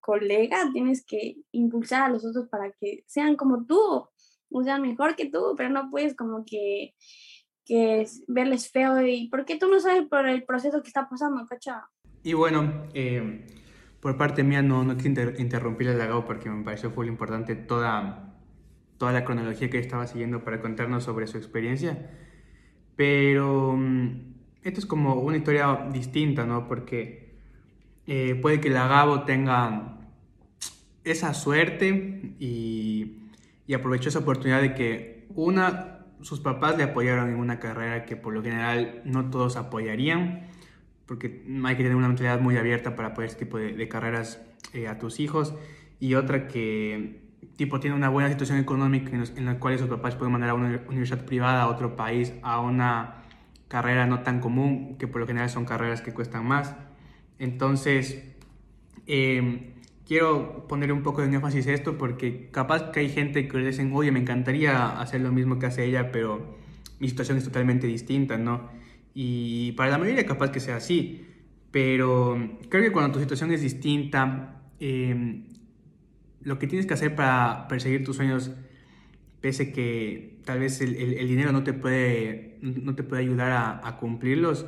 colega 0.00 0.70
tienes 0.72 1.04
que 1.04 1.36
impulsar 1.52 2.02
a 2.02 2.08
los 2.08 2.24
otros 2.24 2.48
para 2.48 2.72
que 2.72 3.04
sean 3.06 3.36
como 3.36 3.66
tú, 3.66 4.08
o 4.50 4.62
sean 4.62 4.80
mejor 4.80 5.16
que 5.16 5.26
tú, 5.26 5.54
pero 5.56 5.68
no 5.68 5.90
puedes 5.90 6.16
como 6.16 6.44
que 6.46 6.94
que 7.68 8.00
es 8.00 8.24
verles 8.26 8.70
feo 8.70 9.06
y 9.06 9.28
porque 9.28 9.58
tú 9.58 9.68
no 9.68 9.78
sabes 9.78 10.08
por 10.08 10.26
el 10.26 10.42
proceso 10.44 10.80
que 10.82 10.88
está 10.88 11.06
pasando, 11.06 11.46
¿cachá? 11.46 11.86
Y 12.22 12.32
bueno, 12.32 12.86
eh, 12.94 13.46
por 14.00 14.16
parte 14.16 14.42
mía 14.42 14.62
no, 14.62 14.84
no 14.84 14.96
quiero 14.96 15.38
interrumpir 15.38 15.88
el 15.88 15.98
lagado 15.98 16.24
porque 16.24 16.48
me 16.48 16.64
pareció 16.64 16.90
muy 16.90 17.08
importante 17.08 17.54
toda, 17.56 18.34
toda 18.96 19.12
la 19.12 19.22
cronología 19.22 19.68
que 19.68 19.78
estaba 19.78 20.06
siguiendo 20.06 20.42
para 20.42 20.62
contarnos 20.62 21.04
sobre 21.04 21.26
su 21.26 21.36
experiencia, 21.36 22.10
pero 22.96 23.74
mm, 23.76 24.34
esto 24.62 24.80
es 24.80 24.86
como 24.86 25.16
una 25.16 25.36
historia 25.36 25.88
distinta, 25.92 26.46
¿no? 26.46 26.66
Porque 26.66 27.36
eh, 28.06 28.34
puede 28.40 28.60
que 28.60 28.70
la 28.70 28.88
Gabo 28.88 29.24
tenga 29.24 29.98
esa 31.04 31.34
suerte 31.34 32.34
y, 32.38 33.18
y 33.66 33.74
aprovechó 33.74 34.08
esa 34.08 34.20
oportunidad 34.20 34.62
de 34.62 34.74
que 34.74 35.26
una 35.34 35.97
sus 36.22 36.40
papás 36.40 36.76
le 36.76 36.84
apoyaron 36.84 37.30
en 37.30 37.36
una 37.36 37.58
carrera 37.58 38.04
que 38.04 38.16
por 38.16 38.34
lo 38.34 38.42
general 38.42 39.02
no 39.04 39.30
todos 39.30 39.56
apoyarían, 39.56 40.48
porque 41.06 41.44
hay 41.64 41.76
que 41.76 41.82
tener 41.82 41.96
una 41.96 42.08
mentalidad 42.08 42.40
muy 42.40 42.56
abierta 42.56 42.96
para 42.96 43.08
apoyar 43.08 43.30
este 43.30 43.44
tipo 43.44 43.58
de, 43.58 43.88
carreras 43.88 44.40
eh, 44.74 44.88
a 44.88 44.98
tus 44.98 45.20
hijos, 45.20 45.54
y 46.00 46.14
otra 46.14 46.48
que 46.48 47.22
tipo 47.56 47.80
tiene 47.80 47.96
una 47.96 48.08
buena 48.08 48.28
situación 48.28 48.58
económica 48.58 49.10
en, 49.12 49.44
la 49.44 49.58
cual 49.58 49.78
sus 49.78 49.88
papás 49.88 50.14
pueden 50.14 50.32
mandar 50.32 50.50
a 50.50 50.54
una 50.54 50.80
universidad 50.88 51.24
privada 51.24 51.62
a 51.62 51.68
otro 51.68 51.96
país 51.96 52.32
a 52.42 52.60
una 52.60 53.24
carrera 53.68 54.06
no 54.06 54.20
tan 54.20 54.40
común, 54.40 54.96
que 54.98 55.06
por 55.06 55.20
lo 55.20 55.26
general 55.26 55.50
son 55.50 55.64
carreras 55.64 56.00
que 56.00 56.12
cuestan 56.12 56.46
más. 56.46 56.74
Entonces, 57.38 58.24
eh, 59.06 59.74
quiero 60.08 60.66
poner 60.66 60.90
un 60.90 61.02
poco 61.02 61.20
de 61.20 61.32
énfasis 61.32 61.66
a 61.66 61.74
esto 61.74 61.98
porque 61.98 62.48
capaz 62.50 62.90
que 62.90 63.00
hay 63.00 63.10
gente 63.10 63.46
que 63.46 63.58
le 63.58 63.66
dicen, 63.66 63.92
oye, 63.94 64.10
me 64.10 64.20
encantaría 64.20 64.98
hacer 64.98 65.20
lo 65.20 65.30
mismo 65.30 65.58
que 65.58 65.66
hace 65.66 65.84
ella, 65.84 66.10
pero 66.10 66.56
mi 66.98 67.08
situación 67.08 67.36
es 67.36 67.44
totalmente 67.44 67.86
distinta, 67.86 68.38
¿no? 68.38 68.70
Y 69.14 69.72
para 69.72 69.90
la 69.90 69.98
mayoría 69.98 70.24
capaz 70.24 70.50
que 70.50 70.60
sea 70.60 70.76
así, 70.76 71.26
pero 71.70 72.58
creo 72.70 72.82
que 72.82 72.90
cuando 72.90 73.12
tu 73.12 73.20
situación 73.20 73.52
es 73.52 73.60
distinta, 73.60 74.62
em, 74.80 75.44
lo 76.40 76.58
que 76.58 76.66
tienes 76.66 76.86
que 76.86 76.94
hacer 76.94 77.14
para 77.14 77.68
perseguir 77.68 78.02
tus 78.04 78.16
sueños, 78.16 78.50
pese 79.42 79.72
que 79.72 80.40
tal 80.44 80.60
vez 80.60 80.80
el, 80.80 81.28
dinero 81.28 81.52
no 81.52 81.64
te 81.64 81.74
puede, 81.74 82.58
no 82.62 82.94
te 82.94 83.02
puede 83.02 83.22
ayudar 83.22 83.50
a, 83.52 83.86
a 83.86 83.98
cumplirlos, 83.98 84.66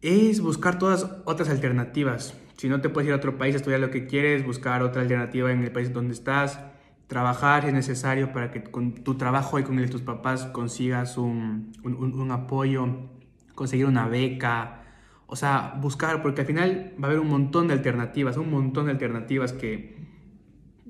es 0.00 0.40
buscar 0.40 0.78
todas 0.78 1.04
otras 1.26 1.50
alternativas 1.50 2.39
si 2.60 2.68
no 2.68 2.82
te 2.82 2.90
puedes 2.90 3.08
ir 3.08 3.14
a 3.14 3.16
otro 3.16 3.38
país 3.38 3.54
estudiar 3.54 3.80
lo 3.80 3.90
que 3.90 4.06
quieres, 4.06 4.44
buscar 4.44 4.82
otra 4.82 5.00
alternativa 5.00 5.50
en 5.50 5.62
el 5.62 5.72
país 5.72 5.94
donde 5.94 6.12
estás, 6.12 6.60
trabajar 7.06 7.64
es 7.64 7.72
necesario 7.72 8.34
para 8.34 8.50
que 8.50 8.62
con 8.62 8.92
tu 8.92 9.14
trabajo 9.14 9.58
y 9.58 9.62
con 9.62 9.78
el 9.78 9.86
de 9.86 9.90
tus 9.90 10.02
papás 10.02 10.44
consigas 10.44 11.16
un, 11.16 11.72
un, 11.82 12.30
apoyo, 12.30 13.08
conseguir 13.54 13.86
una 13.86 14.08
beca, 14.08 14.82
o 15.26 15.36
sea, 15.36 15.78
buscar, 15.80 16.20
porque 16.20 16.42
al 16.42 16.46
final 16.46 16.92
va 17.02 17.08
a 17.08 17.10
haber 17.12 17.20
un 17.20 17.28
montón 17.28 17.66
de 17.66 17.72
alternativas, 17.72 18.36
un 18.36 18.50
montón 18.50 18.84
de 18.84 18.92
alternativas 18.92 19.54
que, 19.54 19.96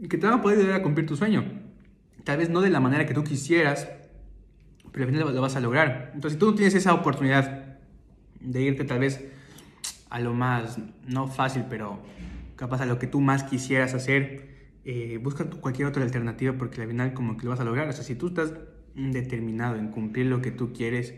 que 0.08 0.18
te 0.18 0.26
van 0.26 0.40
a 0.40 0.42
poder 0.42 0.58
ayudar 0.58 0.80
a 0.80 0.82
cumplir 0.82 1.06
tu 1.06 1.14
sueño. 1.14 1.44
Tal 2.24 2.38
vez 2.38 2.50
no 2.50 2.62
de 2.62 2.70
la 2.70 2.80
manera 2.80 3.06
que 3.06 3.14
tú 3.14 3.22
quisieras, 3.22 3.88
pero 4.90 5.04
al 5.04 5.12
final 5.12 5.32
lo 5.32 5.40
vas 5.40 5.54
a 5.54 5.60
lograr. 5.60 6.10
Entonces, 6.14 6.32
si 6.32 6.38
tú 6.40 6.46
no 6.46 6.54
tienes 6.56 6.74
esa 6.74 6.94
oportunidad 6.94 7.78
de 8.40 8.60
irte 8.60 8.82
tal 8.82 8.98
vez 8.98 9.24
a 10.10 10.20
lo 10.20 10.34
más, 10.34 10.78
no 11.06 11.28
fácil, 11.28 11.64
pero 11.70 12.00
capaz 12.56 12.82
a 12.82 12.86
lo 12.86 12.98
que 12.98 13.06
tú 13.06 13.20
más 13.20 13.44
quisieras 13.44 13.94
hacer, 13.94 14.50
eh, 14.84 15.18
busca 15.22 15.44
cualquier 15.48 15.88
otra 15.88 16.02
alternativa 16.02 16.52
porque 16.58 16.82
al 16.82 16.88
final 16.88 17.14
como 17.14 17.36
que 17.36 17.44
lo 17.44 17.50
vas 17.50 17.60
a 17.60 17.64
lograr. 17.64 17.88
O 17.88 17.92
sea, 17.92 18.04
si 18.04 18.16
tú 18.16 18.28
estás 18.28 18.52
determinado 18.94 19.76
en 19.76 19.88
cumplir 19.88 20.26
lo 20.26 20.42
que 20.42 20.50
tú 20.50 20.72
quieres, 20.72 21.14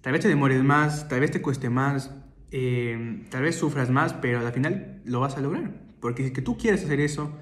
tal 0.00 0.12
vez 0.12 0.22
te 0.22 0.28
demores 0.28 0.62
más, 0.62 1.08
tal 1.08 1.20
vez 1.20 1.30
te 1.30 1.42
cueste 1.42 1.70
más, 1.70 2.12
eh, 2.50 3.24
tal 3.30 3.42
vez 3.42 3.56
sufras 3.56 3.90
más, 3.90 4.14
pero 4.14 4.40
al 4.40 4.52
final 4.52 5.00
lo 5.04 5.20
vas 5.20 5.36
a 5.36 5.40
lograr. 5.40 5.70
Porque 6.00 6.24
si 6.24 6.32
que 6.32 6.42
tú 6.42 6.56
quieres 6.56 6.84
hacer 6.84 7.00
eso, 7.00 7.32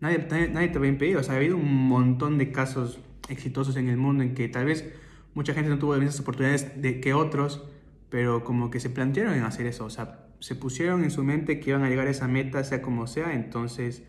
nadie, 0.00 0.26
nadie, 0.52 0.68
te 0.68 0.78
va 0.78 0.86
a 0.86 0.88
impedir. 0.88 1.16
O 1.16 1.22
sea, 1.22 1.34
ha 1.34 1.36
habido 1.36 1.56
un 1.56 1.88
montón 1.88 2.38
de 2.38 2.50
casos 2.50 2.98
exitosos 3.28 3.76
en 3.76 3.88
el 3.88 3.96
mundo 3.96 4.22
en 4.22 4.34
que 4.34 4.48
tal 4.48 4.66
vez 4.66 4.90
mucha 5.34 5.52
gente 5.52 5.68
no 5.68 5.78
tuvo 5.78 5.92
las 5.92 6.00
mismas 6.00 6.20
oportunidades 6.20 6.80
de 6.80 7.00
que 7.00 7.12
otros, 7.12 7.68
pero 8.08 8.44
como 8.44 8.70
que 8.70 8.80
se 8.80 8.88
plantearon 8.90 9.34
en 9.34 9.42
hacer 9.42 9.66
eso. 9.66 9.84
O 9.84 9.90
sea, 9.90 10.25
se 10.40 10.54
pusieron 10.54 11.04
en 11.04 11.10
su 11.10 11.24
mente 11.24 11.60
que 11.60 11.70
iban 11.70 11.82
a 11.82 11.88
llegar 11.88 12.06
a 12.06 12.10
esa 12.10 12.28
meta, 12.28 12.62
sea 12.64 12.82
como 12.82 13.06
sea, 13.06 13.34
entonces 13.34 14.02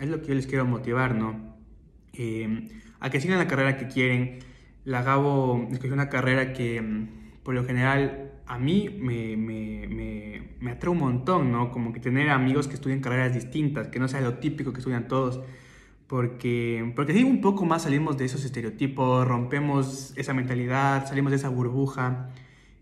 es 0.00 0.08
lo 0.08 0.20
que 0.20 0.28
yo 0.28 0.34
les 0.34 0.46
quiero 0.46 0.66
motivar, 0.66 1.14
¿no? 1.14 1.56
Eh, 2.12 2.68
a 3.00 3.10
que 3.10 3.20
sigan 3.20 3.38
la 3.38 3.46
carrera 3.46 3.76
que 3.76 3.88
quieren. 3.88 4.38
La 4.84 5.02
Gabo 5.02 5.68
escogió 5.70 5.92
una 5.92 6.08
carrera 6.08 6.52
que 6.52 6.80
mm, 6.80 7.08
por 7.42 7.54
lo 7.54 7.64
general 7.64 8.32
a 8.46 8.58
mí 8.58 8.96
me, 9.00 9.36
me, 9.36 9.86
me, 9.86 10.42
me, 10.58 10.70
atrae 10.72 10.90
un 10.90 10.98
montón, 10.98 11.52
¿no? 11.52 11.70
Como 11.70 11.92
que 11.92 12.00
tener 12.00 12.30
amigos 12.30 12.66
que 12.66 12.74
estudien 12.74 13.00
carreras 13.00 13.34
distintas, 13.34 13.88
que 13.88 13.98
no 13.98 14.08
sea 14.08 14.20
lo 14.20 14.38
típico 14.38 14.72
que 14.72 14.78
estudian 14.78 15.06
todos. 15.06 15.40
Porque, 16.06 16.92
porque 16.96 17.12
sí, 17.12 17.22
un 17.22 17.40
poco 17.40 17.64
más 17.64 17.82
salimos 17.84 18.18
de 18.18 18.24
esos 18.24 18.44
estereotipos, 18.44 19.26
rompemos 19.28 20.12
esa 20.16 20.34
mentalidad, 20.34 21.06
salimos 21.06 21.30
de 21.30 21.36
esa 21.36 21.48
burbuja. 21.48 22.30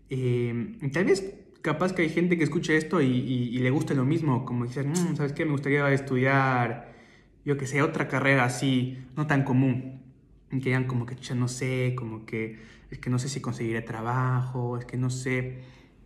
Eh, 0.09 0.77
tal 0.91 1.05
vez 1.05 1.35
capaz 1.61 1.93
que 1.93 2.03
hay 2.03 2.09
gente 2.09 2.37
que 2.37 2.43
escuche 2.43 2.77
esto 2.77 3.01
y, 3.01 3.57
le 3.57 3.69
guste 3.69 3.95
lo 3.95 4.05
mismo, 4.05 4.45
como 4.45 4.65
dices, 4.65 4.85
mm, 4.85 5.15
¿sabes 5.15 5.33
qué? 5.33 5.45
Me 5.45 5.51
gustaría 5.51 5.91
estudiar, 5.91 6.93
yo 7.45 7.57
que 7.57 7.67
sé, 7.67 7.81
otra 7.81 8.07
carrera 8.07 8.45
así, 8.45 8.97
no 9.15 9.27
tan 9.27 9.43
común. 9.43 10.01
Y 10.51 10.59
que 10.59 10.65
digan 10.65 10.85
como 10.85 11.05
que, 11.05 11.15
ya 11.15 11.35
no 11.35 11.47
sé, 11.47 11.93
como 11.97 12.25
que, 12.25 12.59
es 12.89 12.99
que 12.99 13.09
no 13.09 13.19
sé 13.19 13.29
si 13.29 13.41
conseguiré 13.41 13.81
trabajo, 13.81 14.77
es 14.77 14.85
que 14.85 14.97
no 14.97 15.09
sé. 15.09 15.59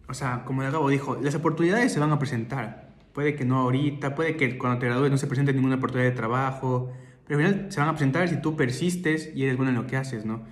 O 0.08 0.14
sea, 0.14 0.44
como 0.46 0.62
Gabo 0.64 0.90
dijo, 0.90 1.18
las 1.22 1.36
oportunidades 1.36 1.94
se 1.94 2.00
van 2.00 2.12
a 2.12 2.20
presentar. 2.20 2.94
Puede 3.14 3.36
que 3.36 3.46
no 3.46 3.60
ahorita, 3.60 4.16
puede 4.16 4.36
que 4.36 4.58
cuando 4.58 4.80
te 4.80 4.88
gradúes 4.88 5.12
no 5.12 5.18
se 5.18 5.28
presente 5.28 5.54
ninguna 5.54 5.76
oportunidad 5.76 6.10
de 6.10 6.16
trabajo, 6.16 6.92
pero 7.26 7.40
al 7.40 7.46
final 7.46 7.72
se 7.72 7.80
van 7.80 7.90
a 7.90 7.94
presentar 7.94 8.28
si 8.28 8.42
tú 8.42 8.56
persistes 8.58 9.32
y 9.36 9.44
eres 9.44 9.56
bueno 9.56 9.70
en 9.70 9.78
lo 9.78 9.88
que 9.88 9.98
haces, 9.98 10.26
¿no? 10.26 10.44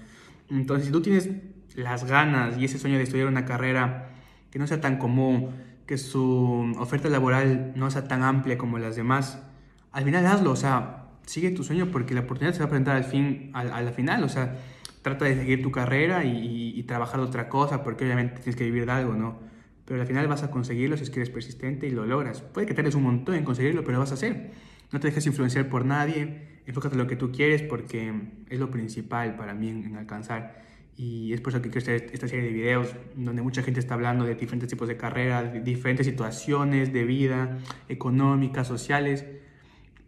Entonces, 0.49 0.87
si 0.87 0.91
tú 0.91 1.01
tienes 1.01 1.29
las 1.75 2.05
ganas 2.05 2.57
y 2.57 2.65
ese 2.65 2.77
sueño 2.77 2.97
de 2.97 3.03
estudiar 3.03 3.27
una 3.27 3.45
carrera 3.45 4.10
que 4.51 4.59
no 4.59 4.67
sea 4.67 4.81
tan 4.81 4.97
común, 4.97 5.49
que 5.87 5.97
su 5.97 6.73
oferta 6.77 7.09
laboral 7.09 7.73
no 7.75 7.89
sea 7.89 8.07
tan 8.07 8.23
amplia 8.23 8.57
como 8.57 8.77
las 8.77 8.95
demás, 8.95 9.41
al 9.91 10.03
final 10.03 10.25
hazlo, 10.27 10.51
o 10.51 10.55
sea, 10.55 11.07
sigue 11.25 11.51
tu 11.51 11.63
sueño 11.63 11.87
porque 11.91 12.13
la 12.13 12.21
oportunidad 12.21 12.53
se 12.53 12.59
va 12.59 12.65
a 12.65 12.69
presentar 12.69 12.95
al 12.95 13.03
fin, 13.03 13.51
la 13.53 13.91
final, 13.91 14.23
o 14.23 14.29
sea, 14.29 14.57
trata 15.01 15.25
de 15.25 15.35
seguir 15.35 15.61
tu 15.61 15.71
carrera 15.71 16.23
y, 16.23 16.73
y, 16.75 16.83
trabajar 16.83 17.19
otra 17.19 17.49
cosa 17.49 17.83
porque 17.83 18.05
obviamente 18.05 18.35
tienes 18.35 18.55
que 18.55 18.63
vivir 18.63 18.85
de 18.85 18.91
algo, 18.91 19.13
¿no? 19.13 19.39
Pero 19.85 20.01
al 20.01 20.07
final 20.07 20.27
vas 20.27 20.43
a 20.43 20.51
conseguirlo 20.51 20.95
si 20.95 21.03
es 21.03 21.09
que 21.09 21.19
eres 21.19 21.29
persistente 21.29 21.87
y 21.87 21.91
lo 21.91 22.05
logras. 22.05 22.41
Puede 22.41 22.67
que 22.67 22.73
tardes 22.73 22.95
un 22.95 23.03
montón 23.03 23.35
en 23.35 23.43
conseguirlo, 23.43 23.81
pero 23.81 23.93
lo 23.93 23.99
vas 23.99 24.11
a 24.11 24.13
hacer. 24.13 24.51
No 24.91 24.99
te 24.99 25.07
dejes 25.07 25.25
influenciar 25.25 25.69
por 25.69 25.85
nadie, 25.85 26.59
enfócate 26.65 26.95
en 26.95 26.99
lo 26.99 27.07
que 27.07 27.15
tú 27.15 27.31
quieres 27.31 27.61
porque 27.63 28.13
es 28.49 28.59
lo 28.59 28.69
principal 28.69 29.35
para 29.35 29.53
mí 29.53 29.69
en 29.69 29.95
alcanzar 29.95 30.61
y 31.01 31.33
es 31.33 31.41
por 31.41 31.51
eso 31.51 31.63
que 31.63 31.71
quiero 31.71 31.81
hacer 31.81 32.11
esta 32.13 32.27
serie 32.27 32.45
de 32.45 32.51
videos 32.51 32.95
donde 33.15 33.41
mucha 33.41 33.63
gente 33.63 33.79
está 33.79 33.95
hablando 33.95 34.23
de 34.23 34.35
diferentes 34.35 34.69
tipos 34.69 34.87
de 34.87 34.97
carreras, 34.97 35.51
de 35.51 35.59
diferentes 35.59 36.05
situaciones 36.05 36.93
de 36.93 37.05
vida, 37.05 37.57
económicas, 37.89 38.67
sociales, 38.67 39.25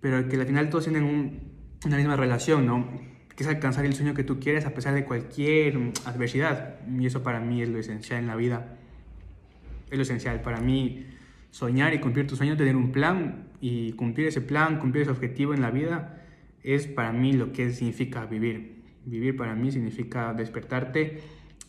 pero 0.02 0.30
que 0.30 0.36
al 0.36 0.46
final 0.46 0.70
todos 0.70 0.84
tienen 0.84 1.42
una 1.84 1.98
misma 1.98 2.16
relación, 2.16 2.68
¿no? 2.68 2.88
Que 3.36 3.42
es 3.42 3.50
alcanzar 3.50 3.88
el 3.88 3.96
sueño 3.96 4.14
que 4.14 4.24
tú 4.24 4.40
quieres 4.40 4.68
a 4.68 4.76
pesar 4.76 4.94
de 4.94 5.04
cualquier 5.04 5.94
adversidad. 6.06 6.76
Y 6.88 7.08
eso 7.08 7.24
para 7.24 7.40
mí 7.40 7.64
es 7.64 7.70
lo 7.70 7.80
esencial 7.80 8.20
en 8.20 8.28
la 8.28 8.36
vida. 8.36 8.78
Es 9.90 9.98
lo 9.98 10.04
esencial. 10.04 10.44
Para 10.44 10.62
mí, 10.62 11.08
soñar 11.50 11.96
y 11.96 12.02
cumplir 12.02 12.28
tus 12.28 12.38
sueños, 12.38 12.56
tener 12.56 12.76
un 12.76 12.92
plan 12.92 13.48
y 13.60 13.94
cumplir 13.94 14.28
ese 14.28 14.42
plan, 14.42 14.78
cumplir 14.78 15.02
ese 15.02 15.12
objetivo 15.12 15.56
en 15.56 15.62
la 15.62 15.72
vida, 15.72 16.22
es 16.62 16.86
para 16.86 17.12
mí 17.12 17.34
lo 17.34 17.52
que 17.52 17.72
significa 17.72 18.28
vivir. 18.28 18.83
Vivir 19.06 19.36
para 19.36 19.56
mí 19.56 19.72
significa 19.72 20.34
despertarte 20.34 21.20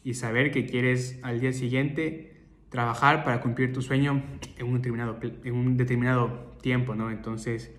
y 0.03 0.15
saber 0.15 0.51
que 0.51 0.67
quieres 0.67 1.19
al 1.23 1.41
día 1.41 1.53
siguiente 1.53 2.35
trabajar 2.69 3.25
para 3.25 3.41
cumplir 3.41 3.73
tu 3.73 3.83
sueño 3.83 4.23
en 4.59 4.67
un 4.67 4.75
determinado, 4.75 5.19
en 5.23 5.55
un 5.55 5.77
determinado 5.77 6.57
tiempo, 6.61 6.95
¿no? 6.95 7.11
Entonces, 7.11 7.73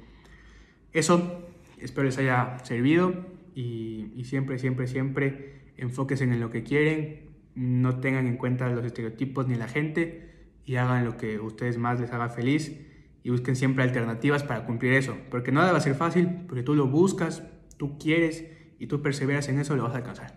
eso 0.93 1.49
espero 1.77 2.05
les 2.05 2.17
haya 2.17 2.59
servido 2.63 3.13
y, 3.53 4.11
y 4.15 4.23
siempre, 4.25 4.57
siempre, 4.57 4.87
siempre 4.87 5.55
enfóquense 5.77 6.23
en 6.23 6.39
lo 6.39 6.49
que 6.49 6.63
quieren, 6.63 7.25
no 7.55 7.99
tengan 7.99 8.27
en 8.27 8.37
cuenta 8.37 8.69
los 8.69 8.85
estereotipos 8.85 9.47
ni 9.47 9.55
la 9.55 9.67
gente 9.67 10.29
y 10.65 10.75
hagan 10.75 11.05
lo 11.05 11.17
que 11.17 11.39
ustedes 11.39 11.77
más 11.77 11.99
les 11.99 12.11
haga 12.11 12.29
feliz 12.29 12.79
y 13.23 13.29
busquen 13.29 13.55
siempre 13.55 13.83
alternativas 13.83 14.43
para 14.43 14.65
cumplir 14.65 14.93
eso, 14.93 15.17
porque 15.31 15.51
nada 15.51 15.71
va 15.71 15.79
a 15.79 15.81
ser 15.81 15.95
fácil, 15.95 16.29
porque 16.47 16.63
tú 16.63 16.75
lo 16.75 16.87
buscas, 16.87 17.43
tú 17.77 17.97
quieres 17.97 18.45
y 18.79 18.87
tú 18.87 19.01
perseveras 19.01 19.47
en 19.49 19.59
eso, 19.59 19.75
lo 19.75 19.83
vas 19.83 19.93
a 19.93 19.97
alcanzar. 19.97 20.33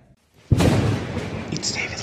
It's 1.50 1.74
David. 1.74 1.98